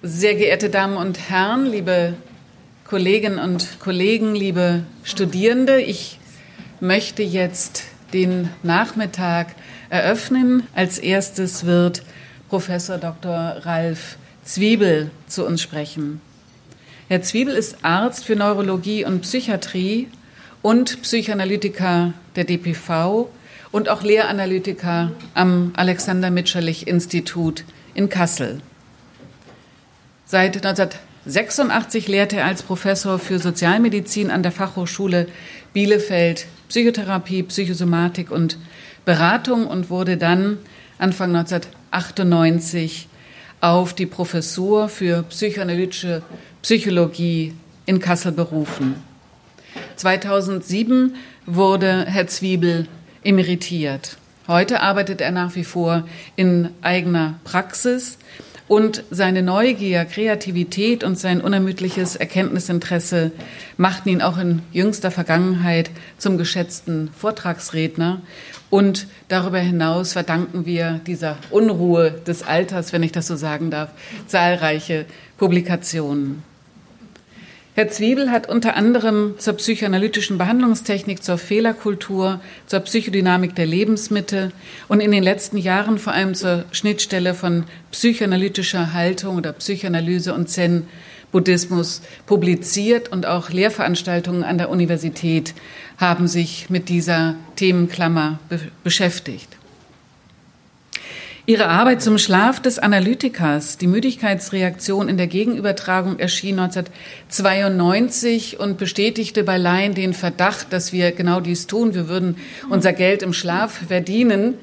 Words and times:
Sehr 0.00 0.36
geehrte 0.36 0.70
Damen 0.70 0.96
und 0.96 1.28
Herren, 1.28 1.66
liebe 1.66 2.14
Kolleginnen 2.84 3.40
und 3.40 3.80
Kollegen, 3.80 4.32
liebe 4.32 4.84
Studierende, 5.02 5.80
ich 5.80 6.20
möchte 6.78 7.24
jetzt 7.24 7.82
den 8.12 8.48
Nachmittag 8.62 9.56
eröffnen. 9.90 10.62
Als 10.72 10.98
erstes 10.98 11.66
wird 11.66 12.04
Professor 12.48 12.96
Dr. 12.96 13.32
Ralf 13.32 14.18
Zwiebel 14.44 15.10
zu 15.26 15.44
uns 15.44 15.62
sprechen. 15.62 16.20
Herr 17.08 17.22
Zwiebel 17.22 17.56
ist 17.56 17.78
Arzt 17.82 18.24
für 18.24 18.36
Neurologie 18.36 19.04
und 19.04 19.22
Psychiatrie 19.22 20.06
und 20.62 21.02
Psychoanalytiker 21.02 22.12
der 22.36 22.44
DPV 22.44 23.28
und 23.72 23.88
auch 23.88 24.04
Lehranalytiker 24.04 25.10
am 25.34 25.72
Alexander 25.76 26.30
Mitscherlich 26.30 26.86
Institut 26.86 27.64
in 27.94 28.08
Kassel. 28.08 28.60
Seit 30.30 30.56
1986 30.56 32.06
lehrte 32.06 32.36
er 32.36 32.44
als 32.44 32.62
Professor 32.62 33.18
für 33.18 33.38
Sozialmedizin 33.38 34.30
an 34.30 34.42
der 34.42 34.52
Fachhochschule 34.52 35.26
Bielefeld 35.72 36.44
Psychotherapie, 36.68 37.44
Psychosomatik 37.44 38.30
und 38.30 38.58
Beratung 39.06 39.66
und 39.66 39.88
wurde 39.88 40.18
dann 40.18 40.58
Anfang 40.98 41.34
1998 41.34 43.08
auf 43.62 43.94
die 43.94 44.04
Professur 44.04 44.90
für 44.90 45.22
psychoanalytische 45.22 46.20
Psychologie 46.60 47.54
in 47.86 47.98
Kassel 47.98 48.32
berufen. 48.32 48.96
2007 49.96 51.14
wurde 51.46 52.04
Herr 52.06 52.26
Zwiebel 52.26 52.86
emeritiert. 53.24 54.18
Heute 54.46 54.80
arbeitet 54.80 55.22
er 55.22 55.30
nach 55.30 55.54
wie 55.54 55.64
vor 55.64 56.06
in 56.36 56.68
eigener 56.82 57.40
Praxis 57.44 58.18
und 58.68 59.02
seine 59.10 59.42
Neugier, 59.42 60.04
Kreativität 60.04 61.02
und 61.02 61.18
sein 61.18 61.40
unermüdliches 61.40 62.16
Erkenntnisinteresse 62.16 63.32
machten 63.78 64.10
ihn 64.10 64.22
auch 64.22 64.36
in 64.36 64.60
jüngster 64.72 65.10
Vergangenheit 65.10 65.90
zum 66.18 66.36
geschätzten 66.36 67.10
Vortragsredner. 67.18 68.20
Und 68.68 69.06
darüber 69.28 69.58
hinaus 69.58 70.12
verdanken 70.12 70.66
wir 70.66 71.00
dieser 71.06 71.38
Unruhe 71.50 72.10
des 72.10 72.42
Alters, 72.42 72.92
wenn 72.92 73.02
ich 73.02 73.12
das 73.12 73.26
so 73.26 73.36
sagen 73.36 73.70
darf, 73.70 73.90
zahlreiche 74.26 75.06
Publikationen. 75.38 76.42
Herr 77.78 77.90
Zwiebel 77.90 78.32
hat 78.32 78.48
unter 78.48 78.74
anderem 78.74 79.34
zur 79.38 79.52
psychoanalytischen 79.52 80.36
Behandlungstechnik, 80.36 81.22
zur 81.22 81.38
Fehlerkultur, 81.38 82.40
zur 82.66 82.80
Psychodynamik 82.80 83.54
der 83.54 83.66
Lebensmittel 83.66 84.50
und 84.88 84.98
in 84.98 85.12
den 85.12 85.22
letzten 85.22 85.58
Jahren 85.58 85.98
vor 85.98 86.12
allem 86.12 86.34
zur 86.34 86.64
Schnittstelle 86.72 87.34
von 87.34 87.66
psychoanalytischer 87.92 88.94
Haltung 88.94 89.36
oder 89.36 89.52
Psychoanalyse 89.52 90.34
und 90.34 90.48
Zen-Buddhismus 90.48 92.02
publiziert 92.26 93.12
und 93.12 93.26
auch 93.26 93.50
Lehrveranstaltungen 93.50 94.42
an 94.42 94.58
der 94.58 94.70
Universität 94.70 95.54
haben 95.98 96.26
sich 96.26 96.70
mit 96.70 96.88
dieser 96.88 97.36
Themenklammer 97.54 98.40
be 98.48 98.58
beschäftigt. 98.82 99.57
Ihre 101.48 101.68
Arbeit 101.68 102.02
zum 102.02 102.18
Schlaf 102.18 102.60
des 102.60 102.78
Analytikers, 102.78 103.78
die 103.78 103.86
Müdigkeitsreaktion 103.86 105.08
in 105.08 105.16
der 105.16 105.28
Gegenübertragung, 105.28 106.18
erschien 106.18 106.58
1992 106.58 108.60
und 108.60 108.76
bestätigte 108.76 109.44
bei 109.44 109.56
Laien 109.56 109.94
den 109.94 110.12
Verdacht, 110.12 110.74
dass 110.74 110.92
wir 110.92 111.10
genau 111.10 111.40
dies 111.40 111.66
tun. 111.66 111.94
Wir 111.94 112.06
würden 112.06 112.36
unser 112.68 112.92
Geld 112.92 113.22
im 113.22 113.32
Schlaf 113.32 113.80
verdienen. 113.88 114.58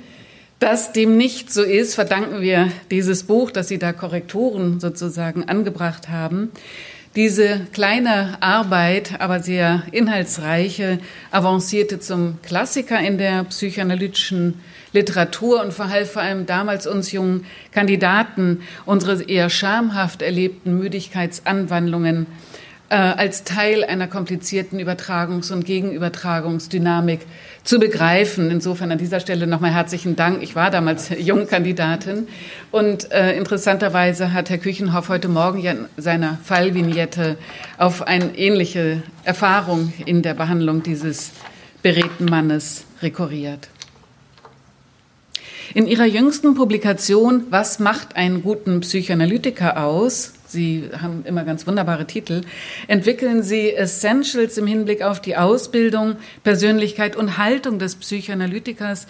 Dass 0.60 0.94
dem 0.94 1.18
nicht 1.18 1.52
so 1.52 1.64
ist, 1.64 1.96
verdanken 1.96 2.42
wir 2.42 2.72
dieses 2.92 3.24
Buch, 3.24 3.50
dass 3.50 3.68
Sie 3.68 3.80
da 3.80 3.92
Korrekturen 3.92 4.80
sozusagen 4.80 5.46
angebracht 5.46 6.10
haben. 6.10 6.52
Diese 7.16 7.62
kleine 7.72 8.42
Arbeit, 8.42 9.22
aber 9.22 9.40
sehr 9.40 9.84
inhaltsreiche, 9.94 11.00
avancierte 11.32 12.02
zum 12.02 12.40
Klassiker 12.42 13.00
in 13.00 13.18
der 13.18 13.46
psychoanalytischen 13.46 14.60
Literatur 14.92 15.62
und 15.62 15.72
verhalf 15.74 16.12
vor 16.12 16.22
allem 16.22 16.46
damals 16.46 16.86
uns 16.88 17.14
jungen 17.14 17.46
Kandidaten 17.72 18.64
unsere 18.86 19.24
eher 19.24 19.50
schamhaft 19.50 20.22
erlebten 20.22 20.78
Müdigkeitsanwandlungen 20.78 22.28
äh, 22.90 22.96
als 22.96 23.46
Teil 23.46 23.86
einer 23.86 24.08
komplizierten 24.08 24.78
Übertragungs- 24.78 25.54
und 25.54 25.66
Gegenübertragungsdynamik 25.66 27.22
zu 27.66 27.80
begreifen. 27.80 28.52
Insofern 28.52 28.92
an 28.92 28.98
dieser 28.98 29.20
Stelle 29.20 29.48
nochmal 29.48 29.74
herzlichen 29.74 30.16
Dank. 30.16 30.42
Ich 30.42 30.56
war 30.56 30.72
damals 30.72 31.10
Jungkandidatin 31.18 32.28
und 32.72 33.12
äh, 33.12 33.36
interessanterweise 33.36 34.32
hat 34.32 34.50
Herr 34.50 34.60
Küchenhoff 34.60 35.10
heute 35.10 35.28
Morgen 35.28 35.60
ja 35.60 35.72
in 35.72 35.88
seiner 35.98 36.38
Fallvignette 36.44 37.38
auf 37.78 38.04
eine 38.04 38.38
ähnliche 38.38 39.04
Erfahrung 39.24 39.92
in 40.06 40.22
der 40.22 40.36
Behandlung 40.36 40.84
dieses 40.84 41.32
beredten 41.82 42.26
Mannes 42.26 42.86
rekurriert. 43.02 43.68
In 45.74 45.88
ihrer 45.88 46.06
jüngsten 46.06 46.54
Publikation 46.54 47.46
Was 47.50 47.80
macht 47.80 48.16
einen 48.16 48.44
guten 48.44 48.80
Psychoanalytiker 48.82 49.84
aus? 49.84 50.35
Sie 50.56 50.90
haben 51.02 51.24
immer 51.26 51.44
ganz 51.44 51.68
wunderbare 51.68 52.08
Titel. 52.08 52.42
Entwickeln 52.88 53.44
Sie 53.44 53.74
Essentials 53.74 54.58
im 54.58 54.66
Hinblick 54.66 55.04
auf 55.04 55.22
die 55.22 55.36
Ausbildung, 55.36 56.16
Persönlichkeit 56.44 57.16
und 57.16 57.38
Haltung 57.38 57.78
des 57.78 57.96
Psychoanalytikers, 57.98 59.06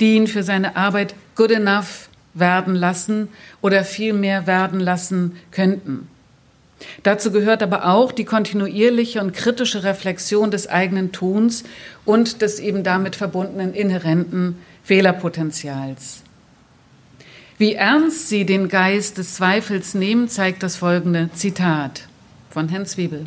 die 0.00 0.16
ihn 0.16 0.26
für 0.26 0.42
seine 0.42 0.76
Arbeit 0.76 1.14
good 1.36 1.52
enough 1.52 2.08
werden 2.34 2.74
lassen 2.74 3.28
oder 3.62 3.84
viel 3.84 4.12
mehr 4.12 4.46
werden 4.46 4.80
lassen 4.80 5.36
könnten. 5.52 6.08
Dazu 7.02 7.30
gehört 7.30 7.62
aber 7.62 7.86
auch 7.86 8.12
die 8.12 8.24
kontinuierliche 8.24 9.20
und 9.20 9.32
kritische 9.32 9.84
Reflexion 9.84 10.50
des 10.50 10.68
eigenen 10.68 11.12
Tuns 11.12 11.64
und 12.04 12.42
des 12.42 12.60
eben 12.60 12.82
damit 12.82 13.16
verbundenen 13.16 13.72
inhärenten 13.72 14.58
Fehlerpotenzials. 14.84 16.22
Wie 17.58 17.74
ernst 17.74 18.28
sie 18.28 18.46
den 18.46 18.68
Geist 18.68 19.18
des 19.18 19.34
Zweifels 19.34 19.94
nehmen, 19.94 20.28
zeigt 20.28 20.62
das 20.62 20.76
folgende 20.76 21.28
Zitat 21.34 22.06
von 22.50 22.68
Herrn 22.68 22.86
Zwiebel. 22.86 23.26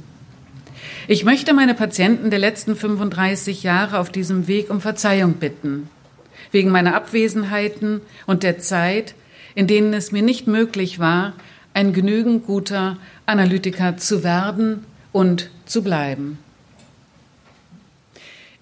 Ich 1.09 1.25
möchte 1.25 1.53
meine 1.53 1.73
Patienten 1.73 2.29
der 2.29 2.39
letzten 2.39 2.77
35 2.77 3.63
Jahre 3.63 3.99
auf 3.99 4.09
diesem 4.09 4.47
Weg 4.47 4.69
um 4.69 4.79
Verzeihung 4.79 5.33
bitten, 5.33 5.89
wegen 6.51 6.69
meiner 6.69 6.95
Abwesenheiten 6.95 7.99
und 8.25 8.43
der 8.43 8.59
Zeit, 8.59 9.15
in 9.53 9.67
denen 9.67 9.93
es 9.93 10.13
mir 10.13 10.21
nicht 10.21 10.47
möglich 10.47 10.97
war, 10.97 11.33
ein 11.73 11.91
genügend 11.91 12.45
guter 12.45 12.97
Analytiker 13.25 13.97
zu 13.97 14.23
werden 14.23 14.85
und 15.11 15.49
zu 15.65 15.83
bleiben. 15.83 16.39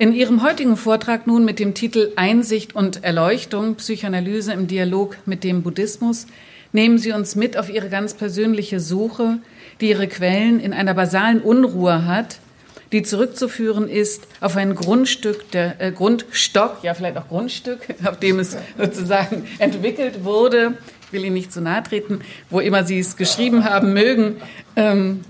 In 0.02 0.14
Ihrem 0.14 0.42
heutigen 0.44 0.78
Vortrag 0.78 1.28
nun 1.28 1.44
mit 1.44 1.60
dem 1.60 1.74
Titel 1.74 2.14
Einsicht 2.16 2.74
und 2.74 3.04
Erleuchtung, 3.04 3.76
Psychoanalyse 3.76 4.54
im 4.54 4.66
Dialog 4.66 5.18
mit 5.26 5.44
dem 5.44 5.62
Buddhismus, 5.62 6.26
nehmen 6.72 6.98
Sie 6.98 7.12
uns 7.12 7.36
mit 7.36 7.58
auf 7.58 7.70
Ihre 7.70 7.90
ganz 7.90 8.14
persönliche 8.14 8.80
Suche, 8.80 9.40
die 9.82 9.90
ihre 9.90 10.08
Quellen 10.08 10.62
in 10.62 10.72
einer 10.72 10.94
basalen 10.94 11.42
Unruhe 11.42 12.06
hat, 12.06 12.40
die 12.94 13.04
zurückzuführen 13.04 13.90
ist 13.90 14.26
auf 14.40 14.56
ein 14.56 14.74
Grundstück, 14.74 15.52
der 15.52 15.82
äh, 15.82 15.92
Grundstock, 15.92 16.78
ja 16.82 16.94
vielleicht 16.94 17.18
auch 17.18 17.28
Grundstück, 17.28 17.82
auf 18.06 18.20
dem 18.20 18.40
es 18.40 18.56
sozusagen 18.78 19.50
entwickelt 19.58 20.24
wurde. 20.24 20.78
Ich 21.08 21.12
will 21.12 21.26
Ihnen 21.26 21.34
nicht 21.34 21.52
zu 21.52 21.60
nahe 21.60 21.84
treten, 21.84 22.22
wo 22.50 22.62
immer 22.62 22.86
Sie 22.86 23.00
es 23.00 23.18
geschrieben 23.18 23.66
haben 23.66 23.92
mögen. 23.92 24.38
Ähm, 24.78 25.26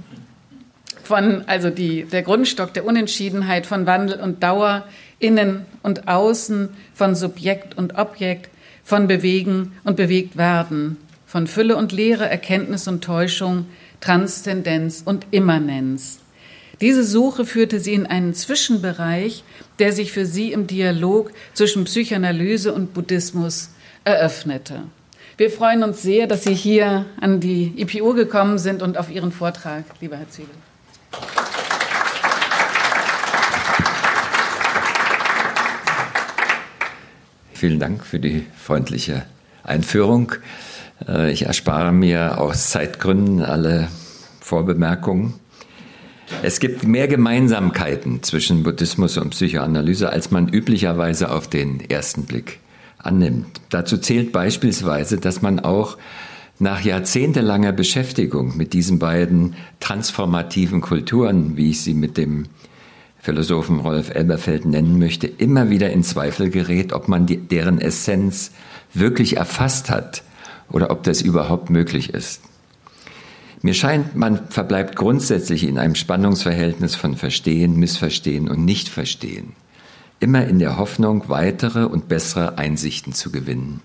von, 1.10 1.44
also 1.48 1.72
die, 1.72 2.04
der 2.04 2.22
Grundstock 2.22 2.72
der 2.76 2.86
Unentschiedenheit 2.86 3.66
von 3.66 3.88
Wandel 3.88 4.20
und 4.20 4.44
Dauer, 4.44 4.86
innen 5.18 5.66
und 5.82 6.08
außen, 6.08 6.70
von 6.94 7.16
Subjekt 7.16 7.76
und 7.76 7.98
Objekt, 7.98 8.52
von 8.84 9.08
Bewegen 9.08 9.74
und 9.84 9.98
Bewegtwerden, 9.98 10.98
von 11.26 11.48
Fülle 11.48 11.78
und 11.78 11.92
Leere, 11.92 12.30
Erkenntnis 12.30 12.88
und 12.88 13.04
Täuschung, 13.04 13.66
Transzendenz 14.02 15.02
und 15.04 15.26
Immanenz. 15.32 16.20
Diese 16.80 17.04
Suche 17.04 17.44
führte 17.44 17.80
sie 17.80 17.96
in 17.96 18.06
einen 18.06 18.36
Zwischenbereich, 18.36 19.44
der 19.80 19.94
sich 19.94 20.12
für 20.12 20.28
sie 20.28 20.52
im 20.52 20.68
Dialog 20.68 21.32
zwischen 21.56 21.86
Psychoanalyse 21.86 22.72
und 22.72 22.94
Buddhismus 22.94 23.72
eröffnete. 24.04 24.84
Wir 25.38 25.50
freuen 25.50 25.82
uns 25.82 26.04
sehr, 26.04 26.28
dass 26.28 26.44
Sie 26.44 26.54
hier 26.54 27.08
an 27.20 27.40
die 27.40 27.74
IPU 27.78 28.14
gekommen 28.14 28.60
sind 28.60 28.84
und 28.84 28.96
auf 28.98 29.10
Ihren 29.10 29.32
Vortrag, 29.32 29.86
lieber 30.02 30.18
Herr 30.18 30.30
Zwiebel. 30.30 30.54
Vielen 37.60 37.78
Dank 37.78 38.06
für 38.06 38.22
die 38.22 38.46
freundliche 38.56 39.24
Einführung. 39.64 40.32
Äh, 41.06 41.34
ich 41.34 41.46
erspare 41.46 41.92
mir 41.92 42.40
aus 42.40 42.70
Zeitgründen 42.70 43.42
alle 43.42 43.90
Vorbemerkungen. 44.40 45.34
Es 46.42 46.62
gibt 46.62 46.88
mehr 46.88 47.10
Gemeinsamkeiten 47.10 48.24
zwischen 48.24 48.64
Buddhismus 48.64 49.18
und 49.18 49.32
Psychoanalyse, 49.32 50.10
als 50.10 50.32
man 50.32 50.48
üblicherweise 50.48 51.32
auf 51.32 51.50
den 51.50 51.82
ersten 51.82 52.24
Blick 52.24 52.62
annimmt. 52.98 53.60
Dazu 53.70 53.98
zählt 53.98 54.32
beispielsweise, 54.32 55.18
dass 55.18 55.42
man 55.42 55.60
auch 55.60 55.98
Nach 56.62 56.82
jahrzehntelanger 56.82 57.72
Beschäftigung 57.72 58.58
mit 58.58 58.74
diesen 58.74 59.00
beiden 59.00 59.56
transformativen 59.80 60.82
Kulturen, 60.82 61.56
wie 61.56 61.70
ich 61.70 61.82
sie 61.82 61.94
mit 61.94 62.18
dem 62.18 62.48
Philosophen 63.20 63.80
Rolf 63.80 64.10
Elberfeld 64.10 64.66
nennen 64.66 64.98
möchte, 64.98 65.28
immer 65.28 65.70
wieder 65.70 65.92
in 65.92 66.04
Zweifel 66.04 66.50
gerät, 66.50 66.94
ob 66.94 67.08
man 67.08 67.26
die, 67.26 67.38
deren 67.38 67.80
Essenz 67.80 68.52
wirklich 68.94 69.38
erfasst 69.38 69.90
hat 69.90 70.24
oder 70.70 70.90
ob 70.90 71.04
das 71.04 71.22
überhaupt 71.22 71.70
möglich 71.70 72.14
ist. 72.14 72.42
Mir 73.62 73.74
scheint, 73.74 74.16
man 74.16 74.48
verbleibt 74.50 74.96
grundsätzlich 74.96 75.66
in 75.68 75.78
einem 75.78 75.96
Spannungsverhältnis 75.96 76.96
von 76.96 77.18
Verstehen, 77.18 77.78
Missverstehen 77.78 78.48
und 78.48 78.64
Nichtverstehen, 78.64 79.52
immer 80.22 80.46
in 80.46 80.60
der 80.60 80.78
Hoffnung, 80.78 81.26
weitere 81.28 81.84
und 81.84 82.08
bessere 82.08 82.58
Einsichten 82.58 83.12
zu 83.12 83.32
gewinnen. 83.32 83.82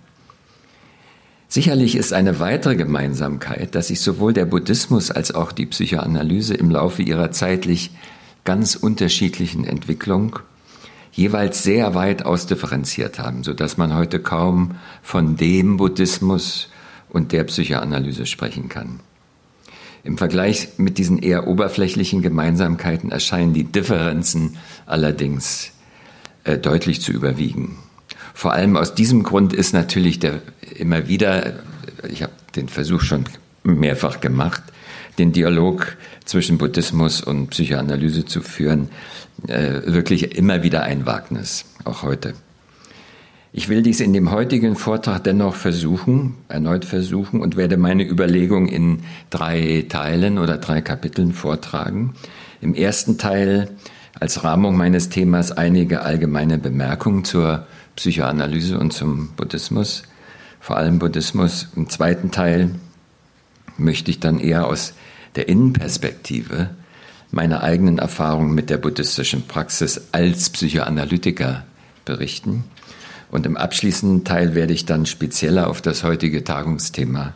Sicherlich 1.48 1.96
ist 1.96 2.12
eine 2.12 2.38
weitere 2.38 2.76
Gemeinsamkeit, 2.76 3.74
dass 3.74 3.88
sich 3.88 4.00
sowohl 4.00 4.32
der 4.32 4.44
Buddhismus 4.44 5.10
als 5.10 5.34
auch 5.34 5.50
die 5.50 5.66
Psychoanalyse 5.66 6.54
im 6.54 6.70
Laufe 6.70 7.02
ihrer 7.02 7.32
zeitlich 7.32 7.90
ganz 8.44 8.74
unterschiedlichen 8.76 9.64
Entwicklung 9.64 10.38
jeweils 11.12 11.62
sehr 11.62 11.94
weit 11.94 12.24
ausdifferenziert 12.24 13.18
haben, 13.18 13.44
so 13.44 13.54
dass 13.54 13.76
man 13.76 13.94
heute 13.94 14.20
kaum 14.20 14.76
von 15.02 15.36
dem 15.36 15.76
Buddhismus 15.76 16.68
und 17.08 17.32
der 17.32 17.44
Psychoanalyse 17.44 18.26
sprechen 18.26 18.68
kann. 18.68 19.00
Im 20.02 20.18
Vergleich 20.18 20.70
mit 20.76 20.98
diesen 20.98 21.18
eher 21.18 21.46
oberflächlichen 21.46 22.20
Gemeinsamkeiten 22.20 23.10
erscheinen 23.10 23.54
die 23.54 23.64
Differenzen 23.64 24.58
allerdings 24.84 25.70
äh, 26.42 26.58
deutlich 26.58 27.00
zu 27.00 27.12
überwiegen. 27.12 27.78
Vor 28.34 28.52
allem 28.52 28.76
aus 28.76 28.94
diesem 28.94 29.22
Grund 29.22 29.54
ist 29.54 29.72
natürlich 29.72 30.18
der 30.18 30.42
immer 30.76 31.08
wieder, 31.08 31.60
ich 32.10 32.22
habe 32.22 32.32
den 32.56 32.68
Versuch 32.68 33.00
schon 33.00 33.24
mehrfach 33.62 34.20
gemacht, 34.20 34.62
den 35.18 35.32
Dialog 35.32 35.96
zwischen 36.24 36.58
Buddhismus 36.58 37.22
und 37.22 37.50
Psychoanalyse 37.50 38.24
zu 38.24 38.40
führen, 38.40 38.88
äh, 39.48 39.80
wirklich 39.86 40.36
immer 40.36 40.62
wieder 40.62 40.82
ein 40.82 41.06
Wagnis, 41.06 41.64
auch 41.84 42.02
heute. 42.02 42.34
Ich 43.56 43.68
will 43.68 43.82
dies 43.82 44.00
in 44.00 44.12
dem 44.12 44.32
heutigen 44.32 44.74
Vortrag 44.74 45.22
dennoch 45.22 45.54
versuchen, 45.54 46.34
erneut 46.48 46.84
versuchen 46.84 47.40
und 47.40 47.56
werde 47.56 47.76
meine 47.76 48.02
Überlegung 48.02 48.66
in 48.66 49.04
drei 49.30 49.86
Teilen 49.88 50.38
oder 50.38 50.58
drei 50.58 50.80
Kapiteln 50.80 51.32
vortragen. 51.32 52.14
Im 52.60 52.74
ersten 52.74 53.16
Teil 53.16 53.70
als 54.18 54.42
Rahmung 54.42 54.76
meines 54.76 55.08
Themas 55.08 55.52
einige 55.52 56.02
allgemeine 56.02 56.58
Bemerkungen 56.58 57.24
zur 57.24 57.66
Psychoanalyse 57.94 58.76
und 58.76 58.92
zum 58.92 59.28
Buddhismus, 59.36 60.02
vor 60.58 60.76
allem 60.76 60.98
Buddhismus. 60.98 61.68
Im 61.76 61.88
zweiten 61.88 62.32
Teil 62.32 62.70
möchte 63.76 64.10
ich 64.10 64.20
dann 64.20 64.38
eher 64.38 64.66
aus 64.66 64.94
der 65.36 65.48
Innenperspektive 65.48 66.70
meine 67.30 67.62
eigenen 67.62 67.98
Erfahrungen 67.98 68.54
mit 68.54 68.70
der 68.70 68.78
buddhistischen 68.78 69.46
Praxis 69.46 70.08
als 70.12 70.50
Psychoanalytiker 70.50 71.64
berichten. 72.04 72.64
Und 73.30 73.46
im 73.46 73.56
abschließenden 73.56 74.24
Teil 74.24 74.54
werde 74.54 74.72
ich 74.72 74.86
dann 74.86 75.06
spezieller 75.06 75.68
auf 75.68 75.82
das 75.82 76.04
heutige 76.04 76.44
Tagungsthema 76.44 77.34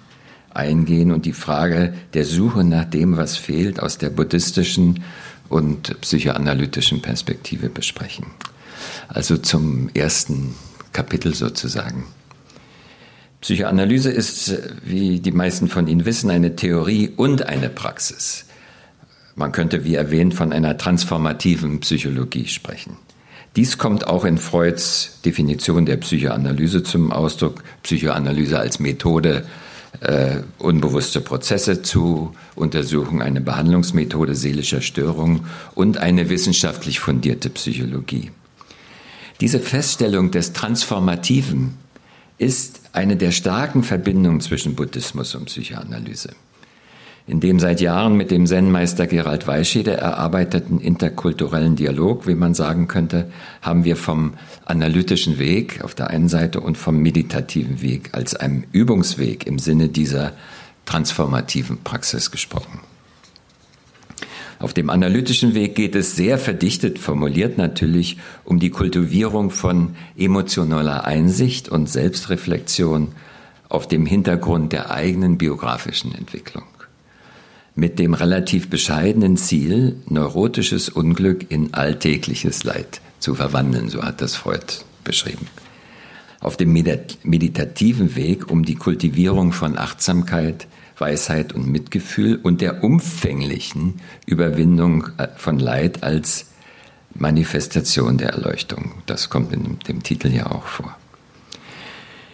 eingehen 0.51 1.11
und 1.13 1.27
die 1.27 1.33
Frage 1.33 1.95
der 2.15 2.25
Suche 2.25 2.65
nach 2.65 2.85
dem, 2.85 3.17
was 3.17 3.37
fehlt, 3.37 3.81
aus 3.81 3.99
der 3.99 4.11
buddhistischen 4.11 5.03
und 5.49 6.01
psychoanalytischen 6.01 7.03
Perspektive 7.03 7.69
besprechen. 7.69 8.27
Also 9.09 9.39
zum 9.39 9.91
ersten 9.95 10.55
Kapitel 10.93 11.35
sozusagen. 11.35 12.07
Psychoanalyse 13.41 14.11
ist, 14.11 14.59
wie 14.85 15.21
die 15.21 15.33
meisten 15.33 15.69
von 15.69 15.87
Ihnen 15.87 16.05
wissen, 16.05 16.31
eine 16.31 16.57
Theorie 16.57 17.13
und 17.17 17.43
eine 17.49 17.69
Praxis. 17.69 18.47
Man 19.37 19.53
könnte, 19.53 19.85
wie 19.85 19.95
erwähnt, 19.95 20.35
von 20.35 20.53
einer 20.53 20.77
transformativen 20.77 21.79
Psychologie 21.81 22.49
sprechen. 22.49 22.97
Dies 23.55 23.79
kommt 23.79 24.07
auch 24.07 24.25
in 24.25 24.39
Freuds 24.39 25.21
Definition 25.25 25.87
der 25.87 25.97
Psychoanalyse 25.99 26.83
zum 26.83 27.13
Ausdruck. 27.13 27.63
Psychoanalyse 27.83 28.59
als 28.59 28.81
Methode, 28.81 29.47
äh, 30.01 30.39
unbewusste 30.59 31.21
Prozesse 31.21 31.83
zu 31.83 32.35
untersuchen, 32.57 33.23
eine 33.23 33.41
Behandlungsmethode 33.41 34.35
seelischer 34.35 34.81
Störungen 34.81 35.47
und 35.75 35.99
eine 35.99 36.29
wissenschaftlich 36.31 37.01
fundierte 37.01 37.51
Psychologie. 37.51 38.33
Diese 39.41 39.61
Feststellung 39.61 40.31
des 40.33 40.53
Transformativen 40.53 41.75
ist 42.39 42.88
eine 42.99 43.17
der 43.17 43.31
starken 43.31 43.85
Verbindungen 43.85 44.41
zwischen 44.41 44.75
Buddhismus 44.75 45.37
und 45.37 45.45
Psychoanalyse. 45.45 46.31
In 47.29 47.39
dem 47.39 47.61
seit 47.61 47.81
Jahren 47.81 48.17
mit 48.17 48.33
dem 48.33 48.45
Zen-Meister 48.45 49.07
Gerald 49.07 49.47
Weischeder 49.47 49.97
erarbeiteten 49.99 50.81
interkulturellen 50.81 51.77
Dialog, 51.77 52.27
wie 52.27 52.35
man 52.35 52.55
sagen 52.55 52.89
könnte, 52.89 53.31
haben 53.63 53.85
wir 53.85 53.97
vom 53.97 54.35
analytischen 54.65 55.39
Weg 55.39 55.85
auf 55.85 55.95
der 55.95 56.11
einen 56.11 56.29
Seite 56.29 56.61
und 56.61 56.77
vom 56.77 56.99
meditativen 56.99 57.83
Weg 57.83 58.11
als 58.15 58.35
einem 58.35 58.65
Übungsweg 58.73 59.47
im 59.47 59.61
Sinne 59.61 59.89
dieser 59.89 60.33
transformativen 60.85 61.79
Praxis 61.85 62.33
gesprochen. 62.33 62.81
Auf 64.59 64.75
dem 64.75 64.91
analytischen 64.91 65.55
Weg 65.55 65.77
geht 65.77 65.95
es 65.95 66.17
sehr 66.17 66.37
verdichtet 66.37 66.99
formuliert 66.99 67.59
natürlich 67.59 68.19
um 68.45 68.59
die 68.59 68.71
Kultivierung 68.71 69.51
von 69.51 69.95
emotionaler 70.17 71.05
Einsicht 71.05 71.69
und 71.69 71.89
Selbstreflexion 71.89 73.13
auf 73.69 73.87
dem 73.87 74.05
Hintergrund 74.05 74.73
der 74.73 74.91
eigenen 74.91 75.39
biografischen 75.39 76.13
Entwicklung. 76.15 76.65
Mit 77.77 78.01
dem 78.01 78.15
relativ 78.15 78.69
bescheidenen 78.69 79.37
Ziel, 79.37 79.97
neurotisches 80.09 80.89
Unglück 80.89 81.49
in 81.51 81.75
alltägliches 81.75 82.65
Leid 82.65 83.01
zu 83.21 83.37
verwandeln, 83.37 83.89
so 83.89 84.03
hat 84.03 84.21
das 84.21 84.35
Freud 84.35 84.67
beschrieben. 85.05 85.47
Auf 86.41 86.57
dem 86.57 86.73
meditativen 86.73 88.17
Weg 88.17 88.51
um 88.51 88.65
die 88.65 88.75
Kultivierung 88.75 89.53
von 89.53 89.79
Achtsamkeit, 89.79 90.67
Weisheit 90.99 91.53
und 91.53 91.67
Mitgefühl 91.67 92.37
und 92.43 92.61
der 92.61 92.83
umfänglichen 92.85 94.01
Überwindung 94.27 95.09
äh, 95.19 95.29
von 95.37 95.59
Leid 95.59 96.03
als 96.03 96.47
Manifestation 97.15 98.19
der 98.19 98.31
Erleuchtung. 98.31 99.03
Das 99.07 99.31
kommt 99.31 99.53
in 99.53 99.79
dem 99.89 100.03
Titel 100.03 100.29
ja 100.29 100.51
auch 100.51 100.67
vor. 100.67 100.97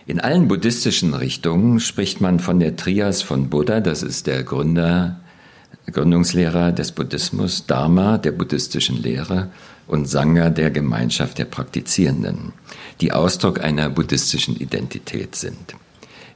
In 0.07 0.21
allen 0.21 0.49
buddhistischen 0.49 1.15
Richtungen 1.15 1.81
spricht 1.81 2.21
man 2.21 2.39
von 2.39 2.61
der 2.61 2.77
Trias 2.77 3.23
von 3.23 3.49
Buddha, 3.49 3.81
das 3.81 4.03
ist 4.03 4.27
der 4.27 4.43
Gründer, 4.43 5.21
Gründungslehrer 5.91 6.73
des 6.73 6.93
Buddhismus, 6.93 7.67
Dharma, 7.67 8.19
der 8.19 8.33
buddhistischen 8.33 9.03
Lehre 9.03 9.51
und 9.87 10.07
Sangha, 10.07 10.51
der 10.51 10.71
Gemeinschaft 10.71 11.39
der 11.39 11.45
Praktizierenden, 11.47 12.53
die 13.01 13.13
Ausdruck 13.13 13.63
einer 13.63 13.91
buddhistischen 13.91 14.57
Identität 14.57 15.37
sind. 15.37 15.75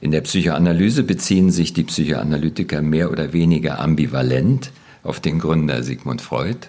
In 0.01 0.11
der 0.11 0.21
Psychoanalyse 0.21 1.03
beziehen 1.03 1.51
sich 1.51 1.73
die 1.73 1.83
Psychoanalytiker 1.83 2.81
mehr 2.81 3.11
oder 3.11 3.33
weniger 3.33 3.79
ambivalent 3.79 4.71
auf 5.03 5.19
den 5.19 5.39
Gründer 5.39 5.83
Sigmund 5.83 6.21
Freud. 6.21 6.67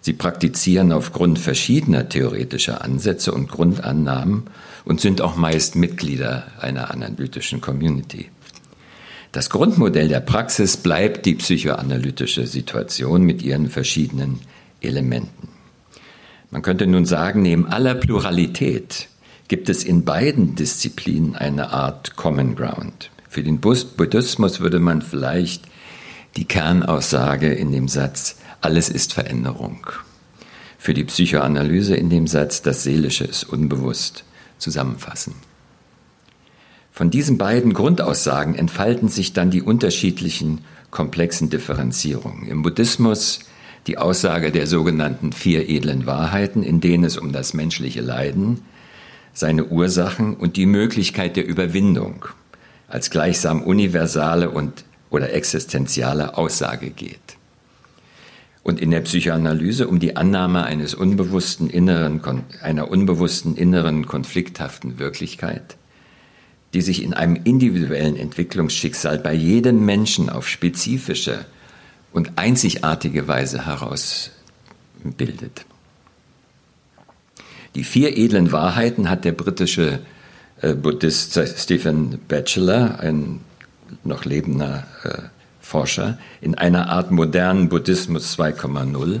Sie 0.00 0.12
praktizieren 0.12 0.92
aufgrund 0.92 1.38
verschiedener 1.38 2.08
theoretischer 2.08 2.82
Ansätze 2.82 3.32
und 3.32 3.48
Grundannahmen 3.48 4.44
und 4.84 5.00
sind 5.00 5.20
auch 5.20 5.36
meist 5.36 5.76
Mitglieder 5.76 6.48
einer 6.60 6.90
analytischen 6.90 7.60
Community. 7.60 8.28
Das 9.30 9.48
Grundmodell 9.48 10.08
der 10.08 10.20
Praxis 10.20 10.76
bleibt 10.76 11.24
die 11.24 11.36
psychoanalytische 11.36 12.46
Situation 12.46 13.22
mit 13.22 13.42
ihren 13.42 13.70
verschiedenen 13.70 14.40
Elementen. 14.82 15.48
Man 16.50 16.60
könnte 16.60 16.86
nun 16.86 17.06
sagen, 17.06 17.40
neben 17.40 17.66
aller 17.66 17.94
Pluralität 17.94 19.08
gibt 19.52 19.68
es 19.68 19.84
in 19.84 20.06
beiden 20.06 20.54
Disziplinen 20.54 21.36
eine 21.36 21.74
Art 21.74 22.16
Common 22.16 22.54
Ground. 22.54 23.10
Für 23.28 23.42
den 23.42 23.60
Buddhismus 23.60 24.60
würde 24.60 24.78
man 24.78 25.02
vielleicht 25.02 25.64
die 26.38 26.46
Kernaussage 26.46 27.52
in 27.52 27.70
dem 27.70 27.86
Satz, 27.86 28.36
alles 28.62 28.88
ist 28.88 29.12
Veränderung. 29.12 29.86
Für 30.78 30.94
die 30.94 31.04
Psychoanalyse 31.04 31.94
in 31.94 32.08
dem 32.08 32.28
Satz, 32.28 32.62
das 32.62 32.82
Seelische 32.82 33.24
ist 33.24 33.44
unbewusst, 33.44 34.24
zusammenfassen. 34.56 35.34
Von 36.90 37.10
diesen 37.10 37.36
beiden 37.36 37.74
Grundaussagen 37.74 38.54
entfalten 38.54 39.10
sich 39.10 39.34
dann 39.34 39.50
die 39.50 39.60
unterschiedlichen 39.60 40.62
komplexen 40.90 41.50
Differenzierungen. 41.50 42.48
Im 42.48 42.62
Buddhismus 42.62 43.40
die 43.86 43.98
Aussage 43.98 44.50
der 44.50 44.66
sogenannten 44.66 45.32
vier 45.32 45.68
edlen 45.68 46.06
Wahrheiten, 46.06 46.62
in 46.62 46.80
denen 46.80 47.04
es 47.04 47.18
um 47.18 47.32
das 47.32 47.52
menschliche 47.52 48.00
Leiden, 48.00 48.62
seine 49.32 49.66
Ursachen 49.66 50.34
und 50.34 50.56
die 50.56 50.66
Möglichkeit 50.66 51.36
der 51.36 51.46
Überwindung 51.46 52.26
als 52.88 53.10
gleichsam 53.10 53.62
universale 53.62 54.50
und 54.50 54.84
oder 55.10 55.32
existenziale 55.32 56.36
Aussage 56.36 56.90
geht. 56.90 57.18
Und 58.62 58.80
in 58.80 58.90
der 58.90 59.00
Psychoanalyse 59.00 59.88
um 59.88 59.98
die 59.98 60.16
Annahme 60.16 60.64
eines 60.64 60.94
unbewussten 60.94 61.68
inneren, 61.68 62.22
einer 62.62 62.90
unbewussten 62.90 63.56
inneren 63.56 64.06
konflikthaften 64.06 64.98
Wirklichkeit, 64.98 65.76
die 66.72 66.80
sich 66.80 67.02
in 67.02 67.12
einem 67.12 67.36
individuellen 67.44 68.16
Entwicklungsschicksal 68.16 69.18
bei 69.18 69.34
jedem 69.34 69.84
Menschen 69.84 70.30
auf 70.30 70.48
spezifische 70.48 71.44
und 72.12 72.32
einzigartige 72.36 73.26
Weise 73.26 73.66
herausbildet. 73.66 75.66
Die 77.74 77.84
vier 77.84 78.16
edlen 78.18 78.52
Wahrheiten 78.52 79.08
hat 79.08 79.24
der 79.24 79.32
britische 79.32 80.00
äh, 80.60 80.74
Buddhist 80.74 81.38
Stephen 81.56 82.18
Batchelor, 82.28 83.00
ein 83.00 83.40
noch 84.04 84.24
lebender 84.24 84.86
äh, 85.04 85.22
Forscher, 85.60 86.18
in 86.40 86.54
einer 86.54 86.88
Art 86.90 87.10
modernen 87.10 87.68
Buddhismus 87.68 88.38
2,0 88.38 89.20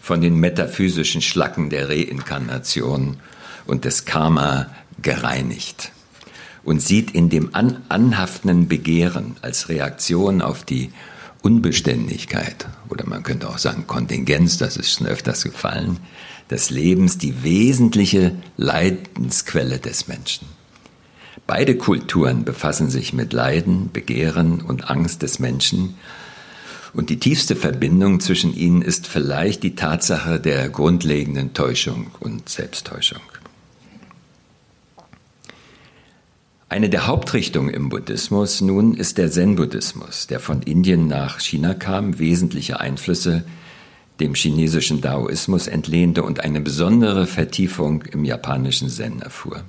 von 0.00 0.20
den 0.20 0.36
metaphysischen 0.36 1.22
Schlacken 1.22 1.70
der 1.70 1.88
Reinkarnation 1.88 3.18
und 3.66 3.84
des 3.84 4.04
Karma 4.04 4.66
gereinigt 5.00 5.92
und 6.64 6.82
sieht 6.82 7.12
in 7.12 7.28
dem 7.28 7.54
an, 7.54 7.82
anhaftenden 7.88 8.66
Begehren 8.66 9.36
als 9.42 9.68
Reaktion 9.68 10.42
auf 10.42 10.64
die 10.64 10.92
Unbeständigkeit 11.42 12.66
oder 12.88 13.06
man 13.06 13.22
könnte 13.22 13.48
auch 13.48 13.58
sagen 13.58 13.86
Kontingenz, 13.86 14.58
das 14.58 14.76
ist 14.76 14.92
schon 14.92 15.06
öfters 15.06 15.44
gefallen, 15.44 15.98
des 16.52 16.70
Lebens 16.70 17.18
die 17.18 17.42
wesentliche 17.42 18.36
Leidensquelle 18.56 19.78
des 19.78 20.06
Menschen. 20.06 20.46
Beide 21.46 21.76
Kulturen 21.76 22.44
befassen 22.44 22.90
sich 22.90 23.12
mit 23.12 23.32
Leiden, 23.32 23.90
Begehren 23.92 24.60
und 24.60 24.88
Angst 24.88 25.22
des 25.22 25.38
Menschen 25.38 25.96
und 26.94 27.08
die 27.08 27.18
tiefste 27.18 27.56
Verbindung 27.56 28.20
zwischen 28.20 28.54
ihnen 28.54 28.82
ist 28.82 29.06
vielleicht 29.06 29.62
die 29.62 29.74
Tatsache 29.74 30.38
der 30.38 30.68
grundlegenden 30.68 31.54
Täuschung 31.54 32.10
und 32.20 32.48
Selbsttäuschung. 32.48 33.22
Eine 36.68 36.90
der 36.90 37.06
Hauptrichtungen 37.06 37.72
im 37.72 37.88
Buddhismus 37.88 38.60
nun 38.60 38.94
ist 38.94 39.18
der 39.18 39.30
Zen-Buddhismus, 39.30 40.26
der 40.26 40.40
von 40.40 40.62
Indien 40.62 41.06
nach 41.06 41.40
China 41.40 41.74
kam, 41.74 42.18
wesentliche 42.18 42.80
Einflüsse 42.80 43.44
dem 44.20 44.34
chinesischen 44.34 45.00
Daoismus 45.00 45.66
entlehnte 45.66 46.22
und 46.22 46.40
eine 46.40 46.60
besondere 46.60 47.26
Vertiefung 47.26 48.02
im 48.02 48.24
japanischen 48.24 48.88
Zen 48.88 49.22
erfuhr. 49.22 49.64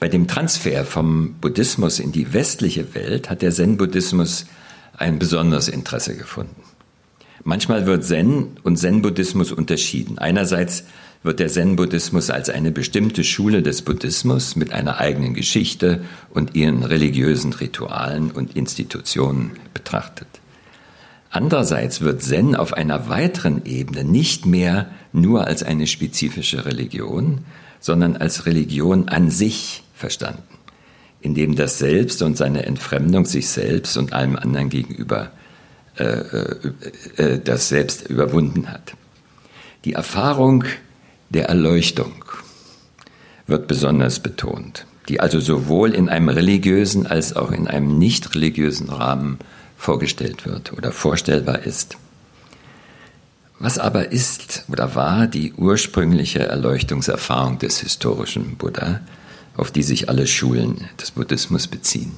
Bei 0.00 0.08
dem 0.08 0.28
Transfer 0.28 0.84
vom 0.84 1.34
Buddhismus 1.40 1.98
in 1.98 2.12
die 2.12 2.32
westliche 2.32 2.94
Welt 2.94 3.30
hat 3.30 3.42
der 3.42 3.52
Zen-Buddhismus 3.52 4.46
ein 4.96 5.18
besonderes 5.18 5.68
Interesse 5.68 6.16
gefunden. 6.16 6.62
Manchmal 7.44 7.86
wird 7.86 8.04
Zen 8.04 8.58
und 8.62 8.76
Zen-Buddhismus 8.76 9.52
unterschieden. 9.52 10.18
Einerseits 10.18 10.84
wird 11.22 11.40
der 11.40 11.48
Zen-Buddhismus 11.48 12.30
als 12.30 12.50
eine 12.50 12.70
bestimmte 12.70 13.24
Schule 13.24 13.62
des 13.62 13.82
Buddhismus 13.82 14.56
mit 14.56 14.72
einer 14.72 14.98
eigenen 14.98 15.34
Geschichte 15.34 16.02
und 16.30 16.54
ihren 16.54 16.84
religiösen 16.84 17.52
Ritualen 17.52 18.30
und 18.30 18.56
Institutionen 18.56 19.52
betrachtet. 19.74 20.28
Andererseits 21.30 22.00
wird 22.00 22.22
Zen 22.22 22.56
auf 22.56 22.72
einer 22.72 23.08
weiteren 23.08 23.64
Ebene 23.64 24.04
nicht 24.04 24.46
mehr 24.46 24.86
nur 25.12 25.46
als 25.46 25.62
eine 25.62 25.86
spezifische 25.86 26.64
Religion, 26.64 27.44
sondern 27.80 28.16
als 28.16 28.46
Religion 28.46 29.08
an 29.08 29.30
sich 29.30 29.84
verstanden 29.94 30.58
in 31.20 31.34
dem 31.34 31.56
das 31.56 31.78
Selbst 31.78 32.22
und 32.22 32.36
seine 32.36 32.66
Entfremdung 32.66 33.24
sich 33.24 33.48
selbst 33.48 33.96
und 33.96 34.12
allem 34.12 34.36
anderen 34.36 34.68
gegenüber 34.68 35.30
äh, 35.96 36.04
äh, 36.04 36.72
äh, 37.16 37.40
das 37.42 37.68
Selbst 37.68 38.08
überwunden 38.08 38.68
hat. 38.68 38.94
Die 39.84 39.94
Erfahrung 39.94 40.64
der 41.30 41.48
Erleuchtung 41.48 42.24
wird 43.46 43.66
besonders 43.66 44.20
betont, 44.20 44.86
die 45.08 45.20
also 45.20 45.40
sowohl 45.40 45.94
in 45.94 46.08
einem 46.08 46.28
religiösen 46.28 47.06
als 47.06 47.34
auch 47.34 47.50
in 47.50 47.66
einem 47.66 47.98
nicht 47.98 48.34
religiösen 48.34 48.88
Rahmen 48.88 49.38
vorgestellt 49.78 50.44
wird 50.44 50.72
oder 50.74 50.92
vorstellbar 50.92 51.60
ist. 51.60 51.96
Was 53.60 53.78
aber 53.78 54.12
ist 54.12 54.64
oder 54.68 54.94
war 54.94 55.26
die 55.26 55.54
ursprüngliche 55.54 56.40
Erleuchtungserfahrung 56.40 57.58
des 57.58 57.80
historischen 57.80 58.56
Buddha, 58.56 59.00
auf 59.56 59.70
die 59.70 59.82
sich 59.82 60.08
alle 60.08 60.26
Schulen 60.26 60.84
des 61.00 61.12
Buddhismus 61.12 61.66
beziehen. 61.66 62.12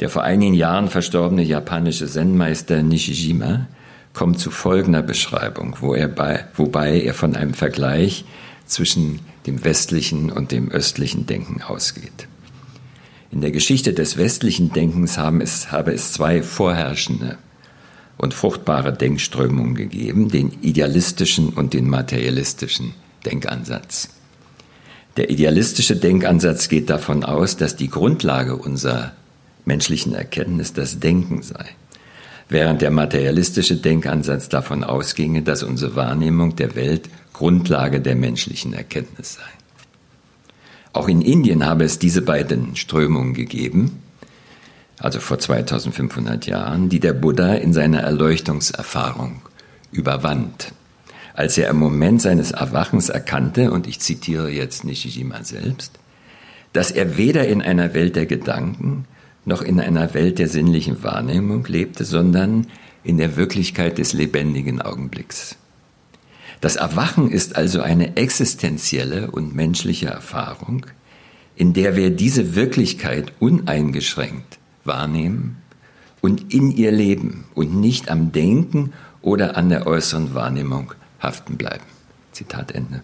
Der 0.00 0.10
vor 0.10 0.22
einigen 0.22 0.54
Jahren 0.54 0.88
verstorbene 0.88 1.42
japanische 1.42 2.06
Zen-Meister 2.06 2.82
Nishijima 2.82 3.66
kommt 4.12 4.38
zu 4.38 4.50
folgender 4.50 5.02
Beschreibung, 5.02 5.76
wo 5.80 5.94
er 5.94 6.08
bei, 6.08 6.44
wobei 6.54 7.00
er 7.00 7.14
von 7.14 7.34
einem 7.34 7.54
Vergleich 7.54 8.24
zwischen 8.66 9.20
dem 9.46 9.64
westlichen 9.64 10.30
und 10.30 10.52
dem 10.52 10.70
östlichen 10.70 11.26
Denken 11.26 11.62
ausgeht. 11.62 12.28
In 13.30 13.40
der 13.40 13.50
Geschichte 13.50 13.92
des 13.92 14.16
westlichen 14.16 14.72
Denkens 14.72 15.18
haben 15.18 15.40
es, 15.40 15.70
habe 15.70 15.92
es 15.92 16.12
zwei 16.12 16.42
vorherrschende 16.42 17.38
und 18.16 18.34
fruchtbare 18.34 18.92
Denkströmungen 18.92 19.74
gegeben, 19.74 20.28
den 20.28 20.50
idealistischen 20.62 21.50
und 21.50 21.74
den 21.74 21.88
materialistischen 21.88 22.94
Denkansatz. 23.24 24.10
Der 25.16 25.30
idealistische 25.30 25.96
Denkansatz 25.96 26.68
geht 26.68 26.90
davon 26.90 27.24
aus, 27.24 27.56
dass 27.56 27.76
die 27.76 27.88
Grundlage 27.88 28.56
unserer 28.56 29.12
menschlichen 29.64 30.14
Erkenntnis 30.14 30.72
das 30.72 30.98
Denken 30.98 31.42
sei, 31.42 31.66
während 32.48 32.82
der 32.82 32.90
materialistische 32.90 33.76
Denkansatz 33.76 34.48
davon 34.48 34.84
ausginge, 34.84 35.42
dass 35.42 35.62
unsere 35.62 35.96
Wahrnehmung 35.96 36.56
der 36.56 36.74
Welt 36.74 37.08
Grundlage 37.32 38.00
der 38.00 38.16
menschlichen 38.16 38.72
Erkenntnis 38.72 39.34
sei. 39.34 39.57
Auch 40.98 41.08
in 41.08 41.22
Indien 41.22 41.64
habe 41.64 41.84
es 41.84 41.98
diese 41.98 42.22
beiden 42.22 42.76
Strömungen 42.76 43.34
gegeben, 43.34 44.02
also 44.98 45.20
vor 45.20 45.38
2500 45.38 46.46
Jahren, 46.46 46.88
die 46.88 47.00
der 47.00 47.12
Buddha 47.12 47.54
in 47.54 47.72
seiner 47.72 48.00
Erleuchtungserfahrung 48.00 49.42
überwand 49.92 50.72
als 51.38 51.56
er 51.56 51.70
im 51.70 51.76
Moment 51.76 52.20
seines 52.20 52.50
Erwachens 52.50 53.10
erkannte, 53.10 53.70
und 53.70 53.86
ich 53.86 54.00
zitiere 54.00 54.50
jetzt 54.50 54.84
Nishijima 54.84 55.44
selbst, 55.44 55.92
dass 56.72 56.90
er 56.90 57.16
weder 57.16 57.46
in 57.46 57.62
einer 57.62 57.94
Welt 57.94 58.16
der 58.16 58.26
Gedanken 58.26 59.04
noch 59.44 59.62
in 59.62 59.78
einer 59.78 60.14
Welt 60.14 60.40
der 60.40 60.48
sinnlichen 60.48 61.04
Wahrnehmung 61.04 61.64
lebte, 61.66 62.04
sondern 62.04 62.66
in 63.04 63.18
der 63.18 63.36
Wirklichkeit 63.36 63.98
des 63.98 64.14
lebendigen 64.14 64.82
Augenblicks. 64.82 65.54
Das 66.60 66.76
Erwachen 66.76 67.30
ist 67.30 67.56
also 67.56 67.80
eine 67.82 68.16
existenzielle 68.16 69.30
und 69.30 69.54
menschliche 69.54 70.06
Erfahrung, 70.06 70.86
in 71.54 71.72
der 71.72 71.96
wir 71.96 72.10
diese 72.10 72.54
Wirklichkeit 72.54 73.32
uneingeschränkt 73.38 74.58
wahrnehmen 74.84 75.56
und 76.20 76.52
in 76.52 76.70
ihr 76.70 76.90
leben 76.90 77.44
und 77.54 77.74
nicht 77.76 78.10
am 78.10 78.32
Denken 78.32 78.92
oder 79.22 79.56
an 79.56 79.68
der 79.68 79.86
äußeren 79.86 80.34
Wahrnehmung 80.34 80.94
haften 81.20 81.56
bleiben. 81.56 81.84
Zitat 82.32 82.72
Ende. 82.72 83.02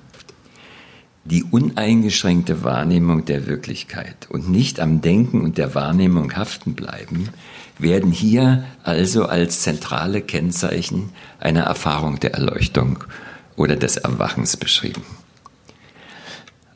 Die 1.25 1.43
uneingeschränkte 1.43 2.65
Wahrnehmung 2.65 3.25
der 3.25 3.47
Wirklichkeit 3.47 4.29
und 4.31 4.51
nicht 4.51 4.79
am 4.79 5.01
Denken 5.01 5.41
und 5.41 5.57
der 5.59 5.75
Wahrnehmung 5.75 6.37
haften 6.37 6.75
bleiben, 6.75 7.31
werden 7.79 8.13
hier 8.13 8.65
also 8.83 9.27
als 9.27 9.63
zentrale 9.63 10.21
Kennzeichen 10.21 11.11
einer 11.41 11.63
Erfahrung 11.63 12.21
der 12.21 12.35
Erleuchtung 12.35 13.05
oder 13.57 13.77
des 13.77 13.97
Erwachens 13.97 14.57
beschrieben. 14.57 15.03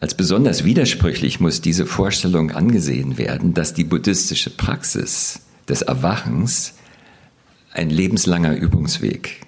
Als 0.01 0.15
besonders 0.15 0.65
widersprüchlich 0.65 1.41
muss 1.41 1.61
diese 1.61 1.85
Vorstellung 1.85 2.53
angesehen 2.53 3.19
werden, 3.19 3.53
dass 3.53 3.75
die 3.75 3.85
buddhistische 3.85 4.51
Praxis 4.51 5.41
des 5.69 5.83
Erwachens 5.83 6.75
ein 7.73 7.91
lebenslanger 7.91 8.55
Übungsweg 8.57 9.41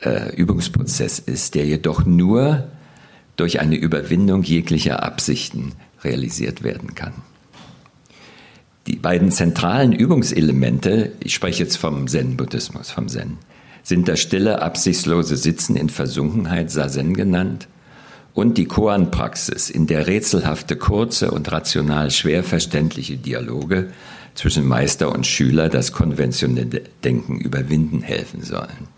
äh, 0.00 0.34
Übungsprozess 0.34 1.18
ist, 1.18 1.54
der 1.54 1.64
jedoch 1.64 2.04
nur 2.04 2.68
durch 3.36 3.60
eine 3.60 3.76
Überwindung 3.76 4.42
jeglicher 4.42 5.02
Absichten 5.02 5.72
realisiert 6.04 6.62
werden 6.62 6.94
kann. 6.94 7.14
Die 8.86 8.96
beiden 8.96 9.30
zentralen 9.30 9.92
Übungselemente, 9.92 11.12
ich 11.20 11.34
spreche 11.34 11.62
jetzt 11.62 11.76
vom 11.76 12.08
Zen-Buddhismus, 12.08 12.90
vom 12.90 13.08
Zen, 13.08 13.38
sind 13.82 14.08
das 14.08 14.20
stille, 14.20 14.62
absichtslose 14.62 15.36
Sitzen 15.36 15.76
in 15.76 15.88
Versunkenheit, 15.88 16.70
Sazen 16.70 17.14
genannt, 17.14 17.68
und 18.34 18.56
die 18.56 18.64
Koan-Praxis, 18.64 19.68
in 19.68 19.86
der 19.86 20.06
rätselhafte, 20.06 20.76
kurze 20.76 21.30
und 21.30 21.52
rational 21.52 22.10
schwer 22.10 22.42
verständliche 22.42 23.16
Dialoge 23.16 23.90
zwischen 24.34 24.66
Meister 24.66 25.12
und 25.12 25.26
Schüler 25.26 25.68
das 25.68 25.92
konventionelle 25.92 26.82
Denken 27.04 27.38
überwinden 27.38 28.00
helfen 28.00 28.42
sollen. 28.42 28.88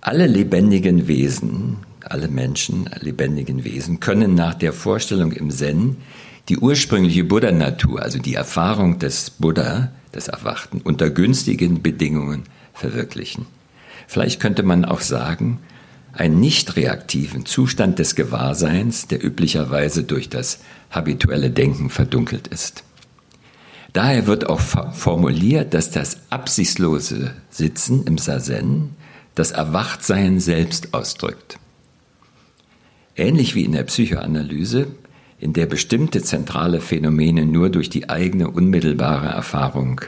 Alle 0.00 0.26
lebendigen 0.26 1.08
Wesen, 1.08 1.78
alle 2.04 2.28
Menschen, 2.28 2.88
lebendigen 3.00 3.64
Wesen 3.64 4.00
können 4.00 4.34
nach 4.34 4.54
der 4.54 4.72
Vorstellung 4.72 5.32
im 5.32 5.50
Zen 5.50 5.96
die 6.48 6.58
ursprüngliche 6.58 7.24
Buddha-Natur, 7.24 8.02
also 8.02 8.18
die 8.18 8.34
Erfahrung 8.34 8.98
des 8.98 9.30
Buddha, 9.30 9.92
des 10.14 10.28
Erwachten, 10.28 10.80
unter 10.82 11.10
günstigen 11.10 11.82
Bedingungen 11.82 12.44
verwirklichen. 12.72 13.46
Vielleicht 14.10 14.40
könnte 14.40 14.64
man 14.64 14.84
auch 14.84 15.02
sagen, 15.02 15.60
einen 16.12 16.40
nicht 16.40 16.74
reaktiven 16.74 17.46
Zustand 17.46 18.00
des 18.00 18.16
Gewahrseins, 18.16 19.06
der 19.06 19.24
üblicherweise 19.24 20.02
durch 20.02 20.28
das 20.28 20.58
habituelle 20.90 21.48
Denken 21.48 21.90
verdunkelt 21.90 22.48
ist. 22.48 22.82
Daher 23.92 24.26
wird 24.26 24.48
auch 24.48 24.58
formuliert, 24.58 25.74
dass 25.74 25.92
das 25.92 26.22
absichtslose 26.28 27.34
Sitzen 27.50 28.04
im 28.04 28.18
Sazen 28.18 28.96
das 29.36 29.52
Erwachtsein 29.52 30.40
selbst 30.40 30.92
ausdrückt. 30.92 31.60
Ähnlich 33.14 33.54
wie 33.54 33.64
in 33.64 33.70
der 33.70 33.84
Psychoanalyse, 33.84 34.88
in 35.38 35.52
der 35.52 35.66
bestimmte 35.66 36.20
zentrale 36.20 36.80
Phänomene 36.80 37.46
nur 37.46 37.70
durch 37.70 37.90
die 37.90 38.08
eigene 38.08 38.50
unmittelbare 38.50 39.28
Erfahrung 39.28 40.00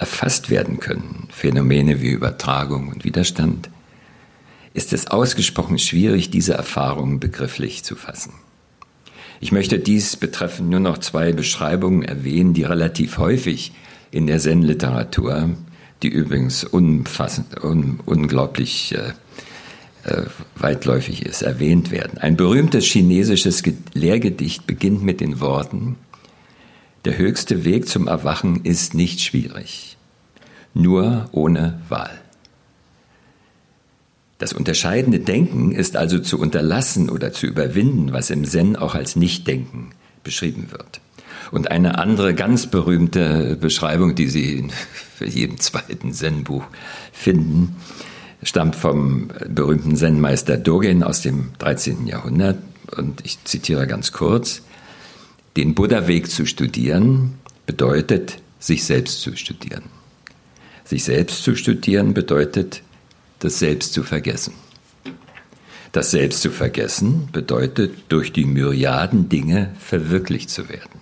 erfasst 0.00 0.48
werden 0.48 0.80
können, 0.80 1.28
Phänomene 1.30 2.00
wie 2.00 2.08
Übertragung 2.08 2.88
und 2.88 3.04
Widerstand, 3.04 3.68
ist 4.72 4.92
es 4.92 5.08
ausgesprochen 5.08 5.78
schwierig, 5.78 6.30
diese 6.30 6.54
Erfahrungen 6.54 7.20
begrifflich 7.20 7.84
zu 7.84 7.96
fassen. 7.96 8.32
Ich 9.40 9.52
möchte 9.52 9.78
dies 9.78 10.16
betreffend 10.16 10.70
nur 10.70 10.80
noch 10.80 10.98
zwei 10.98 11.32
Beschreibungen 11.32 12.02
erwähnen, 12.02 12.54
die 12.54 12.64
relativ 12.64 13.18
häufig 13.18 13.72
in 14.10 14.26
der 14.26 14.38
Zen-Literatur, 14.38 15.50
die 16.02 16.08
übrigens 16.08 16.64
unfassend, 16.64 17.62
un, 17.62 18.00
unglaublich 18.06 18.94
äh, 18.94 19.12
äh, 20.04 20.24
weitläufig 20.56 21.26
ist, 21.26 21.42
erwähnt 21.42 21.90
werden. 21.90 22.18
Ein 22.18 22.36
berühmtes 22.36 22.86
chinesisches 22.86 23.62
Lehrgedicht 23.92 24.66
beginnt 24.66 25.02
mit 25.02 25.20
den 25.20 25.40
Worten, 25.40 25.96
der 27.04 27.16
höchste 27.16 27.64
Weg 27.64 27.88
zum 27.88 28.08
Erwachen 28.08 28.64
ist 28.64 28.94
nicht 28.94 29.20
schwierig, 29.20 29.96
nur 30.74 31.28
ohne 31.32 31.80
Wahl. 31.88 32.20
Das 34.38 34.52
unterscheidende 34.52 35.20
Denken 35.20 35.72
ist 35.72 35.96
also 35.96 36.18
zu 36.18 36.38
unterlassen 36.38 37.10
oder 37.10 37.32
zu 37.32 37.46
überwinden, 37.46 38.12
was 38.12 38.30
im 38.30 38.44
Zen 38.44 38.76
auch 38.76 38.94
als 38.94 39.16
Nichtdenken 39.16 39.90
beschrieben 40.24 40.68
wird. 40.70 41.00
Und 41.50 41.70
eine 41.70 41.98
andere 41.98 42.34
ganz 42.34 42.66
berühmte 42.66 43.56
Beschreibung, 43.60 44.14
die 44.14 44.28
Sie 44.28 44.54
in 44.54 44.72
jedem 45.26 45.58
zweiten 45.58 46.12
Zen-Buch 46.12 46.64
finden, 47.12 47.76
stammt 48.42 48.76
vom 48.76 49.30
berühmten 49.48 49.96
Zen-Meister 49.96 50.56
Dogen 50.56 51.02
aus 51.02 51.22
dem 51.22 51.50
13. 51.58 52.06
Jahrhundert. 52.06 52.58
Und 52.96 53.24
ich 53.24 53.44
zitiere 53.44 53.86
ganz 53.86 54.12
kurz. 54.12 54.62
Den 55.56 55.74
Buddha-Weg 55.74 56.30
zu 56.30 56.46
studieren 56.46 57.38
bedeutet, 57.66 58.38
sich 58.60 58.84
selbst 58.84 59.20
zu 59.20 59.36
studieren. 59.36 59.84
Sich 60.84 61.04
selbst 61.04 61.42
zu 61.42 61.56
studieren 61.56 62.14
bedeutet, 62.14 62.82
das 63.40 63.58
Selbst 63.58 63.92
zu 63.92 64.02
vergessen. 64.02 64.54
Das 65.92 66.12
Selbst 66.12 66.42
zu 66.42 66.50
vergessen 66.50 67.28
bedeutet, 67.32 67.94
durch 68.08 68.32
die 68.32 68.44
Myriaden 68.44 69.28
Dinge 69.28 69.74
verwirklicht 69.78 70.50
zu 70.50 70.68
werden. 70.68 71.00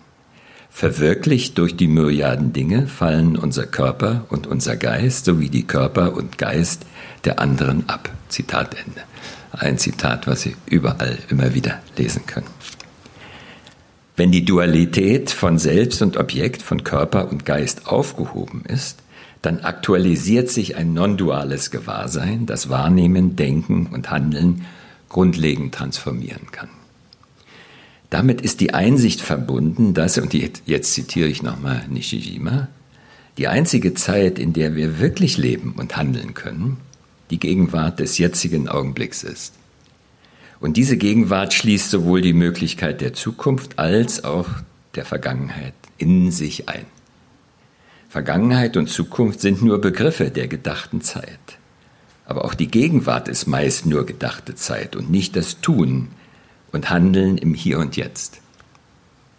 Verwirklicht 0.71 1.59
durch 1.59 1.77
die 1.77 1.89
Myriaden 1.89 2.53
Dinge 2.53 2.87
fallen 2.87 3.37
unser 3.37 3.67
Körper 3.67 4.27
und 4.31 4.47
unser 4.47 4.77
Geist 4.77 5.25
sowie 5.25 5.51
die 5.51 5.67
Körper 5.67 6.15
und 6.15 6.39
Geist 6.39 6.87
der 7.25 7.41
anderen 7.41 7.89
ab. 7.89 8.11
Zitat 8.29 8.75
Ende. 8.75 9.03
Ein 9.53 9.77
Zitat, 9.79 10.27
was 10.27 10.43
Sie 10.43 10.57
überall 10.67 11.19
immer 11.29 11.55
wieder 11.55 11.81
lesen 11.97 12.25
können. 12.27 12.47
Wenn 14.19 14.33
die 14.33 14.45
Dualität 14.45 15.31
von 15.31 15.59
Selbst 15.61 16.03
und 16.03 16.17
Objekt, 16.17 16.61
von 16.61 16.83
Körper 16.83 17.31
und 17.31 17.45
Geist 17.45 17.87
aufgehoben 17.87 18.65
ist, 18.67 18.99
dann 19.43 19.61
aktualisiert 19.61 20.51
sich 20.51 20.75
ein 20.75 20.93
non-duales 20.93 21.71
Gewahrsein, 21.71 22.45
das 22.45 22.69
Wahrnehmen, 22.69 23.37
Denken 23.37 23.87
und 23.87 24.11
Handeln 24.11 24.65
grundlegend 25.09 25.73
transformieren 25.73 26.51
kann. 26.51 26.69
Damit 28.11 28.41
ist 28.41 28.59
die 28.61 28.75
Einsicht 28.75 29.21
verbunden, 29.21 29.95
dass, 29.95 30.19
und 30.19 30.35
jetzt 30.35 30.95
zitiere 30.95 31.29
ich 31.29 31.45
nochmal 31.45 31.85
Nishijima, 31.89 32.67
die 33.37 33.47
einzige 33.47 33.95
Zeit, 33.95 34.41
in 34.41 34.53
der 34.53 34.75
wir 34.75 34.99
wirklich 34.99 35.39
leben 35.39 35.75
und 35.79 35.97
handeln 35.97 36.35
können, 36.35 36.79
die 37.31 37.39
Gegenwart 37.39 38.01
des 38.01 38.19
jetzigen 38.19 38.69
Augenblicks 38.69 39.23
ist. 39.23 39.55
Und 40.61 40.77
diese 40.77 40.97
Gegenwart 40.97 41.55
schließt 41.55 41.91
sowohl 41.91 42.21
die 42.21 42.33
Möglichkeit 42.33 43.01
der 43.01 43.15
Zukunft 43.15 43.79
als 43.79 44.25
auch 44.25 44.49
der 44.95 45.05
Vergangenheit 45.05 45.75
in 45.99 46.31
sich 46.31 46.69
ein. 46.69 46.87
Vergangenheit 48.09 48.77
und 48.77 48.89
Zukunft 48.89 49.41
sind 49.41 49.63
nur 49.63 49.81
Begriffe 49.81 50.31
der 50.31 50.49
gedachten 50.49 51.01
Zeit. 51.03 51.39
Aber 52.25 52.45
auch 52.45 52.55
die 52.55 52.69
Gegenwart 52.69 53.29
ist 53.29 53.47
meist 53.47 53.87
nur 53.87 54.07
gedachte 54.07 54.55
Zeit 54.55 54.97
und 54.97 55.11
nicht 55.11 55.37
das 55.37 55.61
Tun 55.61 56.09
und 56.73 56.91
Handeln 56.91 57.39
im 57.39 57.55
Hier 57.55 57.79
und 57.79 57.97
Jetzt. 57.97 58.41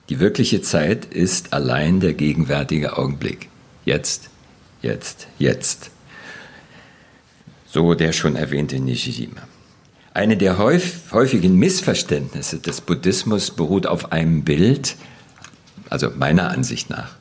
Die 0.10 0.20
wirkliche 0.20 0.62
Zeit 0.62 1.06
ist 1.06 1.54
allein 1.54 2.00
der 2.00 2.14
gegenwärtige 2.14 2.98
Augenblick. 2.98 3.50
Jetzt, 3.86 4.30
jetzt, 4.82 5.28
jetzt. 5.38 5.92
So 7.68 7.94
der 7.94 8.14
schon 8.14 8.36
erwähnte 8.36 8.80
Nishijima. 8.80 9.49
Eine 10.14 10.38
der 10.38 10.58
häufigen 10.58 11.56
Missverständnisse 11.56 12.60
des 12.60 12.82
Buddhismus 12.82 13.52
beruht 13.52 13.86
auf 13.86 14.12
einem 14.12 14.44
Bild, 14.44 14.96
also 15.90 16.10
meiner 16.16 16.50
Ansicht 16.50 16.90
nach, 16.90 17.16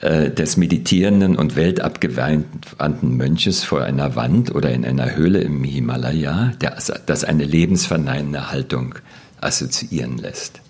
äh, 0.00 0.30
des 0.30 0.56
meditierenden 0.56 1.36
und 1.36 1.56
weltabgewandten 1.56 3.16
Mönches 3.16 3.64
vor 3.64 3.82
einer 3.82 4.14
Wand 4.14 4.54
oder 4.54 4.70
in 4.70 4.84
einer 4.84 5.16
Höhle 5.16 5.40
im 5.40 5.64
Himalaya, 5.64 6.52
das 6.58 7.24
eine 7.24 7.44
lebensverneinende 7.44 8.50
Haltung 8.50 8.94
assoziieren 9.40 10.18
lässt. 10.18 10.60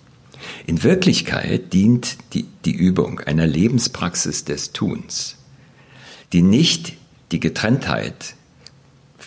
In 0.65 0.83
Wirklichkeit 0.83 1.73
dient 1.73 2.17
die, 2.33 2.45
die 2.65 2.71
Übung 2.71 3.19
einer 3.19 3.45
Lebenspraxis 3.45 4.45
des 4.45 4.71
Tuns, 4.71 5.35
die 6.33 6.41
nicht 6.41 6.93
die 7.31 7.39
Getrenntheit, 7.39 8.36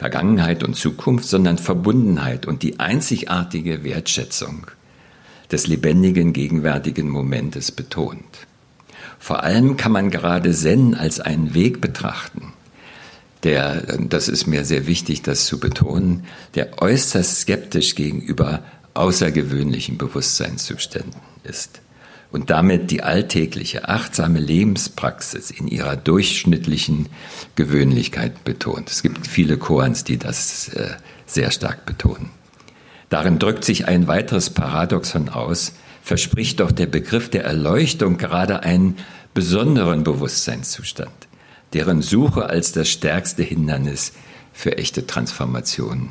Vergangenheit 0.01 0.65
und 0.65 0.77
Zukunft, 0.77 1.27
sondern 1.27 1.59
Verbundenheit 1.59 2.47
und 2.47 2.63
die 2.63 2.81
einzigartige 2.81 3.85
Wertschätzung 3.85 4.67
des 5.53 5.67
lebendigen 5.67 6.33
gegenwärtigen 6.33 7.11
Momentes 7.11 7.71
betont. 7.71 8.47
Vor 9.19 9.43
allem 9.43 9.77
kann 9.77 9.93
man 9.93 10.11
gerade 10.11 10.53
Zen 10.53 10.95
als 10.95 11.21
einen 11.21 11.53
Weg 11.53 11.83
betrachten, 11.83 12.55
der, 13.43 13.99
das 13.99 14.29
ist 14.29 14.47
mir 14.47 14.65
sehr 14.65 14.87
wichtig, 14.87 15.21
das 15.21 15.45
zu 15.45 15.61
betonen, 15.61 16.25
der 16.55 16.81
äußerst 16.81 17.43
skeptisch 17.43 17.95
gegenüber 17.95 18.63
außergewöhnlichen 18.95 19.99
Bewusstseinszuständen 19.99 21.21
ist 21.45 21.80
und 22.33 22.51
damit 22.51 22.91
die 22.91 23.03
alltägliche, 23.03 23.89
achtsame 23.89 24.39
Lebenspraxis 24.39 25.51
in 25.51 25.67
ihrer 25.67 25.97
durchschnittlichen 25.97 27.09
Gewöhnlichkeit 27.57 28.45
betont. 28.45 28.91
Es 28.91 29.03
gibt 29.03 29.27
viele 29.27 29.57
Koans, 29.57 30.05
die 30.05 30.17
das 30.17 30.69
äh, 30.69 30.91
sehr 31.27 31.51
stark 31.51 31.87
betonen. 31.87 32.31
Darin 33.09 33.41
drückt 33.41 33.65
sich 33.65 33.89
ein 33.89 34.07
weiteres 34.07 34.51
Paradoxon 34.51 35.29
aus, 35.29 35.73
verspricht 36.03 36.61
doch 36.61 36.71
der 36.71 36.87
Begriff 36.87 37.29
der 37.29 37.45
Erleuchtung 37.45 38.17
gerade 38.17 38.63
einen 38.63 38.97
besonderen 39.35 40.05
Bewusstseinszustand, 40.05 41.29
deren 41.73 42.03
Suche 42.03 42.47
als 42.47 42.73
das 42.73 42.89
stärkste 42.89 43.43
Hindernis 43.43 44.13
für 44.53 44.79
echte 44.79 45.07
Transformation 45.07 46.11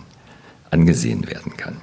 angesehen 0.72 1.28
werden 1.28 1.56
kann. 1.56 1.82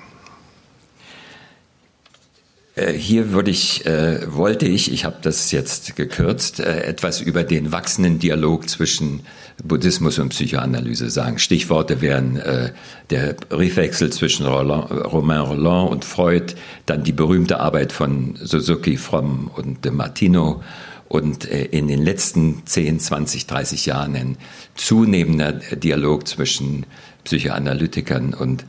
Äh, 2.76 2.92
hier 2.92 3.32
würde 3.32 3.50
ich, 3.50 3.86
äh, 3.86 4.20
wollte 4.32 4.66
ich, 4.66 4.92
ich 4.92 5.04
habe 5.04 5.16
das 5.22 5.50
jetzt 5.50 5.96
gekürzt, 5.96 6.60
äh, 6.60 6.82
etwas 6.82 7.20
über 7.20 7.42
den 7.42 7.72
wachsenden 7.72 8.18
Dialog 8.18 8.68
zwischen 8.68 9.20
Buddhismus 9.64 10.18
und 10.18 10.28
Psychoanalyse 10.28 11.08
sagen. 11.08 11.38
Stichworte 11.38 12.02
wären 12.02 12.36
äh, 12.36 12.72
der 13.08 13.32
Briefwechsel 13.32 14.10
zwischen 14.10 14.46
Roland, 14.46 14.90
Romain 14.90 15.40
Roland 15.40 15.90
und 15.90 16.04
Freud, 16.04 16.54
dann 16.84 17.02
die 17.02 17.12
berühmte 17.12 17.60
Arbeit 17.60 17.92
von 17.92 18.38
Suzuki, 18.42 18.98
Fromm 18.98 19.50
und 19.56 19.84
de 19.84 19.92
Martino 19.92 20.62
und 21.08 21.50
äh, 21.50 21.64
in 21.64 21.88
den 21.88 22.02
letzten 22.02 22.66
10, 22.66 23.00
20, 23.00 23.46
30 23.46 23.86
Jahren 23.86 24.14
ein 24.14 24.36
zunehmender 24.74 25.52
Dialog 25.52 26.28
zwischen 26.28 26.84
Psychoanalytikern 27.24 28.34
und 28.34 28.66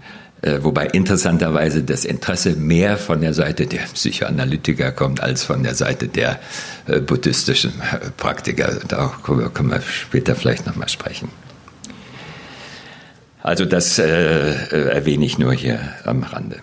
wobei 0.61 0.87
interessanterweise 0.87 1.83
das 1.83 2.05
Interesse 2.05 2.55
mehr 2.55 2.97
von 2.97 3.21
der 3.21 3.33
Seite 3.33 3.65
der 3.67 3.81
Psychoanalytiker 3.93 4.91
kommt 4.91 5.21
als 5.21 5.43
von 5.43 5.63
der 5.63 5.75
Seite 5.75 6.07
der 6.07 6.39
äh, 6.87 6.99
buddhistischen 6.99 7.73
äh, 7.81 8.09
Praktiker. 8.17 8.79
Da 8.87 9.11
können 9.23 9.69
wir 9.69 9.81
später 9.81 10.35
vielleicht 10.35 10.65
nochmal 10.65 10.89
sprechen. 10.89 11.29
Also 13.41 13.65
das 13.65 13.97
äh, 13.97 14.53
erwähne 14.71 15.25
ich 15.25 15.37
nur 15.37 15.53
hier 15.53 15.79
am 16.03 16.23
Rande. 16.23 16.57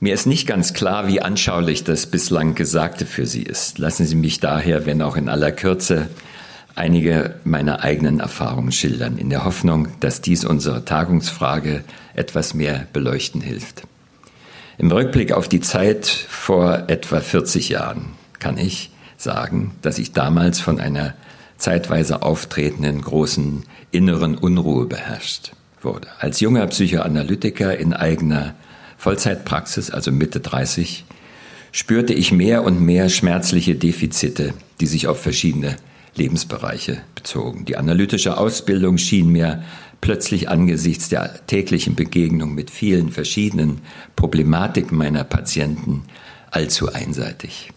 Mir 0.00 0.14
ist 0.14 0.26
nicht 0.26 0.46
ganz 0.46 0.74
klar, 0.74 1.08
wie 1.08 1.22
anschaulich 1.22 1.84
das 1.84 2.06
bislang 2.06 2.54
Gesagte 2.54 3.06
für 3.06 3.26
Sie 3.26 3.42
ist. 3.42 3.78
Lassen 3.78 4.04
Sie 4.04 4.16
mich 4.16 4.40
daher, 4.40 4.84
wenn 4.84 5.00
auch 5.00 5.16
in 5.16 5.28
aller 5.28 5.52
Kürze, 5.52 6.08
einige 6.74 7.36
meiner 7.44 7.82
eigenen 7.82 8.20
Erfahrungen 8.20 8.72
schildern, 8.72 9.18
in 9.18 9.30
der 9.30 9.44
Hoffnung, 9.44 9.88
dass 10.00 10.20
dies 10.20 10.44
unsere 10.44 10.84
Tagungsfrage 10.84 11.84
etwas 12.14 12.54
mehr 12.54 12.86
beleuchten 12.92 13.40
hilft. 13.40 13.82
Im 14.78 14.90
Rückblick 14.90 15.32
auf 15.32 15.48
die 15.48 15.60
Zeit 15.60 16.06
vor 16.06 16.84
etwa 16.88 17.20
40 17.20 17.68
Jahren 17.68 18.06
kann 18.40 18.58
ich 18.58 18.90
sagen, 19.16 19.72
dass 19.82 19.98
ich 19.98 20.12
damals 20.12 20.60
von 20.60 20.80
einer 20.80 21.14
zeitweise 21.56 22.22
auftretenden 22.22 23.00
großen 23.00 23.62
inneren 23.92 24.36
Unruhe 24.36 24.86
beherrscht 24.86 25.52
wurde. 25.80 26.08
Als 26.18 26.40
junger 26.40 26.66
Psychoanalytiker 26.66 27.76
in 27.78 27.92
eigener 27.92 28.54
Vollzeitpraxis, 28.98 29.90
also 29.90 30.10
Mitte 30.10 30.40
30, 30.40 31.04
spürte 31.70 32.12
ich 32.12 32.32
mehr 32.32 32.64
und 32.64 32.80
mehr 32.80 33.08
schmerzliche 33.08 33.76
Defizite, 33.76 34.54
die 34.80 34.86
sich 34.86 35.06
auf 35.06 35.20
verschiedene 35.20 35.76
Lebensbereiche 36.16 37.02
bezogen. 37.14 37.64
Die 37.64 37.76
analytische 37.76 38.36
Ausbildung 38.36 38.98
schien 38.98 39.28
mir 39.28 39.62
plötzlich 40.00 40.48
angesichts 40.48 41.08
der 41.08 41.46
täglichen 41.46 41.94
Begegnung 41.94 42.54
mit 42.54 42.70
vielen 42.70 43.10
verschiedenen 43.10 43.80
Problematiken 44.16 44.98
meiner 44.98 45.24
Patienten 45.24 46.04
allzu 46.50 46.92
einseitig. 46.92 47.70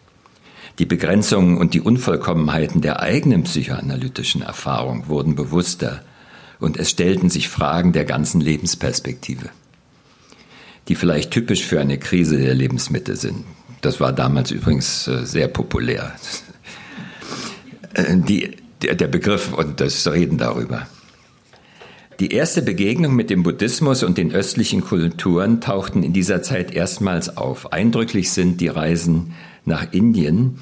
Die 0.80 0.86
Begrenzungen 0.86 1.58
und 1.58 1.74
die 1.74 1.82
Unvollkommenheiten 1.82 2.82
der 2.82 3.02
eigenen 3.02 3.44
psychoanalytischen 3.44 4.42
Erfahrung 4.44 5.08
wurden 5.08 5.36
bewusster 5.36 6.04
und 6.60 6.78
es 6.78 6.90
stellten 6.90 7.30
sich 7.30 7.50
Fragen 7.50 7.94
der 7.94 8.06
ganzen 8.06 8.42
Lebensperspektive, 8.42 9.50
die 10.88 10.96
vielleicht 10.96 11.32
typisch 11.32 11.64
für 11.64 11.80
eine 11.80 11.98
Krise 11.98 12.38
der 12.38 12.54
Lebensmitte 12.54 13.16
sind. 13.16 13.46
Das 13.82 14.00
war 14.00 14.12
damals 14.12 14.52
übrigens 14.52 15.08
äh, 15.08 15.26
sehr 15.26 15.48
populär. 15.48 16.14
Äh, 17.98 18.18
die, 18.18 18.52
der 18.82 19.08
Begriff 19.08 19.54
und 19.54 19.82
das 19.82 20.08
Reden 20.08 20.38
darüber. 20.38 20.88
Die 22.20 22.32
erste 22.32 22.62
Begegnung 22.62 23.16
mit 23.16 23.30
dem 23.30 23.44
Buddhismus 23.44 24.04
und 24.04 24.18
den 24.18 24.32
östlichen 24.32 24.82
Kulturen 24.82 25.62
tauchten 25.62 26.04
in 26.04 26.14
dieser 26.14 26.42
Zeit 26.42 26.72
erstmals 26.72 27.38
auf. 27.38 27.74
Eindrücklich 27.74 28.32
sind 28.32 28.62
die 28.62 28.68
Reisen 28.68 29.34
nach 29.66 29.92
Indien, 29.92 30.60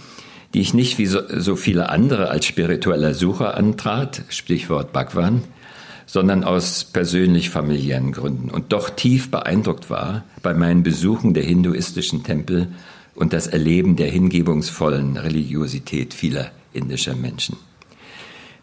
die 0.53 0.61
ich 0.61 0.73
nicht 0.73 0.97
wie 0.97 1.05
so, 1.05 1.19
so 1.37 1.55
viele 1.55 1.89
andere 1.89 2.29
als 2.29 2.45
spiritueller 2.45 3.13
Sucher 3.13 3.55
antrat, 3.55 4.23
Stichwort 4.29 4.93
Bhagwan, 4.93 5.43
sondern 6.05 6.45
aus 6.45 6.85
persönlich 6.85 7.49
familiären 7.49 8.11
Gründen 8.13 8.49
und 8.49 8.71
doch 8.71 8.89
tief 8.89 9.31
beeindruckt 9.31 9.89
war 9.89 10.23
bei 10.41 10.53
meinen 10.53 10.83
Besuchen 10.83 11.33
der 11.33 11.43
hinduistischen 11.43 12.23
Tempel 12.23 12.67
und 13.13 13.33
das 13.33 13.47
Erleben 13.47 13.95
der 13.95 14.09
hingebungsvollen 14.09 15.17
Religiosität 15.17 16.13
vieler 16.13 16.51
indischer 16.75 17.15
Menschen. 17.15 17.57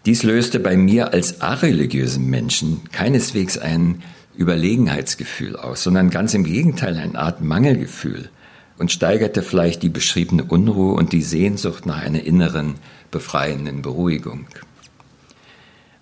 Dies 0.05 0.23
löste 0.25 0.59
bei 0.59 0.77
mir 0.77 1.13
als 1.13 1.41
areligiösen 1.41 2.27
Menschen 2.29 2.81
keineswegs 2.91 3.57
ein 3.57 4.03
Überlegenheitsgefühl 4.37 5.57
aus, 5.57 5.83
sondern 5.83 6.11
ganz 6.11 6.35
im 6.35 6.45
Gegenteil 6.45 6.97
eine 6.97 7.19
Art 7.19 7.41
Mangelgefühl 7.41 8.31
und 8.79 8.91
steigerte 8.91 9.43
vielleicht 9.43 9.83
die 9.83 9.89
beschriebene 9.89 10.45
Unruhe 10.45 10.95
und 10.95 11.13
die 11.13 11.23
Sehnsucht 11.23 11.87
nach 11.87 12.03
einer 12.03 12.23
inneren, 12.23 12.75
befreienden 13.11 13.83
Beruhigung. 13.83 14.47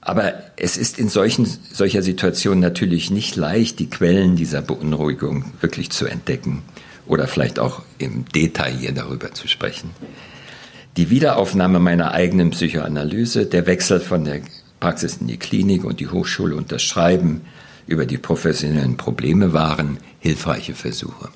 Aber 0.01 0.33
es 0.57 0.79
ist 0.79 0.99
in 0.99 1.11
solchen, 1.11 1.45
solcher 1.45 2.03
Situationen 2.03 2.61
natürlich 2.61 3.11
nicht 3.11 3.37
leicht, 3.37 3.79
die 3.81 3.91
Quellen 3.91 4.35
dieser 4.35 4.63
Beunruhigung 4.63 5.45
wirklich 5.61 5.91
zu 5.91 6.07
entdecken 6.07 6.63
oder 7.07 7.29
vielleicht 7.29 7.59
auch 7.59 7.83
im 7.99 8.25
Detail 8.25 8.73
hier 8.73 8.93
darüber 8.93 9.35
zu 9.35 9.47
sprechen. 9.47 9.91
Die 10.97 11.11
Wiederaufnahme 11.11 11.79
meiner 11.79 12.13
eigenen 12.13 12.51
Psychoanalyse, 12.51 13.47
der 13.47 13.67
Wechsel 13.67 14.01
von 14.01 14.25
der 14.25 14.41
Praxis 14.81 15.19
in 15.19 15.29
die 15.29 15.37
Klinik 15.37 15.85
und 15.85 16.01
die 16.01 16.09
Hochschule 16.09 16.57
und 16.57 16.73
das 16.73 16.83
Schreiben 16.83 17.43
über 17.87 18.07
die 18.07 18.19
professionellen 18.19 18.97
Probleme 18.97 19.53
waren 19.53 19.99
hilfreiche 20.19 20.75
Versuche. 20.75 21.29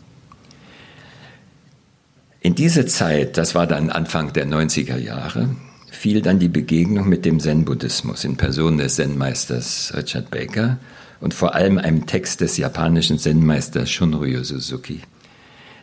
In 2.40 2.55
diese 2.55 2.85
Zeit, 2.87 3.38
das 3.38 3.55
war 3.55 3.67
dann 3.67 3.90
Anfang 3.90 4.33
der 4.33 4.47
90er 4.47 4.99
Jahre, 4.99 5.49
fiel 5.90 6.21
dann 6.21 6.38
die 6.38 6.49
Begegnung 6.49 7.09
mit 7.09 7.25
dem 7.25 7.40
Zen-Buddhismus 7.40 8.25
in 8.25 8.37
Person 8.37 8.77
des 8.77 8.97
Zen-Meisters 8.97 9.93
Richard 9.97 10.31
Baker 10.31 10.79
und 11.21 11.33
vor 11.33 11.55
allem 11.55 11.79
einem 11.79 12.07
Text 12.07 12.40
des 12.40 12.57
japanischen 12.57 13.19
Zen-Meisters 13.19 13.88
Shunryu 13.88 14.43
Suzuki, 14.43 15.01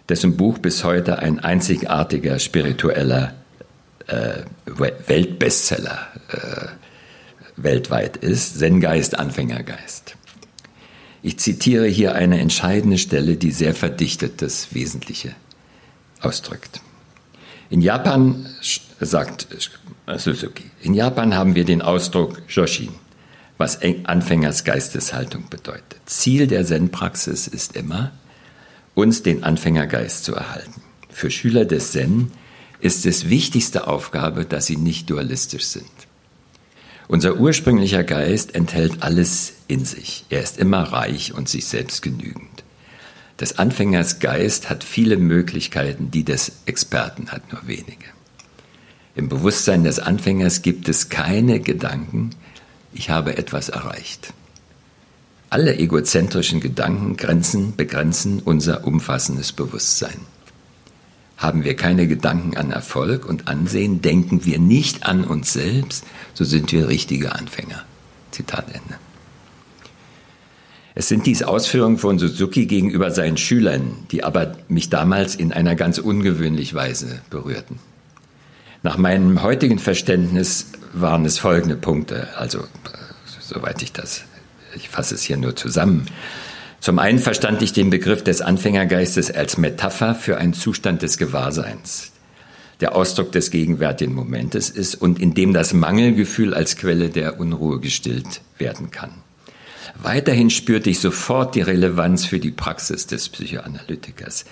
dessen 0.09 0.37
Buch 0.37 0.59
bis 0.59 0.83
heute 0.83 1.19
ein 1.19 1.39
einzigartiger 1.39 2.37
spiritueller 2.37 3.33
Weltbestseller 5.07 6.07
äh, 6.29 6.67
weltweit 7.55 8.17
ist, 8.17 8.59
Zen-Geist, 8.59 9.17
Anfängergeist. 9.17 10.15
Ich 11.23 11.37
zitiere 11.37 11.87
hier 11.87 12.15
eine 12.15 12.39
entscheidende 12.39 12.97
Stelle, 12.97 13.37
die 13.37 13.51
sehr 13.51 13.75
verdichtet 13.75 14.41
das 14.41 14.73
Wesentliche 14.73 15.35
ausdrückt. 16.21 16.81
In 17.69 17.81
Japan, 17.81 18.47
sagt 18.99 19.47
Suzuki, 20.17 20.71
in 20.81 20.93
Japan 20.93 21.35
haben 21.35 21.55
wir 21.55 21.63
den 21.63 21.81
Ausdruck 21.81 22.41
Joshin, 22.49 22.89
was 23.57 23.79
Anfängers 24.03 24.63
Geisteshaltung 24.63 25.45
bedeutet. 25.49 26.01
Ziel 26.05 26.47
der 26.47 26.65
Zen-Praxis 26.65 27.47
ist 27.47 27.75
immer, 27.75 28.11
uns 28.95 29.23
den 29.23 29.43
Anfängergeist 29.43 30.23
zu 30.25 30.35
erhalten. 30.35 30.81
Für 31.09 31.29
Schüler 31.29 31.65
des 31.65 31.91
Zen 31.91 32.31
ist 32.81 33.05
es 33.05 33.29
wichtigste 33.29 33.87
Aufgabe, 33.87 34.45
dass 34.45 34.65
sie 34.65 34.77
nicht 34.77 35.09
dualistisch 35.09 35.65
sind. 35.65 35.85
Unser 37.07 37.37
ursprünglicher 37.37 38.03
Geist 38.03 38.55
enthält 38.55 39.03
alles 39.03 39.53
in 39.67 39.85
sich. 39.85 40.25
Er 40.29 40.41
ist 40.41 40.57
immer 40.57 40.83
reich 40.83 41.33
und 41.33 41.49
sich 41.49 41.65
selbst 41.65 42.01
genügend. 42.01 42.63
Des 43.39 43.57
Anfängers 43.57 44.19
Geist 44.19 44.69
hat 44.69 44.83
viele 44.83 45.17
Möglichkeiten, 45.17 46.11
die 46.11 46.23
des 46.23 46.51
Experten 46.65 47.31
hat 47.31 47.51
nur 47.51 47.67
wenige. 47.67 48.05
Im 49.15 49.29
Bewusstsein 49.29 49.83
des 49.83 49.99
Anfängers 49.99 50.61
gibt 50.61 50.87
es 50.87 51.09
keine 51.09 51.59
Gedanken, 51.59 52.29
ich 52.93 53.09
habe 53.09 53.37
etwas 53.37 53.69
erreicht. 53.69 54.33
Alle 55.49 55.77
egozentrischen 55.77 56.61
Gedanken 56.61 57.17
grenzen, 57.17 57.75
begrenzen 57.75 58.39
unser 58.39 58.85
umfassendes 58.87 59.51
Bewusstsein. 59.51 60.21
Haben 61.41 61.63
wir 61.63 61.75
keine 61.75 62.07
Gedanken 62.07 62.55
an 62.55 62.71
Erfolg 62.71 63.25
und 63.25 63.47
Ansehen, 63.47 64.03
denken 64.03 64.45
wir 64.45 64.59
nicht 64.59 65.07
an 65.07 65.23
uns 65.23 65.51
selbst, 65.51 66.05
so 66.35 66.43
sind 66.43 66.71
wir 66.71 66.87
richtige 66.87 67.33
Anfänger. 67.33 67.83
Zitat 68.29 68.67
Ende. 68.67 68.99
Es 70.93 71.07
sind 71.07 71.25
dies 71.25 71.41
Ausführungen 71.41 71.97
von 71.97 72.19
Suzuki 72.19 72.67
gegenüber 72.67 73.09
seinen 73.09 73.37
Schülern, 73.37 73.95
die 74.11 74.23
aber 74.23 74.55
mich 74.67 74.91
damals 74.91 75.33
in 75.33 75.51
einer 75.51 75.75
ganz 75.75 75.97
ungewöhnlichen 75.97 76.77
Weise 76.77 77.21
berührten. 77.31 77.79
Nach 78.83 78.97
meinem 78.97 79.41
heutigen 79.41 79.79
Verständnis 79.79 80.67
waren 80.93 81.25
es 81.25 81.39
folgende 81.39 81.75
Punkte, 81.75 82.27
also 82.37 82.65
soweit 83.39 83.81
ich 83.81 83.93
das, 83.93 84.25
ich 84.75 84.89
fasse 84.89 85.15
es 85.15 85.23
hier 85.23 85.37
nur 85.37 85.55
zusammen. 85.55 86.05
Zum 86.81 86.97
einen 86.97 87.19
verstand 87.19 87.61
ich 87.61 87.73
den 87.73 87.91
Begriff 87.91 88.23
des 88.23 88.41
Anfängergeistes 88.41 89.29
als 89.29 89.59
Metapher 89.59 90.15
für 90.15 90.37
einen 90.37 90.53
Zustand 90.53 91.03
des 91.03 91.19
Gewahrseins, 91.19 92.11
der 92.79 92.95
Ausdruck 92.95 93.31
des 93.31 93.51
gegenwärtigen 93.51 94.15
Momentes 94.15 94.71
ist 94.71 94.95
und 94.95 95.19
in 95.19 95.35
dem 95.35 95.53
das 95.53 95.73
Mangelgefühl 95.73 96.55
als 96.55 96.77
Quelle 96.77 97.09
der 97.09 97.39
Unruhe 97.39 97.79
gestillt 97.79 98.41
werden 98.57 98.89
kann. 98.89 99.11
Weiterhin 100.01 100.49
spürte 100.49 100.89
ich 100.89 100.99
sofort 100.99 101.53
die 101.53 101.61
Relevanz 101.61 102.25
für 102.25 102.39
die 102.39 102.49
Praxis 102.49 103.05
des 103.05 103.29
Psychoanalytikers, 103.29 104.45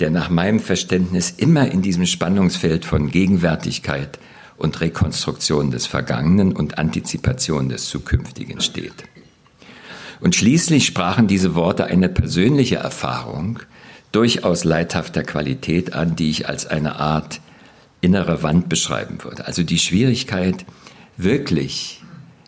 der 0.00 0.10
nach 0.10 0.30
meinem 0.30 0.58
Verständnis 0.58 1.32
immer 1.36 1.70
in 1.70 1.80
diesem 1.80 2.06
Spannungsfeld 2.06 2.86
von 2.86 3.08
Gegenwärtigkeit 3.08 4.18
und 4.56 4.80
Rekonstruktion 4.80 5.70
des 5.70 5.86
Vergangenen 5.86 6.56
und 6.56 6.76
Antizipation 6.76 7.68
des 7.68 7.88
Zukünftigen 7.88 8.60
steht. 8.60 9.04
Und 10.20 10.34
schließlich 10.34 10.86
sprachen 10.86 11.28
diese 11.28 11.54
Worte 11.54 11.84
eine 11.84 12.08
persönliche 12.08 12.76
Erfahrung 12.76 13.60
durchaus 14.12 14.64
leidhafter 14.64 15.22
Qualität 15.22 15.92
an, 15.92 16.16
die 16.16 16.30
ich 16.30 16.48
als 16.48 16.66
eine 16.66 16.96
Art 16.96 17.40
innere 18.00 18.42
Wand 18.42 18.68
beschreiben 18.68 19.18
würde. 19.22 19.46
Also 19.46 19.62
die 19.62 19.78
Schwierigkeit, 19.78 20.64
wirklich 21.16 22.02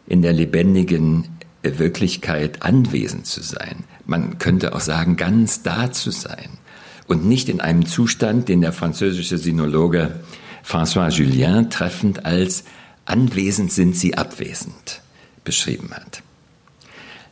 in 0.06 0.22
der 0.22 0.32
lebendigen 0.32 1.28
Wirklichkeit 1.62 2.62
anwesend 2.62 3.26
zu 3.26 3.42
sein. 3.42 3.84
Man 4.06 4.38
könnte 4.38 4.74
auch 4.74 4.80
sagen, 4.80 5.16
ganz 5.16 5.62
da 5.62 5.92
zu 5.92 6.10
sein 6.10 6.58
und 7.06 7.26
nicht 7.26 7.48
in 7.48 7.60
einem 7.60 7.86
Zustand, 7.86 8.48
den 8.48 8.60
der 8.60 8.72
französische 8.72 9.36
Sinologe 9.36 10.20
François 10.64 11.10
Julien 11.10 11.68
treffend 11.70 12.24
als 12.24 12.64
anwesend 13.04 13.72
sind 13.72 13.96
sie 13.96 14.16
abwesend 14.16 15.02
beschrieben 15.44 15.90
hat. 15.92 16.22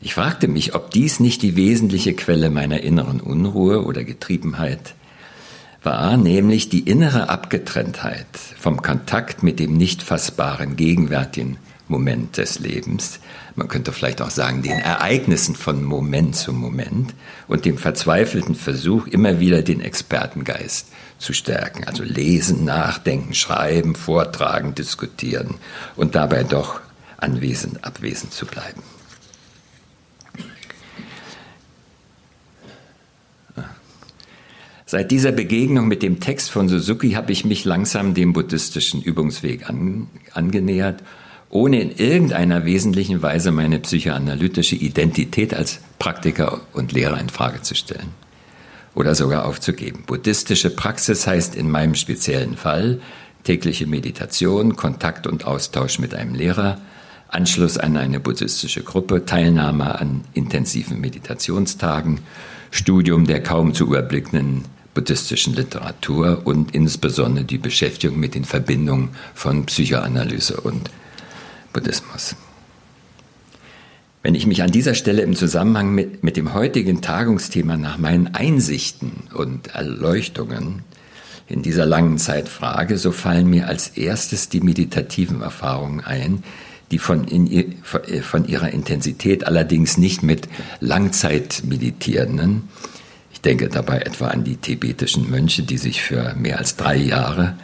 Ich 0.01 0.15
fragte 0.15 0.47
mich, 0.47 0.75
ob 0.75 0.91
dies 0.91 1.19
nicht 1.19 1.43
die 1.43 1.57
wesentliche 1.57 2.15
Quelle 2.15 2.51
meiner 2.51 2.81
inneren 2.83 3.21
Unruhe 3.21 3.85
oder 3.85 4.05
Getriebenheit 4.05 4.95
war 5.83 6.17
nämlich 6.17 6.69
die 6.69 6.81
innere 6.81 7.29
Abgetrenntheit 7.29 8.27
vom 8.59 8.83
Kontakt 8.83 9.43
mit 9.43 9.59
dem 9.59 9.75
nicht 9.75 10.03
fassbaren 10.03 10.77
gegenwärtigen 10.77 11.57
Moment 11.89 12.37
des 12.37 12.59
Lebens, 12.59 13.21
man 13.59 13.67
könnte 13.67 13.93
vielleicht 13.93 14.23
auch 14.23 14.31
sagen, 14.31 14.63
den 14.63 14.79
Ereignissen 14.79 15.57
von 15.57 15.83
Moment 15.83 16.37
zu 16.37 16.53
Moment 16.53 17.15
und 17.49 17.65
dem 17.65 17.77
verzweifelten 17.77 18.55
Versuch, 18.55 19.07
immer 19.09 19.41
wieder 19.41 19.63
den 19.63 19.81
Expertengeist 19.81 20.89
zu 21.19 21.33
stärken. 21.33 21.85
Also 21.85 22.05
lesen, 22.05 22.65
nachdenken, 22.65 23.35
schreiben, 23.35 23.97
vortragen, 23.97 24.75
diskutieren 24.77 25.57
und 25.97 26.15
dabei 26.15 26.45
doch 26.45 26.81
anwesend, 27.17 27.85
abwesend 27.85 28.33
zu 28.33 28.47
bleiben. 28.47 28.83
Seit 34.91 35.11
dieser 35.11 35.33
Begegnung 35.33 35.87
mit 35.87 36.03
dem 36.03 36.19
Text 36.19 36.51
von 36.51 36.71
Suzuki 36.71 37.11
habe 37.11 37.31
ich 37.31 37.45
mich 37.45 37.67
langsam 37.67 38.15
dem 38.15 38.33
buddhistischen 38.33 39.03
Übungsweg 39.03 39.69
an, 39.69 40.07
angenähert, 40.33 41.03
ohne 41.51 41.79
in 41.83 41.91
irgendeiner 41.91 42.65
wesentlichen 42.65 43.21
Weise 43.21 43.53
meine 43.53 43.81
psychoanalytische 43.81 44.77
Identität 44.77 45.53
als 45.53 45.81
Praktiker 45.99 46.63
und 46.73 46.93
Lehrer 46.93 47.21
in 47.21 47.29
Frage 47.29 47.61
zu 47.61 47.75
stellen 47.75 48.15
oder 48.95 49.15
sogar 49.15 49.45
aufzugeben. 49.45 50.05
Buddhistische 50.07 50.71
Praxis 50.71 51.27
heißt 51.27 51.55
in 51.55 51.71
meinem 51.71 51.95
speziellen 51.95 52.57
Fall 52.57 53.03
tägliche 53.45 53.87
Meditation, 53.87 54.75
Kontakt 54.75 55.27
und 55.27 55.45
Austausch 55.45 55.99
mit 55.99 56.15
einem 56.15 56.35
Lehrer, 56.35 56.81
Anschluss 57.29 57.77
an 57.77 57.99
eine 57.99 58.21
buddhistische 58.21 58.83
Gruppe, 58.85 59.27
Teilnahme 59.27 60.01
an 60.01 60.25
intensiven 60.33 60.99
Meditationstagen, 60.99 62.21
Studium 62.71 63.27
der 63.27 63.43
kaum 63.43 63.75
zu 63.75 63.85
überblickenden 63.85 64.65
buddhistischen 64.99 65.55
Literatur 65.55 66.43
und 66.43 66.75
insbesondere 66.75 67.45
die 67.45 67.59
Beschäftigung 67.59 68.19
mit 68.19 68.35
den 68.35 68.45
Verbindungen 68.45 69.11
von 69.33 69.65
Psychoanalyse 69.67 70.61
und 70.61 70.91
Buddhismus. 71.73 72.35
Wenn 74.25 74.35
ich 74.35 74.49
mich 74.49 74.61
an 74.61 74.73
dieser 74.73 74.95
Stelle 74.95 75.23
im 75.23 75.37
Zusammenhang 75.37 75.95
mit, 75.95 76.25
mit 76.25 76.37
dem 76.37 76.53
heutigen 76.53 77.01
Tagungsthema 77.01 77.77
nach 77.77 77.97
meinen 77.97 78.35
Einsichten 78.35 79.29
und 79.33 79.69
Erleuchtungen 79.69 80.83
in 81.47 81.63
dieser 81.63 81.87
langen 81.87 82.19
Zeit 82.19 82.49
frage, 82.49 82.99
so 82.99 83.13
fallen 83.13 83.49
mir 83.49 83.69
als 83.69 83.91
erstes 83.91 84.49
die 84.49 84.61
meditativen 84.61 85.43
Erfahrungen 85.43 86.01
ein, 86.01 86.43
die 86.91 86.99
von, 86.99 87.23
in, 87.29 87.77
von 87.85 88.49
ihrer 88.49 88.71
Intensität 88.71 89.47
allerdings 89.47 89.97
nicht 89.97 90.25
mit 90.25 90.49
Langzeitmeditierenden, 90.81 92.69
ich 93.39 93.43
denke 93.43 93.69
dabei 93.69 94.01
etwa 94.01 94.27
an 94.27 94.43
die 94.43 94.57
tibetischen 94.57 95.31
Mönche, 95.31 95.63
die 95.63 95.79
sich 95.79 96.03
für 96.03 96.35
mehr 96.35 96.59
als 96.59 96.75
drei 96.75 96.97
Jahre 96.97 97.57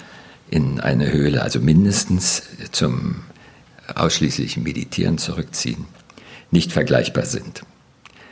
in 0.48 0.78
eine 0.78 1.10
Höhle, 1.10 1.42
also 1.42 1.58
mindestens 1.58 2.44
zum 2.70 3.24
ausschließlichen 3.92 4.62
Meditieren 4.62 5.18
zurückziehen, 5.18 5.86
nicht 6.52 6.70
vergleichbar 6.70 7.26
sind. 7.26 7.64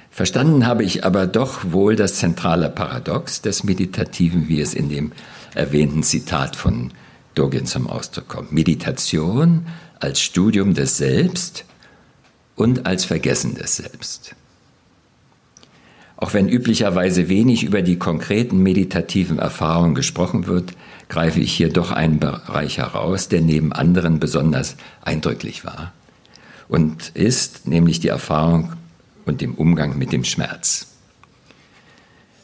Verstanden 0.08 0.68
habe 0.68 0.84
ich 0.84 1.04
aber 1.04 1.26
doch 1.26 1.72
wohl 1.72 1.96
das 1.96 2.14
zentrale 2.14 2.70
Paradox 2.70 3.42
des 3.42 3.64
Meditativen, 3.64 4.46
wie 4.46 4.60
es 4.60 4.72
in 4.72 4.88
dem 4.88 5.10
erwähnten 5.52 6.04
Zitat 6.04 6.54
von 6.54 6.92
Dogen 7.34 7.66
zum 7.66 7.88
Ausdruck 7.88 8.28
kommt. 8.28 8.52
Meditation 8.52 9.66
als 9.98 10.20
Studium 10.20 10.74
des 10.74 10.96
Selbst 10.96 11.64
und 12.54 12.86
als 12.86 13.04
Vergessen 13.04 13.56
des 13.56 13.78
Selbst. 13.78 14.36
Auch 16.22 16.34
wenn 16.34 16.48
üblicherweise 16.48 17.28
wenig 17.28 17.64
über 17.64 17.82
die 17.82 17.98
konkreten 17.98 18.62
meditativen 18.62 19.40
Erfahrungen 19.40 19.96
gesprochen 19.96 20.46
wird, 20.46 20.72
greife 21.08 21.40
ich 21.40 21.52
hier 21.52 21.68
doch 21.68 21.90
einen 21.90 22.20
Bereich 22.20 22.78
heraus, 22.78 23.26
der 23.26 23.40
neben 23.40 23.72
anderen 23.72 24.20
besonders 24.20 24.76
eindrücklich 25.04 25.64
war 25.64 25.92
und 26.68 27.08
ist 27.14 27.66
nämlich 27.66 27.98
die 27.98 28.06
Erfahrung 28.06 28.74
und 29.24 29.40
dem 29.40 29.56
Umgang 29.56 29.98
mit 29.98 30.12
dem 30.12 30.22
Schmerz. 30.22 30.94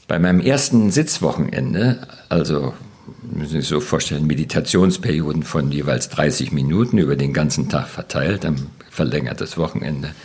Bei 0.08 0.18
meinem 0.18 0.40
ersten 0.40 0.90
Sitzwochenende, 0.90 2.04
also 2.28 2.74
müssen 3.22 3.48
Sie 3.48 3.60
sich 3.60 3.68
so 3.68 3.78
vorstellen, 3.78 4.26
Meditationsperioden 4.26 5.44
von 5.44 5.70
jeweils 5.70 6.08
30 6.08 6.50
Minuten 6.50 6.98
über 6.98 7.14
den 7.14 7.32
ganzen 7.32 7.68
Tag 7.68 7.86
verteilt, 7.86 8.44
am 8.44 8.56
verlängertes 8.90 9.56
Wochenende, 9.56 10.16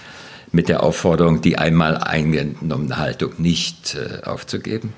mit 0.54 0.70
der 0.70 0.84
Aufforderung, 0.84 1.42
die 1.42 1.58
einmal 1.58 1.98
eingenommene 1.98 2.98
Haltung 2.98 3.34
nicht 3.39 3.96
äh, 3.96 4.24
aufzugeben, 4.24 4.94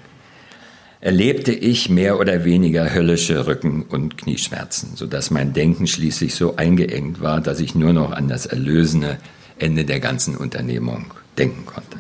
erlebte 1.00 1.54
ich 1.54 1.90
mehr 1.90 2.20
oder 2.20 2.44
weniger 2.44 2.94
höllische 2.94 3.48
Rücken- 3.48 3.84
und 3.84 4.18
Knieschmerzen, 4.18 4.96
sodass 4.96 5.32
mein 5.32 5.54
Denken 5.54 5.88
schließlich 5.88 6.36
so 6.36 6.58
eingeengt 6.58 7.22
war, 7.22 7.42
dass 7.42 7.62
ich 7.62 7.74
nur 7.74 7.94
noch 7.94 8.12
an 8.12 8.28
das 8.28 8.46
erlösende 8.46 9.18
Ende 9.58 9.86
der 9.86 10.02
ganzen 10.02 10.36
Unternehmung 10.36 11.14
denken 11.38 11.66
konnte. 11.66 12.00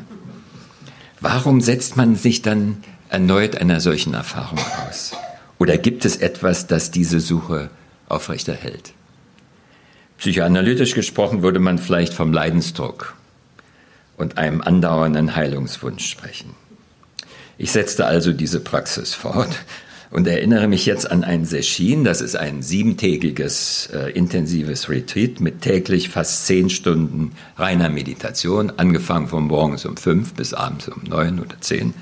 Warum 1.22 1.62
setzt 1.62 1.96
man 1.96 2.16
sich 2.16 2.42
dann 2.42 2.84
erneut 3.10 3.56
einer 3.56 3.80
solchen 3.80 4.14
Erfahrung 4.14 4.60
aus? 4.88 5.14
Oder 5.60 5.78
gibt 5.78 6.04
es 6.04 6.18
etwas, 6.18 6.68
das 6.68 6.92
diese 6.92 7.22
Suche 7.22 7.70
aufrechterhält? 8.10 8.92
Psychoanalytisch 10.18 10.94
gesprochen 10.94 11.42
würde 11.42 11.60
man 11.60 11.78
vielleicht 11.78 12.14
vom 12.14 12.34
Leidensdruck 12.34 13.16
und 14.18 14.38
einem 14.38 14.62
andauernden 14.62 15.36
Heilungswunsch 15.36 16.06
sprechen. 16.10 16.52
Ich 17.58 17.72
setzte 17.72 18.06
also 18.06 18.34
diese 18.34 18.60
Praxis 18.60 19.14
fort 19.14 19.58
und 20.12 20.28
erinnere 20.28 20.68
mich 20.68 20.86
jetzt 20.86 21.10
an 21.10 21.24
ein 21.24 21.46
Session, 21.46 22.04
das 22.04 22.22
ist 22.22 22.36
ein 22.36 22.62
siebentägiges 22.62 23.90
äh, 23.94 24.12
intensives 24.12 24.90
Retreat 24.90 25.40
mit 25.40 25.62
täglich 25.62 26.10
fast 26.10 26.46
zehn 26.46 26.70
Stunden 26.70 27.32
reiner 27.58 27.90
Meditation, 27.90 28.74
angefangen 28.78 29.28
von 29.28 29.46
morgens 29.46 29.86
um 29.86 29.98
fünf 29.98 30.34
bis 30.34 30.54
abends 30.54 30.88
um 30.88 31.04
neun 31.04 31.40
oder 31.40 31.60
zehn, 31.60 31.94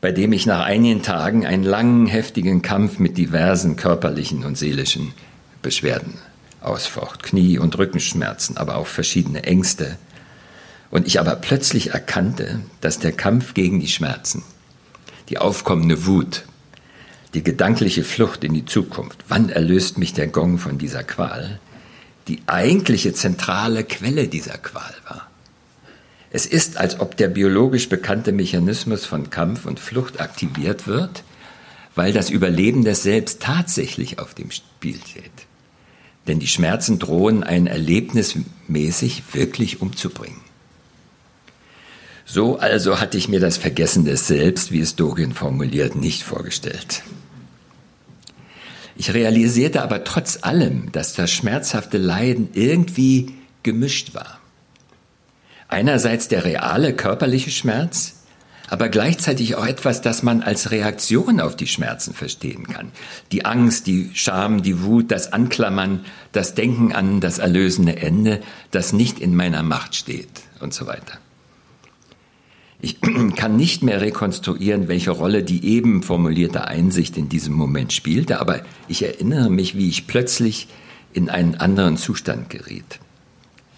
bei 0.00 0.12
dem 0.12 0.32
ich 0.32 0.46
nach 0.46 0.64
einigen 0.64 1.02
Tagen 1.02 1.46
einen 1.46 1.64
langen, 1.64 2.06
heftigen 2.06 2.62
Kampf 2.62 2.98
mit 2.98 3.16
diversen 3.16 3.76
körperlichen 3.76 4.44
und 4.44 4.58
seelischen 4.58 5.12
Beschwerden 5.62 6.14
ausfocht. 6.60 7.22
Knie- 7.22 7.58
und 7.58 7.78
Rückenschmerzen, 7.78 8.56
aber 8.56 8.76
auch 8.76 8.86
verschiedene 8.86 9.44
Ängste, 9.44 9.96
und 10.94 11.08
ich 11.08 11.18
aber 11.18 11.34
plötzlich 11.34 11.90
erkannte, 11.90 12.60
dass 12.80 13.00
der 13.00 13.10
Kampf 13.10 13.54
gegen 13.54 13.80
die 13.80 13.88
Schmerzen, 13.88 14.44
die 15.28 15.38
aufkommende 15.38 16.06
Wut, 16.06 16.44
die 17.34 17.42
gedankliche 17.42 18.04
Flucht 18.04 18.44
in 18.44 18.54
die 18.54 18.64
Zukunft, 18.64 19.24
wann 19.26 19.48
erlöst 19.48 19.98
mich 19.98 20.12
der 20.12 20.28
Gong 20.28 20.58
von 20.58 20.78
dieser 20.78 21.02
Qual, 21.02 21.58
die 22.28 22.42
eigentliche 22.46 23.12
zentrale 23.12 23.82
Quelle 23.82 24.28
dieser 24.28 24.56
Qual 24.56 24.94
war. 25.08 25.28
Es 26.30 26.46
ist, 26.46 26.76
als 26.76 27.00
ob 27.00 27.16
der 27.16 27.26
biologisch 27.26 27.88
bekannte 27.88 28.30
Mechanismus 28.30 29.04
von 29.04 29.30
Kampf 29.30 29.66
und 29.66 29.80
Flucht 29.80 30.20
aktiviert 30.20 30.86
wird, 30.86 31.24
weil 31.96 32.12
das 32.12 32.30
Überleben 32.30 32.84
des 32.84 33.02
Selbst 33.02 33.42
tatsächlich 33.42 34.20
auf 34.20 34.34
dem 34.34 34.52
Spiel 34.52 35.00
steht. 35.04 35.24
Denn 36.28 36.38
die 36.38 36.46
Schmerzen 36.46 37.00
drohen 37.00 37.42
einen 37.42 37.66
erlebnismäßig 37.66 39.24
wirklich 39.32 39.82
umzubringen. 39.82 40.43
So 42.24 42.58
also 42.58 43.00
hatte 43.00 43.18
ich 43.18 43.28
mir 43.28 43.40
das 43.40 43.56
Vergessen 43.56 44.04
des 44.04 44.26
Selbst, 44.26 44.72
wie 44.72 44.80
es 44.80 44.96
Dogen 44.96 45.34
formuliert, 45.34 45.94
nicht 45.94 46.22
vorgestellt. 46.22 47.02
Ich 48.96 49.12
realisierte 49.12 49.82
aber 49.82 50.04
trotz 50.04 50.38
allem, 50.42 50.92
dass 50.92 51.14
das 51.14 51.30
schmerzhafte 51.30 51.98
Leiden 51.98 52.48
irgendwie 52.54 53.34
gemischt 53.62 54.14
war. 54.14 54.40
Einerseits 55.68 56.28
der 56.28 56.44
reale 56.44 56.94
körperliche 56.94 57.50
Schmerz, 57.50 58.14
aber 58.70 58.88
gleichzeitig 58.88 59.56
auch 59.56 59.66
etwas, 59.66 60.00
das 60.00 60.22
man 60.22 60.42
als 60.42 60.70
Reaktion 60.70 61.40
auf 61.40 61.56
die 61.56 61.66
Schmerzen 61.66 62.14
verstehen 62.14 62.66
kann. 62.68 62.92
Die 63.32 63.44
Angst, 63.44 63.86
die 63.86 64.10
Scham, 64.14 64.62
die 64.62 64.82
Wut, 64.82 65.10
das 65.10 65.32
Anklammern, 65.32 66.04
das 66.32 66.54
Denken 66.54 66.92
an 66.92 67.20
das 67.20 67.38
erlösende 67.38 67.96
Ende, 67.96 68.40
das 68.70 68.92
nicht 68.92 69.18
in 69.18 69.34
meiner 69.34 69.62
Macht 69.62 69.94
steht 69.94 70.42
und 70.60 70.72
so 70.72 70.86
weiter. 70.86 71.18
Ich 72.84 73.00
kann 73.36 73.56
nicht 73.56 73.82
mehr 73.82 74.02
rekonstruieren, 74.02 74.88
welche 74.88 75.10
Rolle 75.10 75.42
die 75.42 75.64
eben 75.64 76.02
formulierte 76.02 76.66
Einsicht 76.68 77.16
in 77.16 77.30
diesem 77.30 77.54
Moment 77.54 77.94
spielte, 77.94 78.40
aber 78.40 78.60
ich 78.88 79.02
erinnere 79.02 79.48
mich, 79.48 79.74
wie 79.74 79.88
ich 79.88 80.06
plötzlich 80.06 80.68
in 81.14 81.30
einen 81.30 81.54
anderen 81.54 81.96
Zustand 81.96 82.50
geriet, 82.50 83.00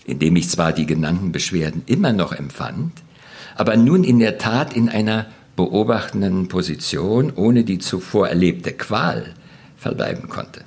in 0.06 0.18
dem 0.18 0.34
ich 0.34 0.48
zwar 0.48 0.72
die 0.72 0.86
genannten 0.86 1.30
Beschwerden 1.30 1.82
immer 1.86 2.12
noch 2.12 2.32
empfand, 2.32 2.94
aber 3.54 3.76
nun 3.76 4.02
in 4.02 4.18
der 4.18 4.38
Tat 4.38 4.74
in 4.74 4.88
einer 4.88 5.26
beobachtenden 5.54 6.48
Position 6.48 7.32
ohne 7.36 7.62
die 7.62 7.78
zuvor 7.78 8.28
erlebte 8.28 8.72
Qual 8.72 9.34
verbleiben 9.76 10.28
konnte. 10.28 10.64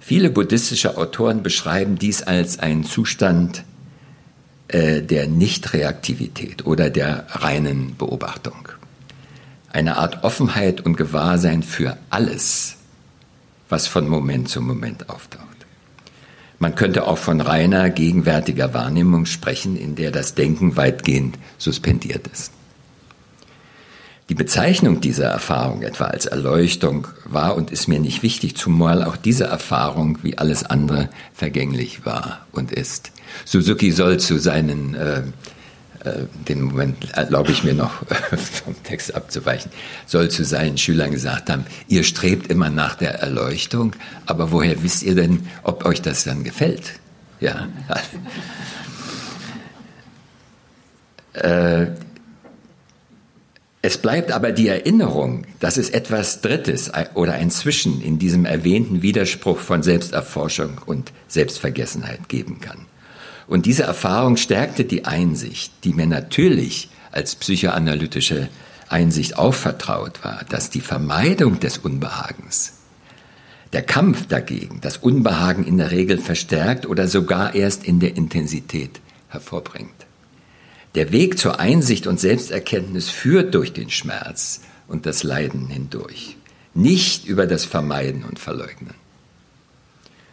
Viele 0.00 0.30
buddhistische 0.30 0.96
Autoren 0.96 1.42
beschreiben 1.42 1.98
dies 1.98 2.22
als 2.22 2.58
einen 2.58 2.84
Zustand 2.84 3.62
äh, 4.72 5.02
der 5.02 5.26
Nichtreaktivität 5.26 6.66
oder 6.66 6.90
der 6.90 7.26
reinen 7.30 7.96
Beobachtung. 7.96 8.68
eine 9.72 9.96
Art 9.98 10.24
Offenheit 10.24 10.80
und 10.80 10.96
Gewahrsein 10.96 11.62
für 11.62 11.96
alles, 12.10 12.76
was 13.68 13.86
von 13.86 14.08
Moment 14.08 14.48
zu 14.48 14.60
Moment 14.60 15.08
auftaucht. 15.08 15.46
Man 16.58 16.74
könnte 16.74 17.06
auch 17.06 17.18
von 17.18 17.40
reiner 17.40 17.88
gegenwärtiger 17.88 18.74
Wahrnehmung 18.74 19.26
sprechen, 19.26 19.76
in 19.76 19.94
der 19.94 20.10
das 20.10 20.34
Denken 20.34 20.76
weitgehend 20.76 21.38
suspendiert 21.56 22.26
ist. 22.28 22.52
Die 24.28 24.34
Bezeichnung 24.34 25.00
dieser 25.00 25.26
Erfahrung 25.26 25.82
etwa 25.82 26.04
als 26.04 26.26
Erleuchtung 26.26 27.08
war 27.24 27.56
und 27.56 27.70
ist 27.70 27.88
mir 27.88 27.98
nicht 27.98 28.22
wichtig, 28.22 28.56
zumal 28.56 29.02
auch 29.02 29.16
diese 29.16 29.44
Erfahrung 29.44 30.18
wie 30.22 30.38
alles 30.38 30.62
andere 30.62 31.08
vergänglich 31.32 32.06
war 32.06 32.46
und 32.52 32.70
ist. 32.70 33.10
Suzuki 33.44 33.90
soll 33.90 34.18
zu 34.18 34.38
seinen, 34.38 34.94
äh, 34.94 35.22
äh, 36.04 36.24
den 36.48 36.62
Moment 36.62 37.10
erlaube 37.12 37.52
ich 37.52 37.64
mir 37.64 37.74
noch 37.74 38.02
vom 38.64 38.80
Text 38.84 39.14
abzuweichen, 39.14 39.70
soll 40.06 40.30
zu 40.30 40.44
seinen 40.44 40.78
Schülern 40.78 41.10
gesagt 41.10 41.50
haben, 41.50 41.64
ihr 41.88 42.04
strebt 42.04 42.50
immer 42.50 42.70
nach 42.70 42.94
der 42.94 43.20
Erleuchtung, 43.20 43.92
aber 44.26 44.52
woher 44.52 44.82
wisst 44.82 45.02
ihr 45.02 45.14
denn, 45.14 45.46
ob 45.62 45.84
euch 45.84 46.02
das 46.02 46.24
dann 46.24 46.44
gefällt? 46.44 46.92
Ja. 47.40 47.68
äh, 51.34 51.86
es 53.82 53.96
bleibt 53.96 54.30
aber 54.30 54.52
die 54.52 54.68
Erinnerung, 54.68 55.46
dass 55.58 55.78
es 55.78 55.88
etwas 55.88 56.42
Drittes 56.42 56.92
oder 57.14 57.32
ein 57.32 57.50
Zwischen 57.50 58.02
in 58.02 58.18
diesem 58.18 58.44
erwähnten 58.44 59.00
Widerspruch 59.00 59.58
von 59.58 59.82
Selbsterforschung 59.82 60.78
und 60.84 61.12
Selbstvergessenheit 61.28 62.28
geben 62.28 62.60
kann. 62.60 62.86
Und 63.50 63.66
diese 63.66 63.82
Erfahrung 63.82 64.36
stärkte 64.36 64.84
die 64.84 65.06
Einsicht, 65.06 65.72
die 65.82 65.92
mir 65.92 66.06
natürlich 66.06 66.88
als 67.10 67.34
psychoanalytische 67.34 68.48
Einsicht 68.88 69.38
auch 69.38 69.54
vertraut 69.54 70.22
war, 70.22 70.44
dass 70.48 70.70
die 70.70 70.80
Vermeidung 70.80 71.58
des 71.58 71.78
Unbehagens, 71.78 72.74
der 73.72 73.82
Kampf 73.82 74.28
dagegen, 74.28 74.80
das 74.80 74.98
Unbehagen 74.98 75.66
in 75.66 75.78
der 75.78 75.90
Regel 75.90 76.18
verstärkt 76.18 76.86
oder 76.86 77.08
sogar 77.08 77.56
erst 77.56 77.82
in 77.82 77.98
der 77.98 78.16
Intensität 78.16 79.00
hervorbringt. 79.28 80.06
Der 80.94 81.10
Weg 81.10 81.36
zur 81.36 81.58
Einsicht 81.58 82.06
und 82.06 82.20
Selbsterkenntnis 82.20 83.10
führt 83.10 83.52
durch 83.56 83.72
den 83.72 83.90
Schmerz 83.90 84.60
und 84.86 85.06
das 85.06 85.24
Leiden 85.24 85.66
hindurch, 85.66 86.36
nicht 86.72 87.26
über 87.26 87.48
das 87.48 87.64
Vermeiden 87.64 88.22
und 88.24 88.38
Verleugnen. 88.38 88.99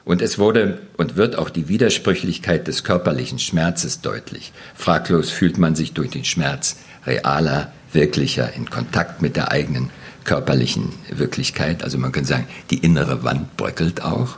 Und 0.08 0.22
es 0.22 0.39
wurde 0.39 0.80
und 0.96 1.17
wird 1.17 1.38
auch 1.38 1.50
die 1.50 1.67
Widersprüchlichkeit 1.67 2.70
des 2.70 2.86
körperlichen 2.86 3.39
Schmerzes 3.39 4.00
deutlich. 4.00 4.54
Fraglos 4.74 5.30
fühlt 5.30 5.58
man 5.58 5.76
sich 5.76 5.91
durch 5.91 6.10
den 6.10 6.24
Schmerz 6.24 6.78
realer, 7.06 7.74
wirklicher, 7.91 8.54
in 8.54 8.70
Kontakt 8.70 9.22
mit 9.22 9.36
der 9.36 9.52
eigenen 9.52 9.89
körperlichen 10.24 10.93
Wirklichkeit. 11.10 11.84
Also 11.84 11.98
man 11.98 12.13
könnte 12.13 12.30
sagen, 12.30 12.48
die 12.70 12.78
innere 12.78 13.26
Wand 13.26 13.58
bröckelt 13.58 14.02
auch. 14.02 14.38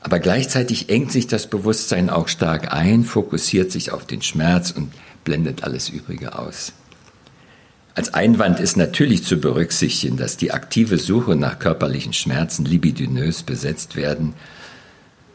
Aber 0.00 0.20
gleichzeitig 0.20 0.90
engt 0.90 1.10
sich 1.10 1.26
das 1.26 1.48
Bewusstsein 1.48 2.08
auch 2.08 2.28
stark 2.28 2.72
ein, 2.72 3.02
fokussiert 3.02 3.72
sich 3.72 3.90
auf 3.90 4.06
den 4.06 4.22
Schmerz 4.22 4.70
und 4.70 4.92
blendet 5.24 5.64
alles 5.64 5.88
Übrige 5.88 6.38
aus. 6.38 6.72
Als 7.96 8.14
Einwand 8.14 8.60
ist 8.60 8.76
natürlich 8.76 9.24
zu 9.24 9.40
berücksichtigen, 9.40 10.18
dass 10.18 10.36
die 10.36 10.52
aktive 10.52 10.98
Suche 10.98 11.34
nach 11.34 11.58
körperlichen 11.58 12.12
Schmerzen 12.12 12.64
libidinös 12.64 13.42
besetzt 13.42 13.96
werden 13.96 14.34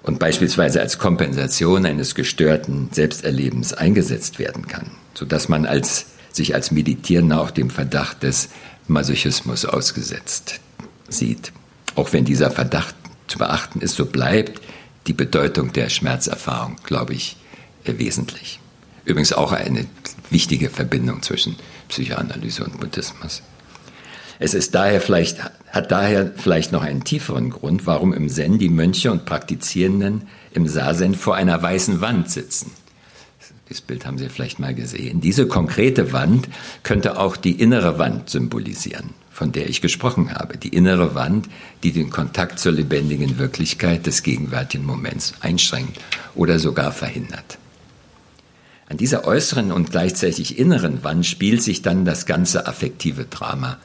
und 0.03 0.19
beispielsweise 0.19 0.81
als 0.81 0.99
Kompensation 0.99 1.85
eines 1.85 2.13
gestörten 2.13 2.89
Selbsterlebens 2.91 3.73
eingesetzt 3.73 4.37
werden 4.37 4.67
kann, 4.67 4.91
sodass 5.13 5.49
man 5.49 5.65
als, 5.65 6.07
sich 6.31 6.53
als 6.53 6.71
Meditierender 6.71 7.41
auch 7.41 7.51
dem 7.51 7.69
Verdacht 7.69 8.21
des 8.23 8.49
Masochismus 8.87 9.65
ausgesetzt 9.65 10.59
sieht. 11.07 11.53
Auch 11.95 12.11
wenn 12.11 12.25
dieser 12.25 12.51
Verdacht 12.51 12.95
zu 13.27 13.37
beachten 13.37 13.79
ist, 13.81 13.95
so 13.95 14.05
bleibt 14.05 14.61
die 15.07 15.13
Bedeutung 15.13 15.73
der 15.73 15.89
Schmerzerfahrung, 15.89 16.75
glaube 16.85 17.13
ich, 17.13 17.37
wesentlich. 17.85 18.59
Übrigens 19.05 19.33
auch 19.33 19.51
eine 19.51 19.85
wichtige 20.29 20.69
Verbindung 20.69 21.21
zwischen 21.21 21.55
Psychoanalyse 21.89 22.63
und 22.63 22.79
Buddhismus. 22.79 23.41
Es 24.43 24.53
ist 24.53 24.75
daher 24.75 24.99
vielleicht, 24.99 25.37
hat 25.71 25.93
daher 25.93 26.29
vielleicht 26.35 26.73
noch 26.73 26.81
einen 26.81 27.05
tieferen 27.05 27.49
Grund, 27.49 27.87
warum 27.87 28.11
im 28.11 28.27
Zen 28.27 28.57
die 28.59 28.67
Mönche 28.67 29.09
und 29.09 29.23
Praktizierenden 29.23 30.23
im 30.53 30.67
Sazen 30.67 31.15
vor 31.15 31.35
einer 31.35 31.61
weißen 31.61 32.01
Wand 32.01 32.29
sitzen. 32.29 32.71
Das 33.69 33.79
Bild 33.79 34.05
haben 34.05 34.17
Sie 34.17 34.27
vielleicht 34.27 34.59
mal 34.59 34.75
gesehen. 34.75 35.21
Diese 35.21 35.47
konkrete 35.47 36.11
Wand 36.11 36.49
könnte 36.83 37.17
auch 37.19 37.37
die 37.37 37.53
innere 37.53 37.99
Wand 37.99 38.29
symbolisieren, 38.29 39.11
von 39.31 39.53
der 39.53 39.69
ich 39.69 39.79
gesprochen 39.79 40.33
habe. 40.33 40.57
Die 40.57 40.75
innere 40.75 41.15
Wand, 41.15 41.47
die 41.83 41.93
den 41.93 42.09
Kontakt 42.09 42.59
zur 42.59 42.73
lebendigen 42.73 43.39
Wirklichkeit 43.39 44.05
des 44.05 44.23
gegenwärtigen 44.23 44.85
Moments 44.85 45.35
einschränkt 45.39 46.01
oder 46.35 46.59
sogar 46.59 46.91
verhindert. 46.91 47.59
An 48.89 48.97
dieser 48.97 49.25
äußeren 49.25 49.71
und 49.71 49.91
gleichzeitig 49.91 50.59
inneren 50.59 51.01
Wand 51.05 51.25
spielt 51.25 51.63
sich 51.63 51.81
dann 51.81 52.03
das 52.03 52.25
ganze 52.25 52.67
affektive 52.67 53.23
Drama 53.23 53.77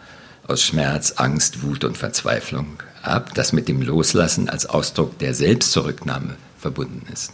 aus 0.49 0.63
Schmerz, 0.63 1.15
Angst, 1.17 1.63
Wut 1.63 1.85
und 1.85 1.97
Verzweiflung 1.97 2.83
ab, 3.03 3.35
das 3.35 3.53
mit 3.53 3.69
dem 3.69 3.83
Loslassen 3.83 4.49
als 4.49 4.67
Ausdruck 4.67 5.19
der 5.19 5.35
Selbstzurücknahme 5.35 6.37
verbunden 6.59 7.07
ist. 7.13 7.33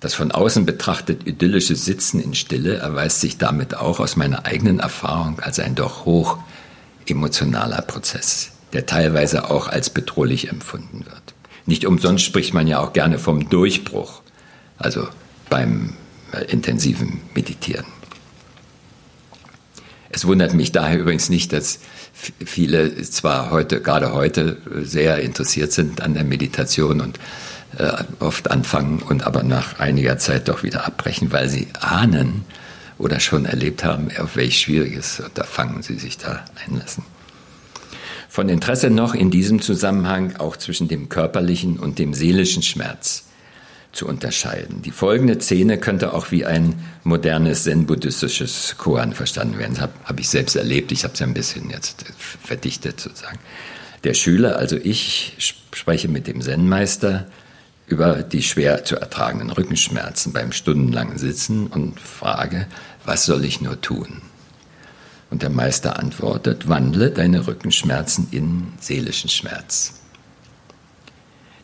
Das 0.00 0.12
von 0.12 0.32
außen 0.32 0.66
betrachtet 0.66 1.26
idyllische 1.26 1.76
Sitzen 1.76 2.20
in 2.20 2.34
Stille 2.34 2.76
erweist 2.76 3.20
sich 3.20 3.38
damit 3.38 3.74
auch 3.74 4.00
aus 4.00 4.16
meiner 4.16 4.44
eigenen 4.44 4.80
Erfahrung 4.80 5.40
als 5.40 5.58
ein 5.58 5.74
doch 5.74 6.04
hoch 6.04 6.38
emotionaler 7.06 7.80
Prozess, 7.80 8.50
der 8.74 8.84
teilweise 8.84 9.50
auch 9.50 9.68
als 9.68 9.88
bedrohlich 9.88 10.50
empfunden 10.50 11.06
wird. 11.06 11.34
Nicht 11.64 11.86
umsonst 11.86 12.24
spricht 12.24 12.52
man 12.52 12.66
ja 12.66 12.80
auch 12.80 12.92
gerne 12.92 13.18
vom 13.18 13.48
Durchbruch, 13.48 14.20
also 14.76 15.08
beim 15.48 15.94
äh, 16.32 16.44
intensiven 16.44 17.22
Meditieren. 17.34 17.86
Es 20.14 20.24
wundert 20.24 20.54
mich 20.54 20.70
daher 20.70 21.00
übrigens 21.00 21.28
nicht, 21.28 21.52
dass 21.52 21.80
viele 22.12 23.02
zwar 23.02 23.50
heute, 23.50 23.80
gerade 23.80 24.12
heute, 24.12 24.58
sehr 24.82 25.18
interessiert 25.18 25.72
sind 25.72 26.02
an 26.02 26.14
der 26.14 26.22
Meditation 26.22 27.00
und 27.00 27.18
äh, 27.78 27.90
oft 28.20 28.48
anfangen 28.48 29.00
und 29.02 29.26
aber 29.26 29.42
nach 29.42 29.80
einiger 29.80 30.16
Zeit 30.16 30.46
doch 30.46 30.62
wieder 30.62 30.86
abbrechen, 30.86 31.32
weil 31.32 31.48
sie 31.48 31.66
ahnen 31.80 32.44
oder 32.96 33.18
schon 33.18 33.44
erlebt 33.44 33.82
haben, 33.82 34.08
auf 34.16 34.36
welch 34.36 34.60
schwieriges 34.60 35.18
Unterfangen 35.18 35.82
sie 35.82 35.98
sich 35.98 36.16
da 36.16 36.44
einlassen. 36.64 37.02
Von 38.28 38.48
Interesse 38.48 38.90
noch 38.90 39.16
in 39.16 39.32
diesem 39.32 39.60
Zusammenhang 39.62 40.36
auch 40.36 40.56
zwischen 40.56 40.86
dem 40.86 41.08
körperlichen 41.08 41.76
und 41.76 41.98
dem 41.98 42.14
seelischen 42.14 42.62
Schmerz 42.62 43.23
zu 43.94 44.06
unterscheiden. 44.06 44.82
Die 44.82 44.90
folgende 44.90 45.40
Szene 45.40 45.78
könnte 45.78 46.12
auch 46.12 46.30
wie 46.30 46.44
ein 46.44 46.74
modernes 47.04 47.64
zen-buddhistisches 47.64 48.74
Koan 48.76 49.14
verstanden 49.14 49.58
werden. 49.58 49.74
Das 49.74 49.82
habe 49.82 49.92
hab 50.04 50.20
ich 50.20 50.28
selbst 50.28 50.56
erlebt. 50.56 50.92
Ich 50.92 51.04
habe 51.04 51.14
es 51.14 51.20
ja 51.20 51.26
ein 51.26 51.34
bisschen 51.34 51.70
jetzt 51.70 52.04
verdichtet 52.18 53.00
sozusagen. 53.00 53.38
Der 54.04 54.14
Schüler, 54.14 54.56
also 54.56 54.76
ich, 54.76 55.34
spreche 55.72 56.08
mit 56.08 56.26
dem 56.26 56.40
Zen-Meister 56.40 57.26
über 57.86 58.22
die 58.22 58.42
schwer 58.42 58.84
zu 58.84 58.96
ertragenden 58.96 59.50
Rückenschmerzen 59.50 60.32
beim 60.32 60.52
stundenlangen 60.52 61.18
Sitzen 61.18 61.66
und 61.66 62.00
frage, 62.00 62.66
was 63.04 63.26
soll 63.26 63.44
ich 63.44 63.60
nur 63.60 63.80
tun? 63.80 64.22
Und 65.30 65.42
der 65.42 65.50
Meister 65.50 65.98
antwortet, 65.98 66.68
wandle 66.68 67.10
deine 67.10 67.46
Rückenschmerzen 67.46 68.28
in 68.30 68.68
seelischen 68.80 69.30
Schmerz. 69.30 70.03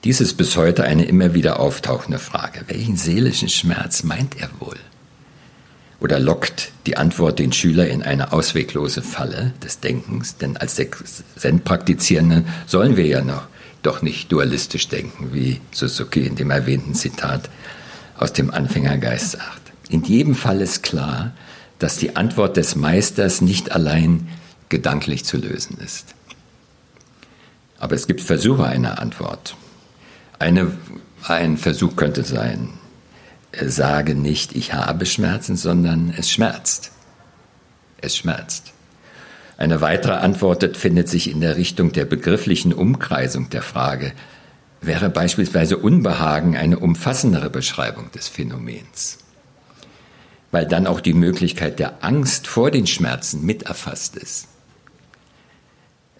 Dies 0.04 0.22
ist 0.22 0.38
bis 0.38 0.56
heute 0.56 0.84
eine 0.84 1.04
immer 1.04 1.34
wieder 1.34 1.60
auftauchende 1.60 2.18
Frage. 2.18 2.64
Welchen 2.68 2.96
seelischen 2.96 3.50
Schmerz 3.50 4.02
meint 4.02 4.40
er 4.40 4.48
wohl? 4.58 4.78
Oder 6.00 6.18
lockt 6.18 6.72
die 6.86 6.96
Antwort 6.96 7.38
den 7.38 7.52
Schüler 7.52 7.86
in 7.86 8.02
eine 8.02 8.32
ausweglose 8.32 9.02
Falle 9.02 9.52
des 9.62 9.80
Denkens? 9.80 10.38
Denn 10.38 10.56
als 10.56 10.80
Zen-Praktizierende 11.36 12.44
sollen 12.66 12.96
wir 12.96 13.06
ja 13.06 13.22
noch 13.22 13.46
doch 13.82 14.00
nicht 14.00 14.32
dualistisch 14.32 14.88
denken, 14.88 15.34
wie 15.34 15.60
Suzuki 15.70 16.20
in 16.20 16.36
dem 16.36 16.50
erwähnten 16.50 16.94
Zitat 16.94 17.50
aus 18.16 18.32
dem 18.32 18.50
Anfängergeist 18.50 19.32
sagt. 19.32 19.72
In 19.90 20.02
jedem 20.02 20.34
Fall 20.34 20.62
ist 20.62 20.82
klar, 20.82 21.32
dass 21.78 21.98
die 21.98 22.16
Antwort 22.16 22.56
des 22.56 22.74
Meisters 22.74 23.42
nicht 23.42 23.72
allein 23.72 24.28
gedanklich 24.70 25.26
zu 25.26 25.36
lösen 25.36 25.78
ist. 25.78 26.14
Aber 27.78 27.94
es 27.94 28.07
gibt 28.07 28.22
Versuche 28.22 28.64
einer 28.64 28.98
Antwort. 28.98 29.57
Eine, 30.41 30.72
ein 31.22 31.59
Versuch 31.59 31.97
könnte 31.97 32.24
sein, 32.24 32.70
sage 33.61 34.14
nicht, 34.14 34.57
ich 34.57 34.72
habe 34.72 35.05
Schmerzen, 35.05 35.55
sondern 35.55 36.14
es 36.16 36.30
schmerzt. 36.30 36.93
Es 38.01 38.16
schmerzt. 38.16 38.72
Eine 39.59 39.82
weitere 39.82 40.14
Antwort 40.14 40.78
findet 40.78 41.11
sich 41.11 41.30
in 41.30 41.43
der 41.43 41.57
Richtung 41.57 41.93
der 41.93 42.07
begrifflichen 42.07 42.72
Umkreisung 42.72 43.51
der 43.51 43.61
Frage, 43.61 44.12
wäre 44.80 45.11
beispielsweise 45.11 45.76
Unbehagen 45.76 46.57
eine 46.57 46.78
umfassendere 46.78 47.51
Beschreibung 47.51 48.11
des 48.12 48.28
Phänomens. 48.28 49.18
weil 50.53 50.66
dann 50.66 50.86
auch 50.86 51.01
die 51.01 51.12
Möglichkeit 51.12 51.78
der 51.78 52.03
Angst 52.03 52.47
vor 52.47 52.70
den 52.70 52.86
Schmerzen 52.86 53.45
mit 53.45 53.64
erfasst 53.64 54.16
ist. 54.16 54.49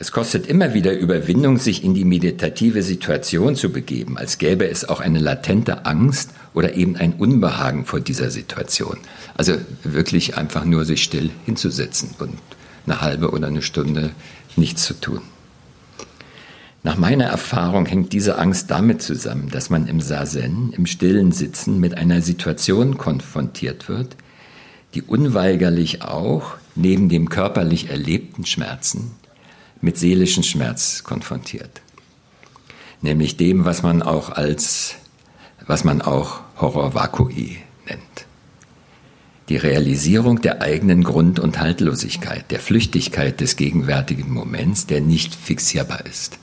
Es 0.03 0.13
kostet 0.13 0.47
immer 0.47 0.73
wieder 0.73 0.97
Überwindung, 0.97 1.59
sich 1.59 1.85
in 1.85 1.93
die 1.93 2.07
meditative 2.07 2.83
Situation 2.83 3.55
zu 3.55 3.71
begeben, 3.71 4.17
als 4.17 4.39
gäbe 4.39 4.67
es 4.67 4.89
auch 4.89 5.01
eine 5.01 5.19
latente 5.19 5.85
Angst 5.85 6.31
oder 6.55 6.75
eben 6.75 6.97
ein 6.97 7.13
Unbehagen 7.13 7.85
vor 7.85 8.01
dieser 8.01 8.31
Situation. 8.31 8.97
Also 9.37 9.59
wirklich 9.83 10.39
einfach 10.39 10.65
nur 10.65 10.87
sich 10.87 11.03
still 11.03 11.29
hinzusetzen 11.45 12.15
und 12.19 12.39
eine 12.87 13.03
halbe 13.03 13.31
oder 13.31 13.49
eine 13.49 13.61
Stunde 13.61 14.13
nichts 14.57 14.85
zu 14.85 14.95
tun. 14.95 15.21
Nach 16.83 16.97
meiner 16.97 17.27
Erfahrung 17.27 17.85
hängt 17.85 18.15
diese 18.15 18.39
Angst 18.39 18.71
damit 18.71 19.03
zusammen, 19.03 19.51
dass 19.51 19.69
man 19.69 19.87
im 19.87 20.01
Sazen, 20.01 20.73
im 20.73 20.87
stillen 20.87 21.31
Sitzen, 21.31 21.79
mit 21.79 21.99
einer 21.99 22.23
Situation 22.23 22.97
konfrontiert 22.97 23.91
wird, 23.91 24.17
die 24.95 25.03
unweigerlich 25.03 26.01
auch 26.01 26.55
neben 26.75 27.11
dem 27.11 27.29
körperlich 27.29 27.91
erlebten 27.91 28.47
Schmerzen 28.47 29.20
mit 29.81 29.99
seelischen 29.99 30.43
Schmerz 30.43 31.03
konfrontiert. 31.05 31.81
Nämlich 33.03 33.37
dem, 33.37 33.65
was 33.65 33.83
man 33.83 34.03
auch 34.03 34.31
als, 34.31 34.97
was 35.67 35.85
man 35.85 36.03
auch 36.03 36.41
Horror 36.61 36.95
vacui 36.95 37.59
nennt. 37.87 38.27
Die 39.49 39.57
Realisierung 39.57 40.43
der 40.43 40.63
eigenen 40.63 41.03
Grund- 41.03 41.41
und 41.41 41.59
Haltlosigkeit, 41.59 42.51
der 42.51 42.61
Flüchtigkeit 42.61 43.41
des 43.41 43.57
gegenwärtigen 43.57 44.33
Moments, 44.33 44.87
der 44.87 45.01
nicht 45.01 45.35
fixierbar 45.35 46.07
ist. 46.07 46.39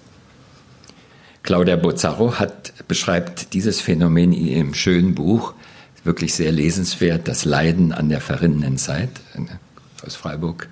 Claudia 1.43 1.77
Bozzaro 1.77 2.39
hat, 2.39 2.73
beschreibt 2.89 3.53
dieses 3.53 3.79
Phänomen 3.79 4.33
in 4.33 4.47
ihrem 4.47 4.73
schönen 4.73 5.15
Buch, 5.15 5.53
wirklich 6.03 6.33
sehr 6.33 6.51
lesenswert, 6.51 7.27
Das 7.27 7.45
Leiden 7.45 7.93
an 7.93 8.09
der 8.09 8.19
verrinnenden 8.19 8.77
Zeit 8.77 9.11
aus 10.05 10.15
Freiburg, 10.15 10.67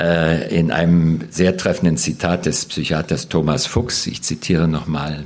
äh, 0.00 0.58
in 0.58 0.70
einem 0.70 1.20
sehr 1.30 1.56
treffenden 1.56 1.98
Zitat 1.98 2.46
des 2.46 2.64
Psychiaters 2.64 3.28
Thomas 3.28 3.66
Fuchs, 3.66 4.06
ich 4.06 4.22
zitiere 4.22 4.66
nochmal, 4.66 5.24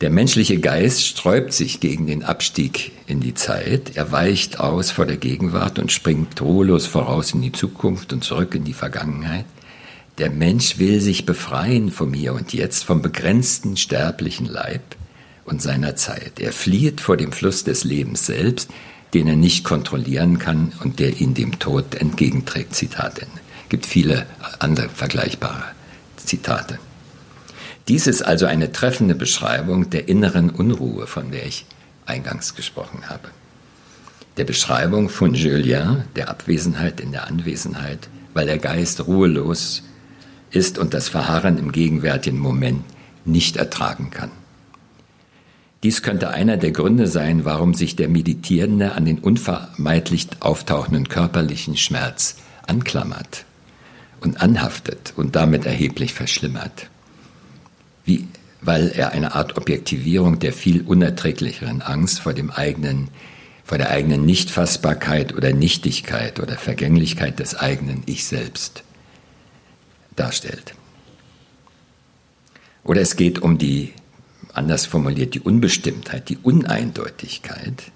der 0.00 0.10
menschliche 0.10 0.58
Geist 0.58 1.06
sträubt 1.06 1.52
sich 1.52 1.78
gegen 1.78 2.08
den 2.08 2.24
Abstieg 2.24 2.90
in 3.06 3.20
die 3.20 3.34
Zeit, 3.34 3.92
er 3.94 4.10
weicht 4.10 4.58
aus 4.58 4.90
vor 4.90 5.06
der 5.06 5.16
Gegenwart 5.16 5.78
und 5.78 5.92
springt 5.92 6.40
ruhelos 6.42 6.86
voraus 6.86 7.32
in 7.34 7.40
die 7.40 7.52
Zukunft 7.52 8.12
und 8.12 8.24
zurück 8.24 8.56
in 8.56 8.64
die 8.64 8.72
Vergangenheit. 8.72 9.44
Der 10.18 10.30
Mensch 10.30 10.78
will 10.78 11.00
sich 11.00 11.24
befreien 11.24 11.92
vom 11.92 12.12
Hier 12.12 12.34
und 12.34 12.52
Jetzt, 12.52 12.84
vom 12.84 13.00
begrenzten 13.00 13.76
sterblichen 13.76 14.46
Leib 14.46 14.82
und 15.44 15.62
seiner 15.62 15.94
Zeit. 15.94 16.40
Er 16.40 16.52
flieht 16.52 17.00
vor 17.00 17.16
dem 17.16 17.30
Fluss 17.30 17.62
des 17.62 17.84
Lebens 17.84 18.26
selbst, 18.26 18.70
den 19.14 19.28
er 19.28 19.36
nicht 19.36 19.62
kontrollieren 19.62 20.40
kann 20.40 20.72
und 20.82 20.98
der 20.98 21.20
ihn 21.20 21.34
dem 21.34 21.60
Tod 21.60 21.94
entgegenträgt. 21.94 22.74
Zitat 22.74 23.20
Ende 23.20 23.41
gibt 23.72 23.86
viele 23.86 24.26
andere 24.58 24.90
vergleichbare 24.90 25.64
Zitate. 26.16 26.78
Dies 27.88 28.06
ist 28.06 28.20
also 28.20 28.44
eine 28.44 28.70
treffende 28.70 29.14
Beschreibung 29.14 29.88
der 29.88 30.10
inneren 30.10 30.50
Unruhe, 30.50 31.06
von 31.06 31.30
der 31.30 31.46
ich 31.46 31.64
eingangs 32.04 32.54
gesprochen 32.54 33.08
habe. 33.08 33.28
Der 34.36 34.44
Beschreibung 34.44 35.08
von 35.08 35.32
Julien, 35.32 36.04
der 36.16 36.28
Abwesenheit 36.28 37.00
in 37.00 37.12
der 37.12 37.26
Anwesenheit, 37.28 38.10
weil 38.34 38.44
der 38.44 38.58
Geist 38.58 39.06
ruhelos 39.06 39.84
ist 40.50 40.76
und 40.76 40.92
das 40.92 41.08
Verharren 41.08 41.56
im 41.56 41.72
gegenwärtigen 41.72 42.38
Moment 42.38 42.84
nicht 43.24 43.56
ertragen 43.56 44.10
kann. 44.10 44.32
Dies 45.82 46.02
könnte 46.02 46.28
einer 46.28 46.58
der 46.58 46.72
Gründe 46.72 47.06
sein, 47.06 47.46
warum 47.46 47.72
sich 47.72 47.96
der 47.96 48.10
Meditierende 48.10 48.92
an 48.92 49.06
den 49.06 49.20
unvermeidlich 49.20 50.28
auftauchenden 50.40 51.08
körperlichen 51.08 51.78
Schmerz 51.78 52.36
anklammert 52.66 53.46
und 54.22 54.40
anhaftet 54.40 55.12
und 55.16 55.36
damit 55.36 55.66
erheblich 55.66 56.14
verschlimmert. 56.14 56.88
Wie, 58.04 58.26
weil 58.60 58.88
er 58.88 59.12
eine 59.12 59.34
Art 59.34 59.56
Objektivierung 59.56 60.38
der 60.38 60.52
viel 60.52 60.82
unerträglicheren 60.82 61.82
Angst 61.82 62.20
vor 62.20 62.32
dem 62.32 62.50
eigenen, 62.50 63.08
vor 63.64 63.78
der 63.78 63.90
eigenen 63.90 64.24
Nichtfassbarkeit 64.24 65.34
oder 65.34 65.52
Nichtigkeit 65.52 66.40
oder 66.40 66.56
Vergänglichkeit 66.56 67.38
des 67.40 67.56
eigenen 67.56 68.02
Ich 68.06 68.24
selbst 68.24 68.84
darstellt. 70.16 70.74
Oder 72.84 73.00
es 73.00 73.16
geht 73.16 73.40
um 73.40 73.58
die, 73.58 73.92
anders 74.52 74.86
formuliert, 74.86 75.34
die 75.34 75.40
Unbestimmtheit, 75.40 76.28
die 76.28 76.38
Uneindeutigkeit 76.38 77.90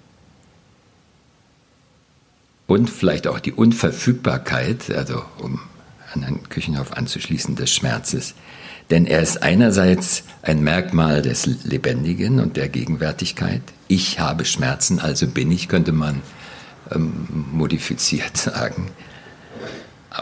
und 2.67 2.89
vielleicht 2.89 3.27
auch 3.27 3.39
die 3.39 3.53
Unverfügbarkeit, 3.53 4.89
also 4.91 5.23
um 5.39 5.61
an 6.17 6.23
Herrn 6.23 6.49
Küchenhoff 6.49 6.93
anzuschließen, 6.93 7.55
des 7.55 7.71
Schmerzes. 7.71 8.35
Denn 8.89 9.05
er 9.05 9.21
ist 9.21 9.43
einerseits 9.43 10.23
ein 10.41 10.61
Merkmal 10.61 11.21
des 11.21 11.45
Lebendigen 11.63 12.39
und 12.39 12.55
der 12.55 12.69
Gegenwärtigkeit. 12.69 13.61
Ich 13.87 14.19
habe 14.19 14.45
Schmerzen, 14.45 14.99
also 14.99 15.27
bin 15.27 15.51
ich, 15.51 15.67
könnte 15.67 15.91
man 15.91 16.21
ähm, 16.91 17.45
modifiziert 17.51 18.37
sagen. 18.37 18.91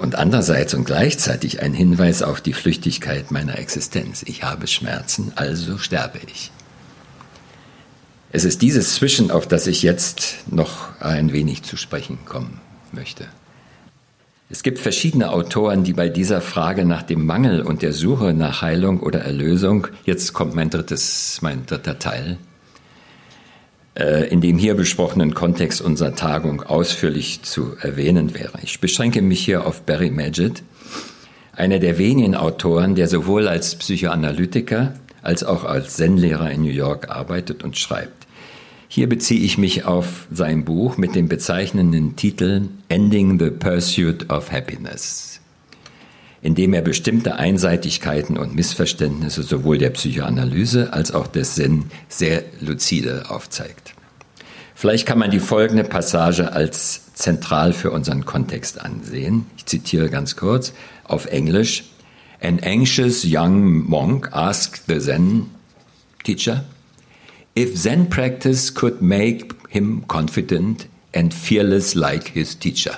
Und 0.01 0.15
andererseits 0.15 0.73
und 0.73 0.85
gleichzeitig 0.85 1.61
ein 1.61 1.73
Hinweis 1.73 2.21
auf 2.21 2.41
die 2.41 2.53
Flüchtigkeit 2.53 3.31
meiner 3.31 3.57
Existenz. 3.57 4.23
Ich 4.25 4.43
habe 4.43 4.67
Schmerzen, 4.67 5.31
also 5.35 5.77
sterbe 5.77 6.19
ich. 6.27 6.51
Es 8.31 8.43
ist 8.43 8.61
dieses 8.61 8.95
Zwischen, 8.95 9.31
auf 9.31 9.47
das 9.47 9.67
ich 9.67 9.81
jetzt 9.81 10.39
noch 10.51 10.99
ein 10.99 11.31
wenig 11.31 11.63
zu 11.63 11.77
sprechen 11.77 12.17
kommen 12.25 12.59
möchte. 12.91 13.27
Es 14.47 14.61
gibt 14.61 14.77
verschiedene 14.77 15.31
Autoren, 15.31 15.83
die 15.83 15.93
bei 15.93 16.07
dieser 16.07 16.39
Frage 16.39 16.85
nach 16.85 17.01
dem 17.01 17.25
Mangel 17.25 17.61
und 17.61 17.81
der 17.81 17.93
Suche 17.93 18.33
nach 18.33 18.61
Heilung 18.61 18.99
oder 18.99 19.21
Erlösung, 19.21 19.87
jetzt 20.05 20.33
kommt 20.33 20.53
mein 20.53 20.69
drittes, 20.69 21.39
mein 21.41 21.65
dritter 21.65 21.97
Teil, 21.97 22.37
äh, 23.97 24.27
in 24.29 24.41
dem 24.41 24.59
hier 24.59 24.75
besprochenen 24.75 25.33
Kontext 25.33 25.81
unserer 25.81 26.13
Tagung 26.13 26.61
ausführlich 26.61 27.41
zu 27.41 27.75
erwähnen 27.81 28.35
wäre. 28.35 28.59
Ich 28.61 28.79
beschränke 28.79 29.23
mich 29.23 29.43
hier 29.43 29.65
auf 29.65 29.81
Barry 29.81 30.11
Magid, 30.11 30.61
einer 31.53 31.79
der 31.79 31.97
wenigen 31.97 32.35
Autoren, 32.35 32.93
der 32.93 33.07
sowohl 33.07 33.47
als 33.47 33.75
Psychoanalytiker 33.75 34.93
als 35.23 35.43
auch 35.43 35.63
als 35.63 35.95
Zen-Lehrer 35.95 36.51
in 36.51 36.61
New 36.61 36.69
York 36.69 37.09
arbeitet 37.09 37.63
und 37.63 37.77
schreibt. 37.77 38.24
Hier 38.95 39.09
beziehe 39.09 39.41
ich 39.41 39.57
mich 39.57 39.83
auf 39.83 40.25
sein 40.31 40.63
Buch 40.63 40.95
mit 40.95 41.15
dem 41.15 41.27
bezeichnenden 41.27 42.15
Titel 42.15 42.69
Ending 42.87 43.37
the 43.37 43.49
Pursuit 43.49 44.29
of 44.29 44.53
Happiness, 44.53 45.41
in 46.41 46.55
dem 46.55 46.73
er 46.73 46.81
bestimmte 46.81 47.35
Einseitigkeiten 47.35 48.37
und 48.37 48.55
Missverständnisse 48.55 49.43
sowohl 49.43 49.79
der 49.79 49.89
Psychoanalyse 49.89 50.93
als 50.93 51.13
auch 51.13 51.27
des 51.27 51.55
Sinn 51.55 51.87
sehr 52.07 52.45
lucide 52.61 53.25
aufzeigt. 53.27 53.95
Vielleicht 54.75 55.05
kann 55.05 55.19
man 55.19 55.29
die 55.29 55.41
folgende 55.41 55.83
Passage 55.83 56.53
als 56.53 57.13
zentral 57.15 57.73
für 57.73 57.91
unseren 57.91 58.23
Kontext 58.23 58.79
ansehen. 58.79 59.45
Ich 59.57 59.65
zitiere 59.65 60.09
ganz 60.09 60.37
kurz 60.37 60.71
auf 61.03 61.25
Englisch. 61.25 61.83
An 62.39 62.61
anxious 62.63 63.25
young 63.27 63.89
monk 63.89 64.29
asked 64.31 64.83
the 64.87 64.99
Zen 64.99 65.47
teacher, 66.23 66.63
If 67.55 67.77
Zen 67.77 68.07
practice 68.07 68.69
could 68.69 69.01
make 69.01 69.53
him 69.69 70.03
confident 70.09 70.87
and 71.13 71.33
fearless 71.33 71.95
like 71.95 72.27
his 72.29 72.53
teacher. 72.53 72.97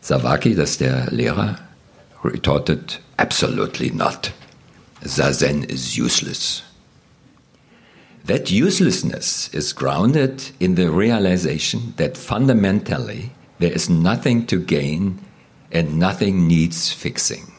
Savaki, 0.00 0.54
das 0.54 0.70
ist 0.70 0.80
der 0.80 1.06
Lehrer, 1.10 1.58
retorted, 2.22 2.98
absolutely 3.18 3.90
not. 3.90 4.32
Zazen 5.02 5.64
is 5.64 5.98
useless. 5.98 6.62
That 8.24 8.50
uselessness 8.50 9.48
is 9.52 9.74
grounded 9.74 10.52
in 10.60 10.76
the 10.76 10.90
realization 10.90 11.94
that 11.96 12.16
fundamentally 12.16 13.32
there 13.58 13.72
is 13.72 13.90
nothing 13.90 14.46
to 14.46 14.60
gain 14.60 15.18
and 15.72 15.98
nothing 15.98 16.46
needs 16.46 16.92
fixing. 16.92 17.52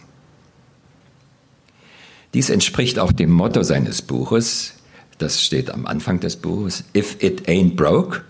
Dies 2.33 2.49
entspricht 2.49 2.97
auch 2.97 3.11
dem 3.11 3.31
Motto 3.31 3.63
seines 3.63 4.01
Buches, 4.01 4.74
das 5.17 5.41
steht 5.41 5.69
am 5.69 5.85
Anfang 5.85 6.19
des 6.19 6.35
Buches, 6.35 6.83
If 6.95 7.21
it 7.21 7.47
ain't 7.47 7.75
broke, 7.75 8.23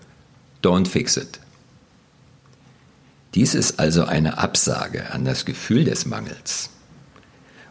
don't 0.62 0.86
fix 0.86 1.16
it. 1.16 1.40
Dies 3.34 3.54
ist 3.54 3.78
also 3.78 4.04
eine 4.04 4.38
Absage 4.38 5.10
an 5.10 5.24
das 5.24 5.44
Gefühl 5.44 5.84
des 5.84 6.06
Mangels 6.06 6.70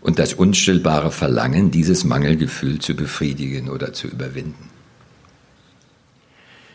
und 0.01 0.19
das 0.19 0.33
unstillbare 0.33 1.09
Verlangen, 1.11 1.71
dieses 1.71 2.03
Mangelgefühl 2.03 2.79
zu 2.79 2.95
befriedigen 2.95 3.69
oder 3.69 3.91
zu 3.91 4.07
überwinden. 4.07 4.69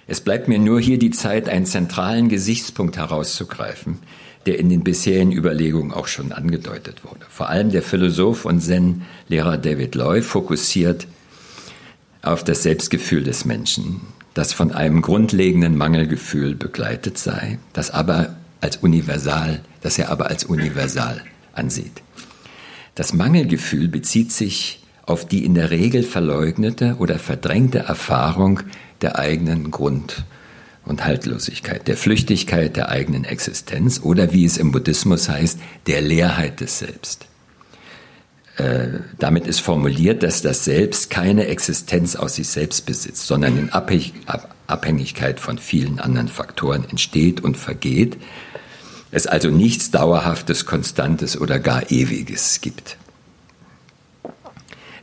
Es 0.08 0.20
bleibt 0.20 0.48
mir 0.48 0.58
nur 0.58 0.80
hier 0.80 0.98
die 0.98 1.12
Zeit, 1.12 1.48
einen 1.48 1.66
zentralen 1.66 2.28
Gesichtspunkt 2.28 2.96
herauszugreifen, 2.96 3.98
der 4.46 4.58
in 4.58 4.68
den 4.68 4.82
bisherigen 4.82 5.30
Überlegungen 5.30 5.92
auch 5.92 6.08
schon 6.08 6.32
angedeutet 6.32 7.04
wurde. 7.04 7.26
Vor 7.28 7.48
allem 7.48 7.70
der 7.70 7.82
Philosoph 7.82 8.44
und 8.44 8.60
Zen-Lehrer 8.60 9.58
David 9.58 9.94
Loy 9.94 10.22
fokussiert 10.22 11.06
auf 12.22 12.44
das 12.44 12.62
Selbstgefühl 12.62 13.22
des 13.22 13.44
Menschen, 13.44 14.00
das 14.34 14.52
von 14.52 14.72
einem 14.72 15.02
grundlegenden 15.02 15.76
Mangelgefühl 15.76 16.54
begleitet 16.54 17.18
sei, 17.18 17.58
das 17.72 17.90
aber 17.90 18.36
als 18.60 18.76
universal, 18.76 19.60
das 19.80 19.98
er 19.98 20.10
aber 20.10 20.28
als 20.28 20.44
universal 20.44 21.22
ansieht. 21.52 22.02
Das 22.94 23.12
Mangelgefühl 23.12 23.88
bezieht 23.88 24.32
sich 24.32 24.84
auf 25.06 25.26
die 25.26 25.44
in 25.44 25.54
der 25.54 25.70
Regel 25.70 26.02
verleugnete 26.02 26.96
oder 26.98 27.18
verdrängte 27.18 27.78
Erfahrung 27.80 28.60
der 29.00 29.18
eigenen 29.18 29.70
Grund- 29.70 30.24
und 30.84 31.04
Haltlosigkeit, 31.04 31.88
der 31.88 31.96
Flüchtigkeit 31.96 32.76
der 32.76 32.90
eigenen 32.90 33.24
Existenz 33.24 34.00
oder 34.02 34.32
wie 34.32 34.44
es 34.44 34.58
im 34.58 34.72
Buddhismus 34.72 35.28
heißt, 35.28 35.58
der 35.86 36.00
Leerheit 36.00 36.60
des 36.60 36.78
Selbst. 36.78 37.29
Äh, 38.60 39.00
damit 39.18 39.46
ist 39.46 39.60
formuliert, 39.60 40.22
dass 40.22 40.42
das 40.42 40.66
Selbst 40.66 41.08
keine 41.08 41.46
Existenz 41.46 42.14
aus 42.14 42.34
sich 42.34 42.48
selbst 42.48 42.84
besitzt, 42.84 43.26
sondern 43.26 43.56
in 43.56 43.70
Abhängigkeit 43.70 45.40
von 45.40 45.56
vielen 45.56 45.98
anderen 45.98 46.28
Faktoren 46.28 46.84
entsteht 46.84 47.40
und 47.40 47.56
vergeht, 47.56 48.18
es 49.12 49.26
also 49.26 49.48
nichts 49.48 49.90
Dauerhaftes, 49.92 50.66
Konstantes 50.66 51.40
oder 51.40 51.58
gar 51.58 51.90
Ewiges 51.90 52.60
gibt. 52.60 52.98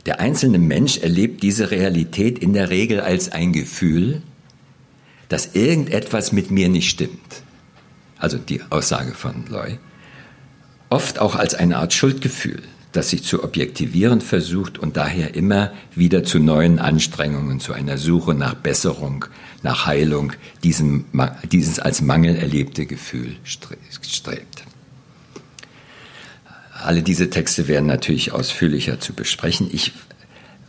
Der 0.06 0.20
einzelne 0.20 0.58
Mensch 0.58 0.98
erlebt 0.98 1.42
diese 1.42 1.72
Realität 1.72 2.38
in 2.38 2.52
der 2.52 2.70
Regel 2.70 3.00
als 3.00 3.32
ein 3.32 3.52
Gefühl, 3.52 4.22
dass 5.28 5.56
irgendetwas 5.56 6.30
mit 6.30 6.52
mir 6.52 6.68
nicht 6.68 6.90
stimmt. 6.90 7.42
Also 8.18 8.38
die 8.38 8.62
Aussage 8.70 9.14
von 9.14 9.46
Loy. 9.48 9.80
Oft 10.90 11.18
auch 11.18 11.34
als 11.34 11.56
eine 11.56 11.78
Art 11.78 11.92
Schuldgefühl 11.92 12.62
das 12.92 13.10
sich 13.10 13.22
zu 13.22 13.44
objektivieren 13.44 14.20
versucht 14.20 14.78
und 14.78 14.96
daher 14.96 15.34
immer 15.34 15.72
wieder 15.94 16.24
zu 16.24 16.38
neuen 16.38 16.78
Anstrengungen, 16.78 17.60
zu 17.60 17.72
einer 17.72 17.98
Suche 17.98 18.34
nach 18.34 18.54
Besserung, 18.54 19.26
nach 19.62 19.86
Heilung, 19.86 20.32
diesen, 20.62 21.04
dieses 21.52 21.78
als 21.78 22.00
Mangel 22.00 22.36
erlebte 22.36 22.86
Gefühl 22.86 23.36
strebt. 23.44 24.64
Alle 26.82 27.02
diese 27.02 27.28
Texte 27.28 27.68
werden 27.68 27.86
natürlich 27.86 28.32
ausführlicher 28.32 29.00
zu 29.00 29.12
besprechen. 29.12 29.68
Ich 29.72 29.92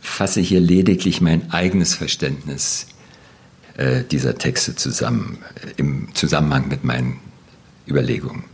fasse 0.00 0.40
hier 0.40 0.60
lediglich 0.60 1.20
mein 1.20 1.50
eigenes 1.52 1.94
Verständnis 1.94 2.88
äh, 3.76 4.02
dieser 4.04 4.36
Texte 4.36 4.74
zusammen, 4.74 5.38
äh, 5.54 5.68
im 5.76 6.14
Zusammenhang 6.14 6.68
mit 6.68 6.84
meinen 6.84 7.20
Überlegungen. 7.86 8.49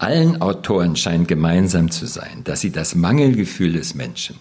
Allen 0.00 0.40
Autoren 0.40 0.96
scheint 0.96 1.28
gemeinsam 1.28 1.90
zu 1.90 2.06
sein, 2.06 2.42
dass 2.44 2.62
sie 2.62 2.70
das 2.70 2.94
Mangelgefühl 2.94 3.74
des 3.74 3.94
Menschen, 3.94 4.36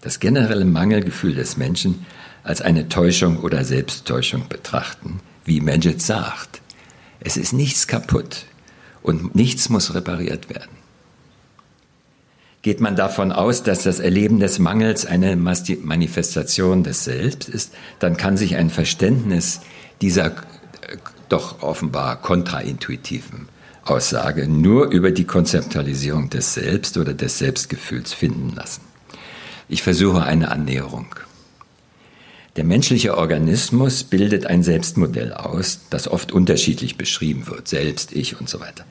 das 0.00 0.18
generelle 0.18 0.64
Mangelgefühl 0.64 1.36
des 1.36 1.56
Menschen 1.56 2.04
als 2.42 2.60
eine 2.60 2.88
Täuschung 2.88 3.36
oder 3.36 3.62
Selbsttäuschung 3.64 4.48
betrachten, 4.48 5.20
wie 5.44 5.60
Menget 5.60 6.02
sagt. 6.02 6.60
Es 7.20 7.36
ist 7.36 7.52
nichts 7.52 7.86
kaputt 7.86 8.46
und 9.00 9.36
nichts 9.36 9.68
muss 9.68 9.94
repariert 9.94 10.50
werden. 10.50 10.76
Geht 12.62 12.80
man 12.80 12.96
davon 12.96 13.30
aus, 13.30 13.62
dass 13.62 13.84
das 13.84 14.00
Erleben 14.00 14.40
des 14.40 14.58
Mangels 14.58 15.06
eine 15.06 15.36
Manifestation 15.36 16.82
des 16.82 17.04
Selbst 17.04 17.48
ist, 17.48 17.74
dann 18.00 18.16
kann 18.16 18.36
sich 18.36 18.56
ein 18.56 18.70
Verständnis 18.70 19.60
dieser 20.02 20.32
äh, 20.32 20.96
doch 21.28 21.62
offenbar 21.62 22.20
kontraintuitiven 22.20 23.48
Aussage 23.84 24.46
nur 24.46 24.90
über 24.90 25.10
die 25.10 25.24
Konzeptualisierung 25.24 26.30
des 26.30 26.54
Selbst 26.54 26.96
oder 26.96 27.14
des 27.14 27.38
Selbstgefühls 27.38 28.12
finden 28.12 28.52
lassen. 28.54 28.82
Ich 29.68 29.82
versuche 29.82 30.24
eine 30.24 30.50
Annäherung. 30.50 31.14
Der 32.56 32.64
menschliche 32.64 33.16
Organismus 33.16 34.02
bildet 34.02 34.46
ein 34.46 34.62
Selbstmodell 34.62 35.32
aus, 35.32 35.80
das 35.90 36.08
oft 36.08 36.32
unterschiedlich 36.32 36.96
beschrieben 36.96 37.46
wird, 37.46 37.68
Selbst, 37.68 38.12
Ich 38.12 38.40
und 38.40 38.48
so 38.48 38.60
weiter. 38.60 38.84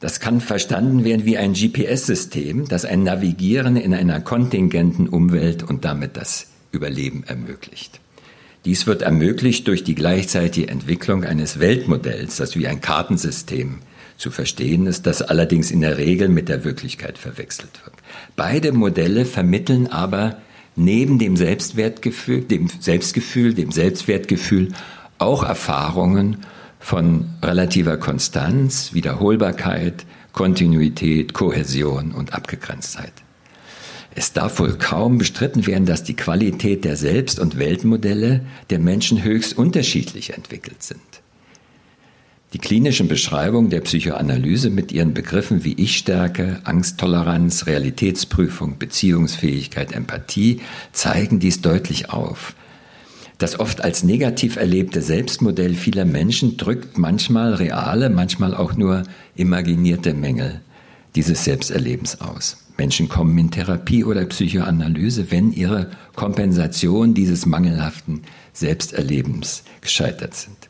Das 0.00 0.20
kann 0.20 0.40
verstanden 0.40 1.04
werden 1.04 1.24
wie 1.24 1.38
ein 1.38 1.54
GPS-System, 1.54 2.68
das 2.68 2.84
ein 2.84 3.02
Navigieren 3.02 3.76
in 3.76 3.94
einer 3.94 4.20
kontingenten 4.20 5.08
Umwelt 5.08 5.62
und 5.62 5.84
damit 5.84 6.16
das 6.16 6.48
Überleben 6.70 7.24
ermöglicht. 7.26 8.00
Dies 8.64 8.86
wird 8.86 9.02
ermöglicht 9.02 9.66
durch 9.66 9.82
die 9.82 9.94
gleichzeitige 9.94 10.68
Entwicklung 10.68 11.24
eines 11.24 11.58
Weltmodells, 11.58 12.36
das 12.36 12.54
wie 12.54 12.68
ein 12.68 12.80
Kartensystem 12.80 13.78
zu 14.18 14.30
verstehen 14.30 14.86
ist, 14.86 15.06
das 15.06 15.22
allerdings 15.22 15.70
in 15.70 15.80
der 15.80 15.96
Regel 15.96 16.28
mit 16.28 16.48
der 16.48 16.64
Wirklichkeit 16.64 17.16
verwechselt 17.16 17.80
wird. 17.84 17.94
Beide 18.36 18.72
Modelle 18.72 19.24
vermitteln 19.24 19.86
aber 19.86 20.42
neben 20.76 21.18
dem 21.18 21.36
Selbstwertgefühl, 21.36 22.42
dem 22.42 22.68
Selbstgefühl, 22.80 23.54
dem 23.54 23.72
Selbstwertgefühl 23.72 24.68
auch 25.18 25.42
Erfahrungen 25.44 26.38
von 26.80 27.30
relativer 27.42 27.96
Konstanz, 27.96 28.92
Wiederholbarkeit, 28.92 30.04
Kontinuität, 30.32 31.32
Kohäsion 31.32 32.12
und 32.12 32.32
Abgegrenztheit. 32.32 33.12
Es 34.14 34.32
darf 34.32 34.58
wohl 34.58 34.76
kaum 34.78 35.18
bestritten 35.18 35.66
werden, 35.66 35.86
dass 35.86 36.02
die 36.02 36.16
Qualität 36.16 36.84
der 36.84 36.96
Selbst- 36.96 37.38
und 37.38 37.58
Weltmodelle 37.58 38.44
der 38.70 38.80
Menschen 38.80 39.22
höchst 39.22 39.56
unterschiedlich 39.56 40.34
entwickelt 40.34 40.82
sind. 40.82 41.00
Die 42.54 42.58
klinischen 42.58 43.08
Beschreibungen 43.08 43.68
der 43.68 43.82
Psychoanalyse 43.82 44.70
mit 44.70 44.90
ihren 44.90 45.12
Begriffen 45.12 45.64
wie 45.64 45.74
Ich-Stärke, 45.74 46.60
Angsttoleranz, 46.64 47.66
Realitätsprüfung, 47.66 48.78
Beziehungsfähigkeit, 48.78 49.92
Empathie 49.92 50.62
zeigen 50.92 51.40
dies 51.40 51.60
deutlich 51.60 52.08
auf. 52.08 52.54
Das 53.36 53.60
oft 53.60 53.82
als 53.84 54.02
negativ 54.02 54.56
erlebte 54.56 55.02
Selbstmodell 55.02 55.74
vieler 55.74 56.06
Menschen 56.06 56.56
drückt 56.56 56.96
manchmal 56.96 57.52
reale, 57.52 58.08
manchmal 58.08 58.54
auch 58.54 58.74
nur 58.74 59.02
imaginierte 59.36 60.14
Mängel 60.14 60.62
dieses 61.14 61.44
Selbsterlebens 61.44 62.20
aus. 62.22 62.64
Menschen 62.78 63.08
kommen 63.08 63.36
in 63.36 63.50
Therapie 63.50 64.04
oder 64.04 64.24
Psychoanalyse, 64.24 65.30
wenn 65.30 65.52
ihre 65.52 65.90
Kompensation 66.16 67.12
dieses 67.12 67.44
mangelhaften 67.44 68.22
Selbsterlebens 68.54 69.64
gescheitert 69.82 70.34
sind. 70.34 70.67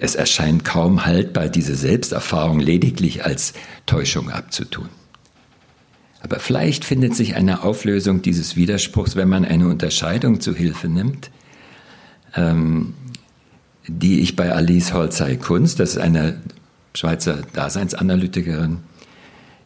Es 0.00 0.14
erscheint 0.14 0.64
kaum 0.64 1.04
haltbar, 1.04 1.48
diese 1.48 1.76
Selbsterfahrung 1.76 2.58
lediglich 2.58 3.24
als 3.24 3.52
Täuschung 3.84 4.30
abzutun. 4.30 4.88
Aber 6.22 6.40
vielleicht 6.40 6.86
findet 6.86 7.14
sich 7.14 7.36
eine 7.36 7.62
Auflösung 7.62 8.22
dieses 8.22 8.56
Widerspruchs, 8.56 9.14
wenn 9.14 9.28
man 9.28 9.44
eine 9.44 9.68
Unterscheidung 9.68 10.40
zu 10.40 10.54
Hilfe 10.54 10.88
nimmt, 10.88 11.30
ähm, 12.34 12.94
die 13.86 14.20
ich 14.20 14.36
bei 14.36 14.52
Alice 14.52 14.94
Holzei-Kunst, 14.94 15.78
das 15.80 15.90
ist 15.90 15.98
eine 15.98 16.40
Schweizer 16.94 17.38
Daseinsanalytikerin, 17.52 18.78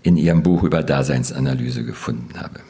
in 0.03 0.17
ihrem 0.17 0.43
Buch 0.43 0.65
über 0.65 0.83
Daseinsanalyse 0.83 1.85
gefunden 1.85 2.41
habe. 2.41 2.61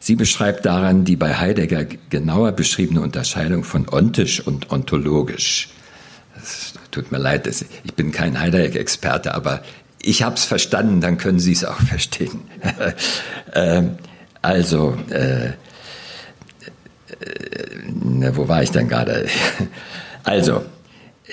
Sie 0.00 0.16
beschreibt 0.16 0.66
daran 0.66 1.04
die 1.04 1.16
bei 1.16 1.34
Heidegger 1.36 1.84
genauer 2.10 2.52
beschriebene 2.52 3.00
Unterscheidung 3.00 3.62
von 3.64 3.88
ontisch 3.88 4.44
und 4.46 4.70
ontologisch. 4.70 5.70
Das 6.34 6.74
tut 6.96 7.12
mir 7.12 7.18
leid, 7.18 7.46
ich 7.46 7.94
bin 7.94 8.10
kein 8.10 8.40
Heidegger-Experte, 8.40 9.34
aber 9.34 9.62
ich 10.00 10.22
habe 10.22 10.36
es 10.36 10.44
verstanden, 10.44 11.02
dann 11.02 11.18
können 11.18 11.38
Sie 11.38 11.52
es 11.52 11.64
auch 11.64 11.80
verstehen. 11.92 12.40
Ähm, 13.54 13.96
also, 14.42 14.98
äh, 15.08 15.46
äh, 15.46 15.52
wo 18.34 18.48
war 18.48 18.62
ich 18.62 18.70
denn 18.70 18.86
gerade? 18.86 19.26
also, 20.24 20.62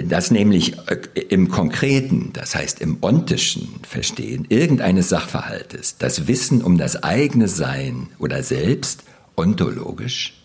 dass 0.01 0.31
nämlich 0.31 0.77
äh, 0.87 1.19
im 1.27 1.49
Konkreten, 1.49 2.31
das 2.31 2.55
heißt 2.55 2.79
im 2.79 2.99
ontischen 3.01 3.81
Verstehen 3.85 4.45
irgendeines 4.47 5.09
Sachverhaltes, 5.09 5.97
das 5.97 6.27
Wissen 6.27 6.61
um 6.61 6.77
das 6.77 7.03
eigene 7.03 7.49
Sein 7.49 8.07
oder 8.19 8.41
Selbst 8.41 9.03
ontologisch 9.35 10.42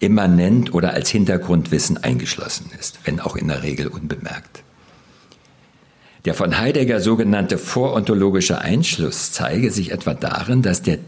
immanent 0.00 0.74
oder 0.74 0.94
als 0.94 1.10
Hintergrundwissen 1.10 1.98
eingeschlossen 1.98 2.70
ist, 2.78 2.98
wenn 3.04 3.20
auch 3.20 3.36
in 3.36 3.48
der 3.48 3.62
Regel 3.62 3.86
unbemerkt. 3.86 4.62
Der 6.24 6.34
von 6.34 6.58
Heidegger 6.58 7.00
sogenannte 7.00 7.56
vorontologische 7.56 8.58
Einschluss 8.58 9.32
zeige 9.32 9.70
sich 9.70 9.92
etwa 9.92 10.12
darin, 10.12 10.60
dass 10.60 10.82
der, 10.82 10.98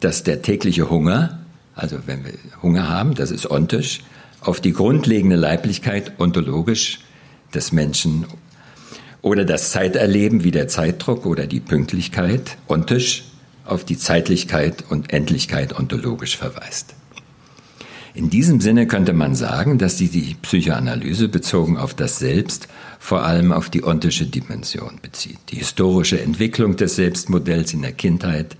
dass 0.00 0.22
der 0.22 0.42
tägliche 0.42 0.90
Hunger, 0.90 1.40
also 1.74 1.98
wenn 2.06 2.24
wir 2.24 2.34
Hunger 2.62 2.88
haben, 2.88 3.14
das 3.14 3.30
ist 3.30 3.50
ontisch, 3.50 4.02
auf 4.40 4.60
die 4.60 4.72
grundlegende 4.72 5.36
Leiblichkeit 5.36 6.12
ontologisch 6.20 7.00
des 7.52 7.72
Menschen 7.72 8.26
oder 9.22 9.44
das 9.44 9.70
Zeiterleben 9.70 10.44
wie 10.44 10.50
der 10.50 10.68
Zeitdruck 10.68 11.24
oder 11.24 11.46
die 11.46 11.60
Pünktlichkeit 11.60 12.58
ontisch 12.68 13.24
auf 13.64 13.84
die 13.84 13.96
Zeitlichkeit 13.96 14.84
und 14.88 15.12
Endlichkeit 15.12 15.76
ontologisch 15.76 16.36
verweist. 16.36 16.94
In 18.14 18.30
diesem 18.30 18.60
Sinne 18.60 18.86
könnte 18.86 19.12
man 19.12 19.34
sagen, 19.34 19.78
dass 19.78 19.96
die, 19.96 20.08
die 20.08 20.36
Psychoanalyse 20.40 21.28
bezogen 21.28 21.76
auf 21.76 21.94
das 21.94 22.20
Selbst 22.20 22.68
vor 23.00 23.24
allem 23.24 23.50
auf 23.50 23.70
die 23.70 23.84
ontische 23.84 24.26
Dimension 24.26 25.00
bezieht. 25.02 25.38
Die 25.50 25.56
historische 25.56 26.20
Entwicklung 26.20 26.76
des 26.76 26.94
Selbstmodells 26.94 27.74
in 27.74 27.82
der 27.82 27.92
Kindheit, 27.92 28.56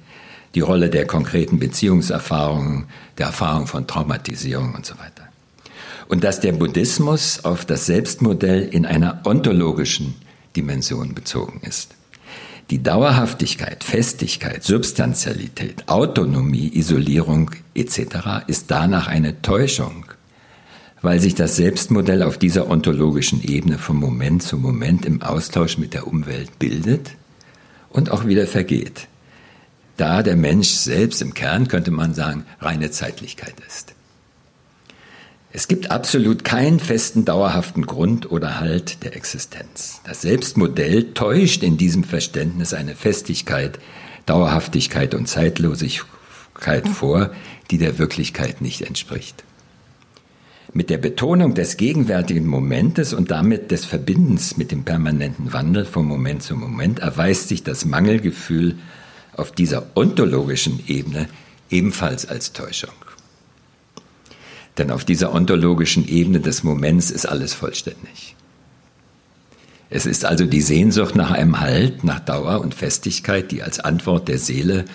die 0.57 0.61
Rolle 0.61 0.91
der 0.91 1.07
konkreten 1.07 1.61
Beziehungserfahrungen, 1.61 2.87
der 3.17 3.27
Erfahrung 3.27 3.69
von 3.69 3.87
Traumatisierung 3.87 4.75
und 4.75 4.85
so 4.85 4.95
weiter. 4.99 5.29
und 6.09 6.25
dass 6.25 6.41
der 6.41 6.53
Buddhismus 6.53 7.45
auf 7.45 7.65
das 7.65 7.87
Selbstmodell 7.87 8.63
in 8.63 8.87
einer 8.87 9.23
ontologischen 9.25 10.15
Dimension 10.57 11.15
bezogen 11.15 11.61
ist. 11.63 11.95
Die 12.71 12.83
Dauerhaftigkeit, 12.83 13.85
Festigkeit, 13.85 14.65
Substantialität, 14.65 15.87
Autonomie, 15.87 16.71
Isolierung 16.75 17.51
etc. 17.75 18.47
ist 18.47 18.71
danach 18.71 19.07
eine 19.07 19.43
Täuschung, 19.43 20.07
weil 21.03 21.21
sich 21.21 21.35
das 21.35 21.57
Selbstmodell 21.57 22.23
auf 22.23 22.39
dieser 22.39 22.71
ontologischen 22.71 23.43
Ebene 23.43 23.77
von 23.77 23.97
Moment 23.97 24.43
zu 24.43 24.57
Moment 24.57 25.05
im 25.05 25.21
Austausch 25.21 25.77
mit 25.77 25.93
der 25.93 26.07
Umwelt 26.07 26.59
bildet 26.59 27.11
und 27.91 28.11
auch 28.11 28.27
wieder 28.27 28.47
vergeht. 28.47 29.09
Da 29.99 30.23
der 30.23 30.37
Mensch 30.37 30.69
selbst 30.69 31.21
im 31.21 31.35
Kern, 31.35 31.69
könnte 31.69 31.91
man 31.91 32.15
sagen, 32.15 32.47
reine 32.61 32.91
Zeitlichkeit 32.91 33.55
ist. 33.69 33.94
Es 35.57 35.69
gibt 35.69 35.93
absolut 35.93 36.43
keinen 36.43 36.81
festen, 36.81 37.25
dauerhaften 37.25 37.87
Grund 37.87 38.29
oder 38.29 38.59
Halt 38.59 39.05
der 39.05 39.15
Existenz. 39.15 40.01
Das 40.05 40.21
Selbstmodell 40.21 41.15
täuscht 41.15 41.63
in 41.63 41.77
diesem 41.77 42.03
Verständnis 42.03 42.75
eine 42.75 42.97
Festigkeit, 42.97 43.79
Dauerhaftigkeit 44.27 45.15
und 45.15 45.29
Zeitlosigkeit 45.29 46.89
vor, 46.89 47.31
die 47.71 47.79
der 47.79 48.01
Wirklichkeit 48.01 48.63
nicht 48.63 48.83
entspricht. 48.83 49.45
Mit 50.73 50.91
der 50.91 50.99
Betonung 50.99 51.55
des 51.55 51.77
gegenwärtigen 51.77 52.49
Momentes 52.49 53.15
und 53.15 53.31
damit 53.31 53.71
des 53.71 53.85
Verbindens 53.85 54.57
mit 54.57 54.73
dem 54.73 54.83
permanenten 54.83 55.53
Wandel 55.53 55.85
von 55.85 56.05
Moment 56.05 56.43
zu 56.43 56.57
Moment 56.57 56.99
erweist 56.99 57.47
sich 57.47 57.63
das 57.63 57.85
Mangelgefühl 57.85 58.77
auf 59.37 59.53
dieser 59.53 59.87
ontologischen 59.95 60.83
Ebene 60.89 61.29
ebenfalls 61.71 62.27
als 62.27 62.53
Täuschung. 62.53 62.91
Denn 64.79 64.91
auf 64.91 65.05
dieser 65.05 65.33
ontologischen 65.33 66.07
Ebene 66.09 66.41
des 66.41 66.65
Moments 66.65 67.11
ist 67.11 67.27
alles 67.27 67.55
vollständig. 67.55 68.35
Es 69.91 70.07
ist 70.07 70.25
also 70.25 70.47
die 70.47 70.63
Sehnsucht 70.63 71.15
nach 71.15 71.31
einem 71.31 71.61
Halt, 71.61 72.03
nach 72.03 72.19
Dauer 72.19 72.61
und 72.61 72.75
Festigkeit, 72.75 73.53
die 73.53 73.63
als 73.63 73.79
Antwort 73.79 74.29
der 74.29 74.39
Seele 74.39 74.87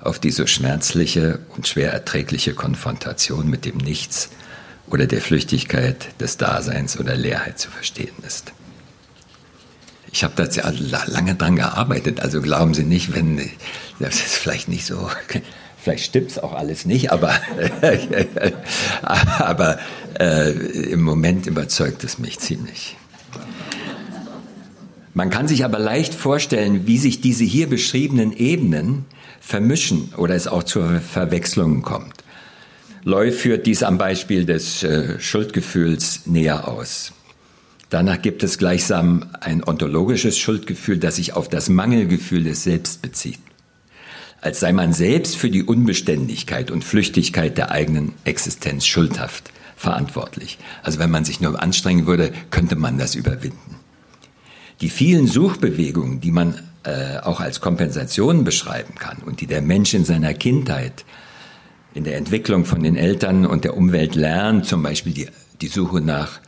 auf 0.00 0.18
die 0.18 0.30
so 0.30 0.46
schmerzliche 0.46 1.40
und 1.56 1.66
schwer 1.66 1.92
erträgliche 1.92 2.54
Konfrontation 2.54 3.50
mit 3.50 3.64
dem 3.64 3.76
Nichts 3.78 4.30
oder 4.86 5.06
der 5.06 5.20
Flüchtigkeit 5.20 6.08
des 6.20 6.36
Daseins 6.36 6.98
oder 6.98 7.16
Leerheit 7.16 7.58
zu 7.58 7.70
verstehen 7.70 8.14
ist. 8.26 8.52
Ich 10.12 10.24
habe 10.24 10.34
da 10.42 10.70
lange 11.06 11.34
dran 11.34 11.56
gearbeitet, 11.56 12.20
also 12.20 12.40
glauben 12.40 12.72
Sie 12.72 12.84
nicht, 12.84 13.14
wenn 13.14 13.38
das 13.98 14.16
ist 14.16 14.36
vielleicht 14.36 14.68
nicht 14.68 14.86
so 14.86 15.10
Vielleicht 15.88 16.04
stimmt 16.04 16.32
es 16.32 16.38
auch 16.38 16.52
alles 16.52 16.84
nicht, 16.84 17.12
aber, 17.12 17.32
aber 19.02 19.78
äh, 20.20 20.50
im 20.50 21.00
Moment 21.00 21.46
überzeugt 21.46 22.04
es 22.04 22.18
mich 22.18 22.38
ziemlich. 22.40 22.98
Man 25.14 25.30
kann 25.30 25.48
sich 25.48 25.64
aber 25.64 25.78
leicht 25.78 26.12
vorstellen, 26.12 26.86
wie 26.86 26.98
sich 26.98 27.22
diese 27.22 27.44
hier 27.44 27.70
beschriebenen 27.70 28.36
Ebenen 28.36 29.06
vermischen 29.40 30.12
oder 30.18 30.34
es 30.34 30.46
auch 30.46 30.62
zur 30.62 31.00
Verwechslung 31.00 31.80
kommt. 31.80 32.22
Loy 33.04 33.32
führt 33.32 33.64
dies 33.64 33.82
am 33.82 33.96
Beispiel 33.96 34.44
des 34.44 34.82
äh, 34.82 35.18
Schuldgefühls 35.18 36.26
näher 36.26 36.68
aus. 36.68 37.14
Danach 37.88 38.20
gibt 38.20 38.42
es 38.42 38.58
gleichsam 38.58 39.24
ein 39.40 39.64
ontologisches 39.64 40.36
Schuldgefühl, 40.36 40.98
das 40.98 41.16
sich 41.16 41.32
auf 41.32 41.48
das 41.48 41.70
Mangelgefühl 41.70 42.44
des 42.44 42.64
Selbst 42.64 43.00
bezieht 43.00 43.38
als 44.40 44.60
sei 44.60 44.72
man 44.72 44.92
selbst 44.92 45.36
für 45.36 45.50
die 45.50 45.64
Unbeständigkeit 45.64 46.70
und 46.70 46.84
Flüchtigkeit 46.84 47.58
der 47.58 47.70
eigenen 47.70 48.12
Existenz 48.24 48.86
schuldhaft 48.86 49.50
verantwortlich. 49.76 50.58
Also 50.82 50.98
wenn 50.98 51.10
man 51.10 51.24
sich 51.24 51.40
nur 51.40 51.60
anstrengen 51.60 52.06
würde, 52.06 52.32
könnte 52.50 52.76
man 52.76 52.98
das 52.98 53.14
überwinden. 53.14 53.76
Die 54.80 54.90
vielen 54.90 55.26
Suchbewegungen, 55.26 56.20
die 56.20 56.30
man 56.30 56.54
äh, 56.84 57.18
auch 57.18 57.40
als 57.40 57.60
Kompensation 57.60 58.44
beschreiben 58.44 58.94
kann 58.94 59.18
und 59.24 59.40
die 59.40 59.46
der 59.46 59.62
Mensch 59.62 59.94
in 59.94 60.04
seiner 60.04 60.34
Kindheit, 60.34 61.04
in 61.94 62.04
der 62.04 62.16
Entwicklung 62.16 62.64
von 62.64 62.82
den 62.82 62.96
Eltern 62.96 63.44
und 63.44 63.64
der 63.64 63.76
Umwelt 63.76 64.14
lernt, 64.14 64.66
zum 64.66 64.82
Beispiel 64.82 65.12
die, 65.12 65.28
die 65.60 65.68
Suche 65.68 66.00
nach 66.00 66.40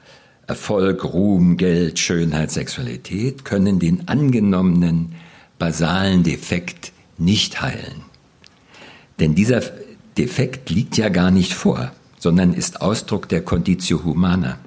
Erfolg, 0.46 1.04
Ruhm, 1.04 1.56
Geld, 1.56 1.98
Schönheit, 1.98 2.50
Sexualität, 2.50 3.44
können 3.44 3.78
den 3.78 4.08
angenommenen 4.08 5.14
basalen 5.58 6.22
Defekt 6.22 6.92
nicht 7.20 7.62
heilen. 7.62 8.02
Denn 9.20 9.34
dieser 9.34 9.62
Defekt 10.16 10.70
liegt 10.70 10.96
ja 10.96 11.08
gar 11.08 11.30
nicht 11.30 11.54
vor, 11.54 11.92
sondern 12.18 12.52
ist 12.52 12.80
Ausdruck 12.80 13.28
der 13.28 13.42
Conditio 13.42 14.04
Humana. 14.04 14.58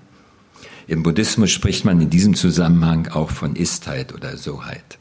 Im 0.88 1.04
Buddhismus 1.04 1.51
spricht 1.51 1.86
man 1.86 2.01
in 2.01 2.10
diesem 2.10 2.36
Zusammenhang 2.36 3.08
auch 3.08 3.30
von 3.30 3.56
Istheit 3.56 4.14
oder 4.14 4.38
Soheit. 4.38 4.97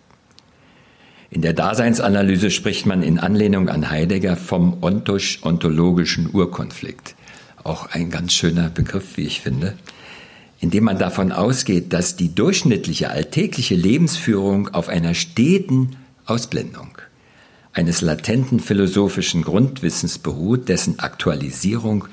In 1.30 1.42
der 1.42 1.54
Daseinsanalyse 1.54 2.50
spricht 2.50 2.84
man 2.86 3.02
in 3.02 3.18
Anlehnung 3.18 3.68
an 3.68 3.90
Heidegger 3.90 4.36
vom 4.36 4.82
ontosch-ontologischen 4.82 6.28
Urkonflikt. 6.32 7.14
Auch 7.64 7.86
ein 7.86 8.10
ganz 8.10 8.34
schöner 8.34 8.68
Begriff, 8.68 9.16
wie 9.16 9.22
ich 9.22 9.40
finde, 9.40 9.74
indem 10.60 10.84
man 10.84 10.98
davon 10.98 11.32
ausgeht, 11.32 11.92
dass 11.92 12.16
die 12.16 12.34
durchschnittliche 12.34 13.10
alltägliche 13.10 13.74
Lebensführung 13.74 14.68
auf 14.74 14.88
einer 14.88 15.14
steten 15.14 15.96
Ausblendung 16.26 16.98
eines 17.72 18.00
latenten 18.00 18.60
philosophischen 18.60 19.42
Grundwissens 19.42 20.18
beruht, 20.18 20.68
dessen 20.68 20.98
Aktualisierung 20.98 22.06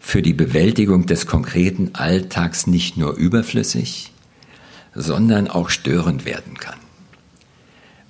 für 0.00 0.22
die 0.22 0.34
Bewältigung 0.34 1.06
des 1.06 1.26
konkreten 1.26 1.90
Alltags 1.94 2.66
nicht 2.66 2.96
nur 2.96 3.14
überflüssig, 3.14 4.12
sondern 4.94 5.48
auch 5.48 5.70
störend 5.70 6.24
werden 6.24 6.58
kann. 6.58 6.78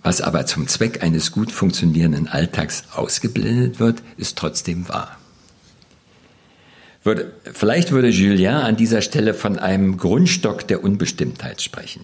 Was 0.03 0.21
aber 0.21 0.47
zum 0.47 0.69
Zweck 0.69 1.03
eines 1.03 1.33
gut 1.33 1.53
funktionierenden 1.53 2.29
Alltags 2.29 2.85
ausgeblendet 2.95 3.79
wird, 3.81 4.03
ist 4.17 4.39
trotzdem 4.39 4.89
wahr. 4.89 5.19
vielleicht 7.53 7.91
würde 7.91 8.09
Julien 8.09 8.55
an 8.55 8.77
dieser 8.77 9.03
Stelle 9.03 9.35
von 9.35 9.59
einem 9.59 9.97
Grundstock 9.97 10.67
der 10.69 10.85
Unbestimmtheit 10.85 11.63
sprechen 11.63 12.03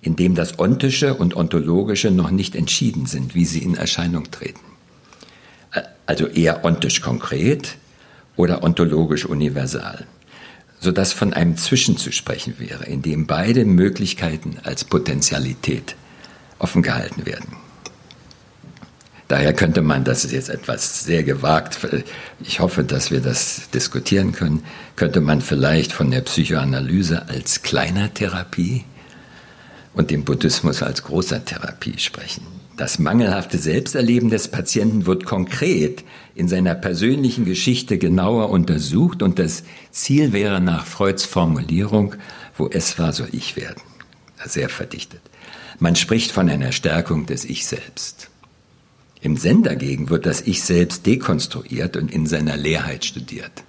in 0.00 0.16
dem 0.16 0.34
das 0.34 0.58
Ontische 0.58 1.14
und 1.14 1.34
Ontologische 1.34 2.10
noch 2.10 2.30
nicht 2.30 2.54
entschieden 2.54 3.06
sind, 3.06 3.34
wie 3.34 3.44
sie 3.44 3.60
in 3.60 3.74
Erscheinung 3.74 4.30
treten. 4.30 4.60
Also 6.06 6.26
eher 6.26 6.64
ontisch 6.64 7.00
konkret 7.00 7.76
oder 8.36 8.62
ontologisch 8.62 9.26
universal, 9.26 10.06
sodass 10.80 11.12
von 11.12 11.34
einem 11.34 11.56
Zwischen 11.56 11.96
zu 11.96 12.12
sprechen 12.12 12.54
wäre, 12.58 12.84
in 12.86 13.02
dem 13.02 13.26
beide 13.26 13.64
Möglichkeiten 13.64 14.56
als 14.62 14.84
Potentialität 14.84 15.96
offen 16.58 16.82
gehalten 16.82 17.26
werden. 17.26 17.56
Daher 19.26 19.52
könnte 19.52 19.82
man, 19.82 20.04
das 20.04 20.24
ist 20.24 20.32
jetzt 20.32 20.48
etwas 20.48 21.04
sehr 21.04 21.22
gewagt, 21.22 21.78
ich 22.40 22.60
hoffe, 22.60 22.82
dass 22.82 23.10
wir 23.10 23.20
das 23.20 23.68
diskutieren 23.74 24.32
können, 24.32 24.64
könnte 24.96 25.20
man 25.20 25.42
vielleicht 25.42 25.92
von 25.92 26.10
der 26.10 26.22
Psychoanalyse 26.22 27.28
als 27.28 27.62
kleiner 27.62 28.14
Therapie 28.14 28.84
und 29.98 30.12
dem 30.12 30.22
Buddhismus 30.22 30.80
als 30.80 31.02
großer 31.02 31.44
Therapie 31.44 31.98
sprechen. 31.98 32.46
Das 32.76 33.00
mangelhafte 33.00 33.58
Selbsterleben 33.58 34.30
des 34.30 34.46
Patienten 34.46 35.06
wird 35.06 35.24
konkret 35.24 36.04
in 36.36 36.46
seiner 36.46 36.76
persönlichen 36.76 37.44
Geschichte 37.44 37.98
genauer 37.98 38.50
untersucht 38.50 39.24
und 39.24 39.40
das 39.40 39.64
Ziel 39.90 40.32
wäre 40.32 40.60
nach 40.60 40.86
Freuds 40.86 41.24
Formulierung, 41.24 42.14
wo 42.56 42.68
es 42.68 42.96
war, 43.00 43.12
soll 43.12 43.30
ich 43.32 43.56
werden. 43.56 43.82
Sehr 44.46 44.68
verdichtet. 44.68 45.20
Man 45.80 45.96
spricht 45.96 46.30
von 46.30 46.48
einer 46.48 46.70
Stärkung 46.70 47.26
des 47.26 47.44
Ich 47.44 47.66
selbst. 47.66 48.30
Im 49.20 49.36
Zen 49.36 49.64
dagegen 49.64 50.10
wird 50.10 50.26
das 50.26 50.42
Ich 50.42 50.62
selbst 50.62 51.06
dekonstruiert 51.06 51.96
und 51.96 52.12
in 52.12 52.26
seiner 52.26 52.56
Leerheit 52.56 53.04
studiert. 53.04 53.64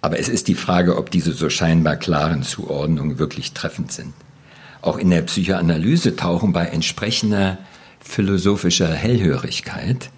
Aber 0.00 0.18
es 0.18 0.28
ist 0.28 0.48
die 0.48 0.56
Frage, 0.56 0.96
ob 0.96 1.12
diese 1.12 1.32
so 1.32 1.48
scheinbar 1.50 1.94
klaren 1.94 2.42
Zuordnungen 2.42 3.20
wirklich 3.20 3.52
treffend 3.52 3.92
sind. 3.92 4.12
Auch 4.80 4.98
in 4.98 5.10
der 5.10 5.22
Psychoanalyse 5.22 6.16
tauchen 6.16 6.52
bei 6.52 6.66
entsprechender 6.66 7.58
philosophischer 8.00 8.92
Hellhörigkeit 8.92 10.10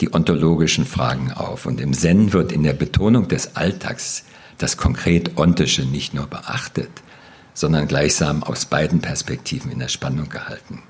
die 0.00 0.12
ontologischen 0.12 0.86
Fragen 0.86 1.32
auf. 1.32 1.66
Und 1.66 1.80
im 1.80 1.92
Zen 1.92 2.32
wird 2.32 2.52
in 2.52 2.62
der 2.62 2.72
Betonung 2.72 3.28
des 3.28 3.56
Alltags 3.56 4.24
das 4.58 4.76
konkret 4.76 5.36
Ontische 5.36 5.82
nicht 5.82 6.14
nur 6.14 6.26
beachtet, 6.26 6.90
sondern 7.54 7.88
gleichsam 7.88 8.42
aus 8.42 8.66
beiden 8.66 9.00
Perspektiven 9.00 9.70
in 9.70 9.78
der 9.78 9.88
Spannung 9.88 10.28
gehalten. 10.28 10.82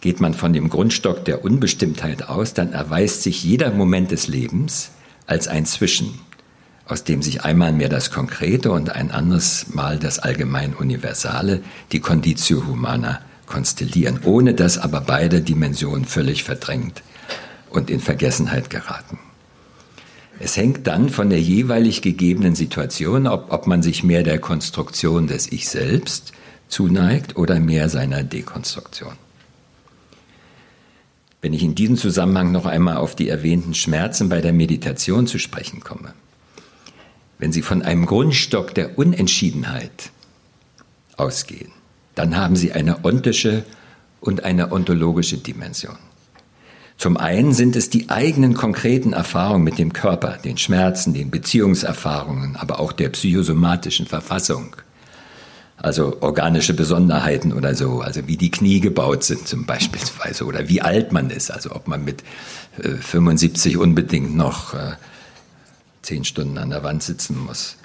Geht 0.00 0.20
man 0.20 0.34
von 0.34 0.52
dem 0.52 0.68
Grundstock 0.68 1.24
der 1.24 1.44
Unbestimmtheit 1.44 2.28
aus, 2.28 2.54
dann 2.54 2.72
erweist 2.72 3.22
sich 3.22 3.42
jeder 3.42 3.70
Moment 3.70 4.10
des 4.10 4.28
Lebens 4.28 4.90
als 5.26 5.48
ein 5.48 5.66
Zwischen, 5.66 6.20
aus 6.86 7.04
dem 7.04 7.22
sich 7.22 7.44
einmal 7.44 7.72
mehr 7.72 7.88
das 7.88 8.10
Konkrete 8.10 8.70
und 8.70 8.90
ein 8.90 9.10
anderes 9.10 9.74
Mal 9.74 9.98
das 9.98 10.18
allgemein 10.18 10.74
Universale, 10.74 11.62
die 11.92 12.00
Conditio 12.00 12.66
Humana, 12.66 13.20
konstellieren, 13.46 14.20
ohne 14.24 14.54
dass 14.54 14.78
aber 14.78 15.00
beide 15.00 15.40
Dimensionen 15.40 16.04
völlig 16.04 16.44
verdrängt 16.44 17.02
und 17.70 17.90
in 17.90 18.00
Vergessenheit 18.00 18.70
geraten. 18.70 19.18
Es 20.38 20.56
hängt 20.56 20.86
dann 20.86 21.08
von 21.08 21.30
der 21.30 21.40
jeweilig 21.40 22.02
gegebenen 22.02 22.54
Situation, 22.54 23.26
ob, 23.26 23.52
ob 23.52 23.66
man 23.66 23.82
sich 23.82 24.04
mehr 24.04 24.22
der 24.22 24.38
Konstruktion 24.38 25.28
des 25.28 25.50
Ich 25.50 25.68
selbst 25.68 26.32
zuneigt 26.68 27.36
oder 27.36 27.58
mehr 27.58 27.88
seiner 27.88 28.22
Dekonstruktion. 28.22 29.14
Wenn 31.40 31.54
ich 31.54 31.62
in 31.62 31.74
diesem 31.74 31.96
Zusammenhang 31.96 32.52
noch 32.52 32.66
einmal 32.66 32.96
auf 32.96 33.14
die 33.14 33.28
erwähnten 33.28 33.72
Schmerzen 33.72 34.28
bei 34.28 34.40
der 34.40 34.52
Meditation 34.52 35.26
zu 35.26 35.38
sprechen 35.38 35.80
komme, 35.80 36.12
wenn 37.38 37.52
Sie 37.52 37.62
von 37.62 37.82
einem 37.82 38.06
Grundstock 38.06 38.74
der 38.74 38.98
Unentschiedenheit 38.98 40.10
ausgehen, 41.16 41.70
dann 42.14 42.36
haben 42.36 42.56
Sie 42.56 42.72
eine 42.72 43.04
ontische 43.04 43.64
und 44.20 44.44
eine 44.44 44.72
ontologische 44.72 45.38
Dimension. 45.38 45.96
Zum 46.98 47.18
einen 47.18 47.52
sind 47.52 47.76
es 47.76 47.90
die 47.90 48.08
eigenen 48.08 48.54
konkreten 48.54 49.12
Erfahrungen 49.12 49.64
mit 49.64 49.78
dem 49.78 49.92
Körper, 49.92 50.38
den 50.42 50.56
Schmerzen, 50.56 51.12
den 51.12 51.30
Beziehungserfahrungen, 51.30 52.56
aber 52.56 52.80
auch 52.80 52.92
der 52.92 53.10
psychosomatischen 53.10 54.06
Verfassung. 54.06 54.76
Also 55.76 56.16
organische 56.22 56.72
Besonderheiten 56.72 57.52
oder 57.52 57.74
so, 57.74 58.00
also 58.00 58.26
wie 58.26 58.38
die 58.38 58.50
Knie 58.50 58.80
gebaut 58.80 59.24
sind 59.24 59.46
zum 59.46 59.66
Beispiel 59.66 60.00
oder 60.42 60.70
wie 60.70 60.80
alt 60.80 61.12
man 61.12 61.28
ist, 61.28 61.50
also 61.50 61.72
ob 61.72 61.86
man 61.86 62.02
mit 62.02 62.24
äh, 62.82 62.94
75 62.94 63.76
unbedingt 63.76 64.34
noch 64.34 64.72
äh, 64.72 64.92
zehn 66.06 66.24
Stunden 66.24 66.58
an 66.58 66.70
der 66.70 66.82
Wand 66.82 67.02
sitzen 67.02 67.38
muss. 67.38 67.76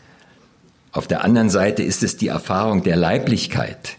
Auf 0.92 1.08
der 1.08 1.24
anderen 1.24 1.50
Seite 1.50 1.84
ist 1.84 2.04
es 2.04 2.18
die 2.18 2.28
Erfahrung 2.28 2.84
der 2.84 2.96
Leiblichkeit, 2.96 3.98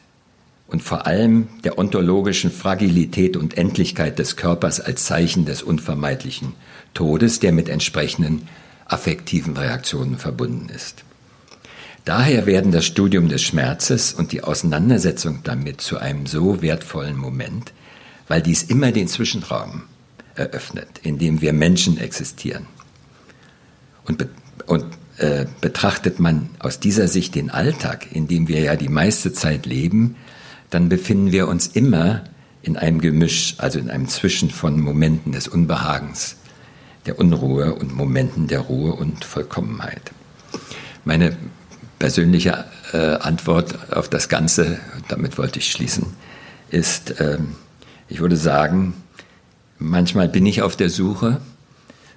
und 0.73 0.83
vor 0.83 1.07
allem 1.07 1.49
der 1.65 1.79
ontologischen 1.79 2.51
Fragilität 2.51 3.37
und 3.37 3.59
Endlichkeit 3.59 4.19
des 4.19 4.37
Körpers 4.37 4.81
als 4.81 5.05
Zeichen 5.05 5.45
des 5.45 5.63
unvermeidlichen 5.63 6.55
Todes, 6.95 7.41
der 7.41 7.53
mit 7.53 7.69
entsprechenden 7.69 8.49
affektiven 8.87 9.55
Reaktionen 9.55 10.17
verbunden 10.17 10.71
ist. 10.71 11.05
Daher 12.07 12.47
werden 12.47 12.73
das 12.73 12.87
Studium 12.87 13.29
des 13.29 13.43
Schmerzes 13.43 14.15
und 14.15 14.33
die 14.33 14.43
Auseinandersetzung 14.43 15.41
damit 15.45 15.83
zu 15.83 15.99
einem 15.99 16.27
so 16.27 16.63
wertvollen 16.63 17.19
Moment, 17.19 17.73
weil 18.27 18.41
dies 18.41 18.63
immer 18.63 18.93
den 18.93 19.09
Zwischenraum 19.09 19.83
eröffnet, 20.35 21.01
in 21.03 21.19
dem 21.19 21.43
wir 21.43 21.53
Menschen 21.53 21.99
existieren. 21.99 22.67
Und, 24.05 24.19
be 24.19 24.29
und 24.67 24.85
äh, 25.19 25.47
betrachtet 25.61 26.19
man 26.19 26.49
aus 26.59 26.81
dieser 26.81 27.09
Sicht 27.09 27.35
den 27.35 27.51
Alltag, 27.51 28.07
in 28.13 28.27
dem 28.27 28.49
wir 28.49 28.61
ja 28.61 28.77
die 28.77 28.89
meiste 28.89 29.33
Zeit 29.33 29.67
leben, 29.67 30.17
dann 30.71 30.89
befinden 30.89 31.33
wir 31.33 31.49
uns 31.49 31.67
immer 31.69 32.25
in 32.63 32.77
einem 32.77 33.01
Gemisch, 33.01 33.57
also 33.59 33.79
in 33.79 33.91
einem 33.91 34.09
Zwischen 34.09 34.51
von 34.51 34.81
Momenten 34.81 35.33
des 35.33 35.49
Unbehagens, 35.49 36.37
der 37.07 37.19
Unruhe 37.19 37.75
und 37.75 37.95
Momenten 37.95 38.47
der 38.47 38.61
Ruhe 38.61 38.93
und 38.95 39.25
Vollkommenheit. 39.25 40.13
Meine 41.05 41.37
persönliche 41.99 42.65
äh, 42.93 42.97
Antwort 42.97 43.93
auf 43.93 44.09
das 44.09 44.29
Ganze, 44.29 44.79
damit 45.09 45.39
wollte 45.39 45.59
ich 45.59 45.71
schließen, 45.71 46.07
ist, 46.71 47.21
äh, 47.21 47.39
ich 48.09 48.21
würde 48.21 48.37
sagen, 48.37 48.95
manchmal 49.79 50.29
bin 50.29 50.47
ich 50.47 50.63
auf 50.63 50.75
der 50.77 50.91
Suche 50.91 51.41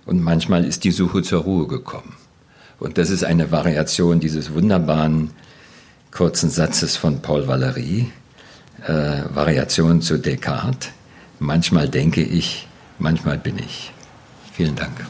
und 0.05 0.21
manchmal 0.21 0.65
ist 0.65 0.83
die 0.83 0.91
Suche 0.91 1.21
zur 1.23 1.41
Ruhe 1.41 1.67
gekommen. 1.67 2.15
Und 2.79 2.97
das 2.97 3.09
ist 3.09 3.23
eine 3.23 3.51
Variation 3.51 4.19
dieses 4.19 4.53
wunderbaren 4.53 5.31
kurzen 6.11 6.49
Satzes 6.49 6.97
von 6.97 7.21
Paul 7.21 7.43
Valéry, 7.47 8.05
äh, 8.85 9.23
Variation 9.33 10.01
zu 10.01 10.17
Descartes. 10.17 10.89
Manchmal 11.39 11.89
denke 11.89 12.21
ich, 12.21 12.67
manchmal 12.99 13.37
bin 13.37 13.57
ich. 13.59 13.91
Vielen 14.53 14.75
Dank. 14.75 15.05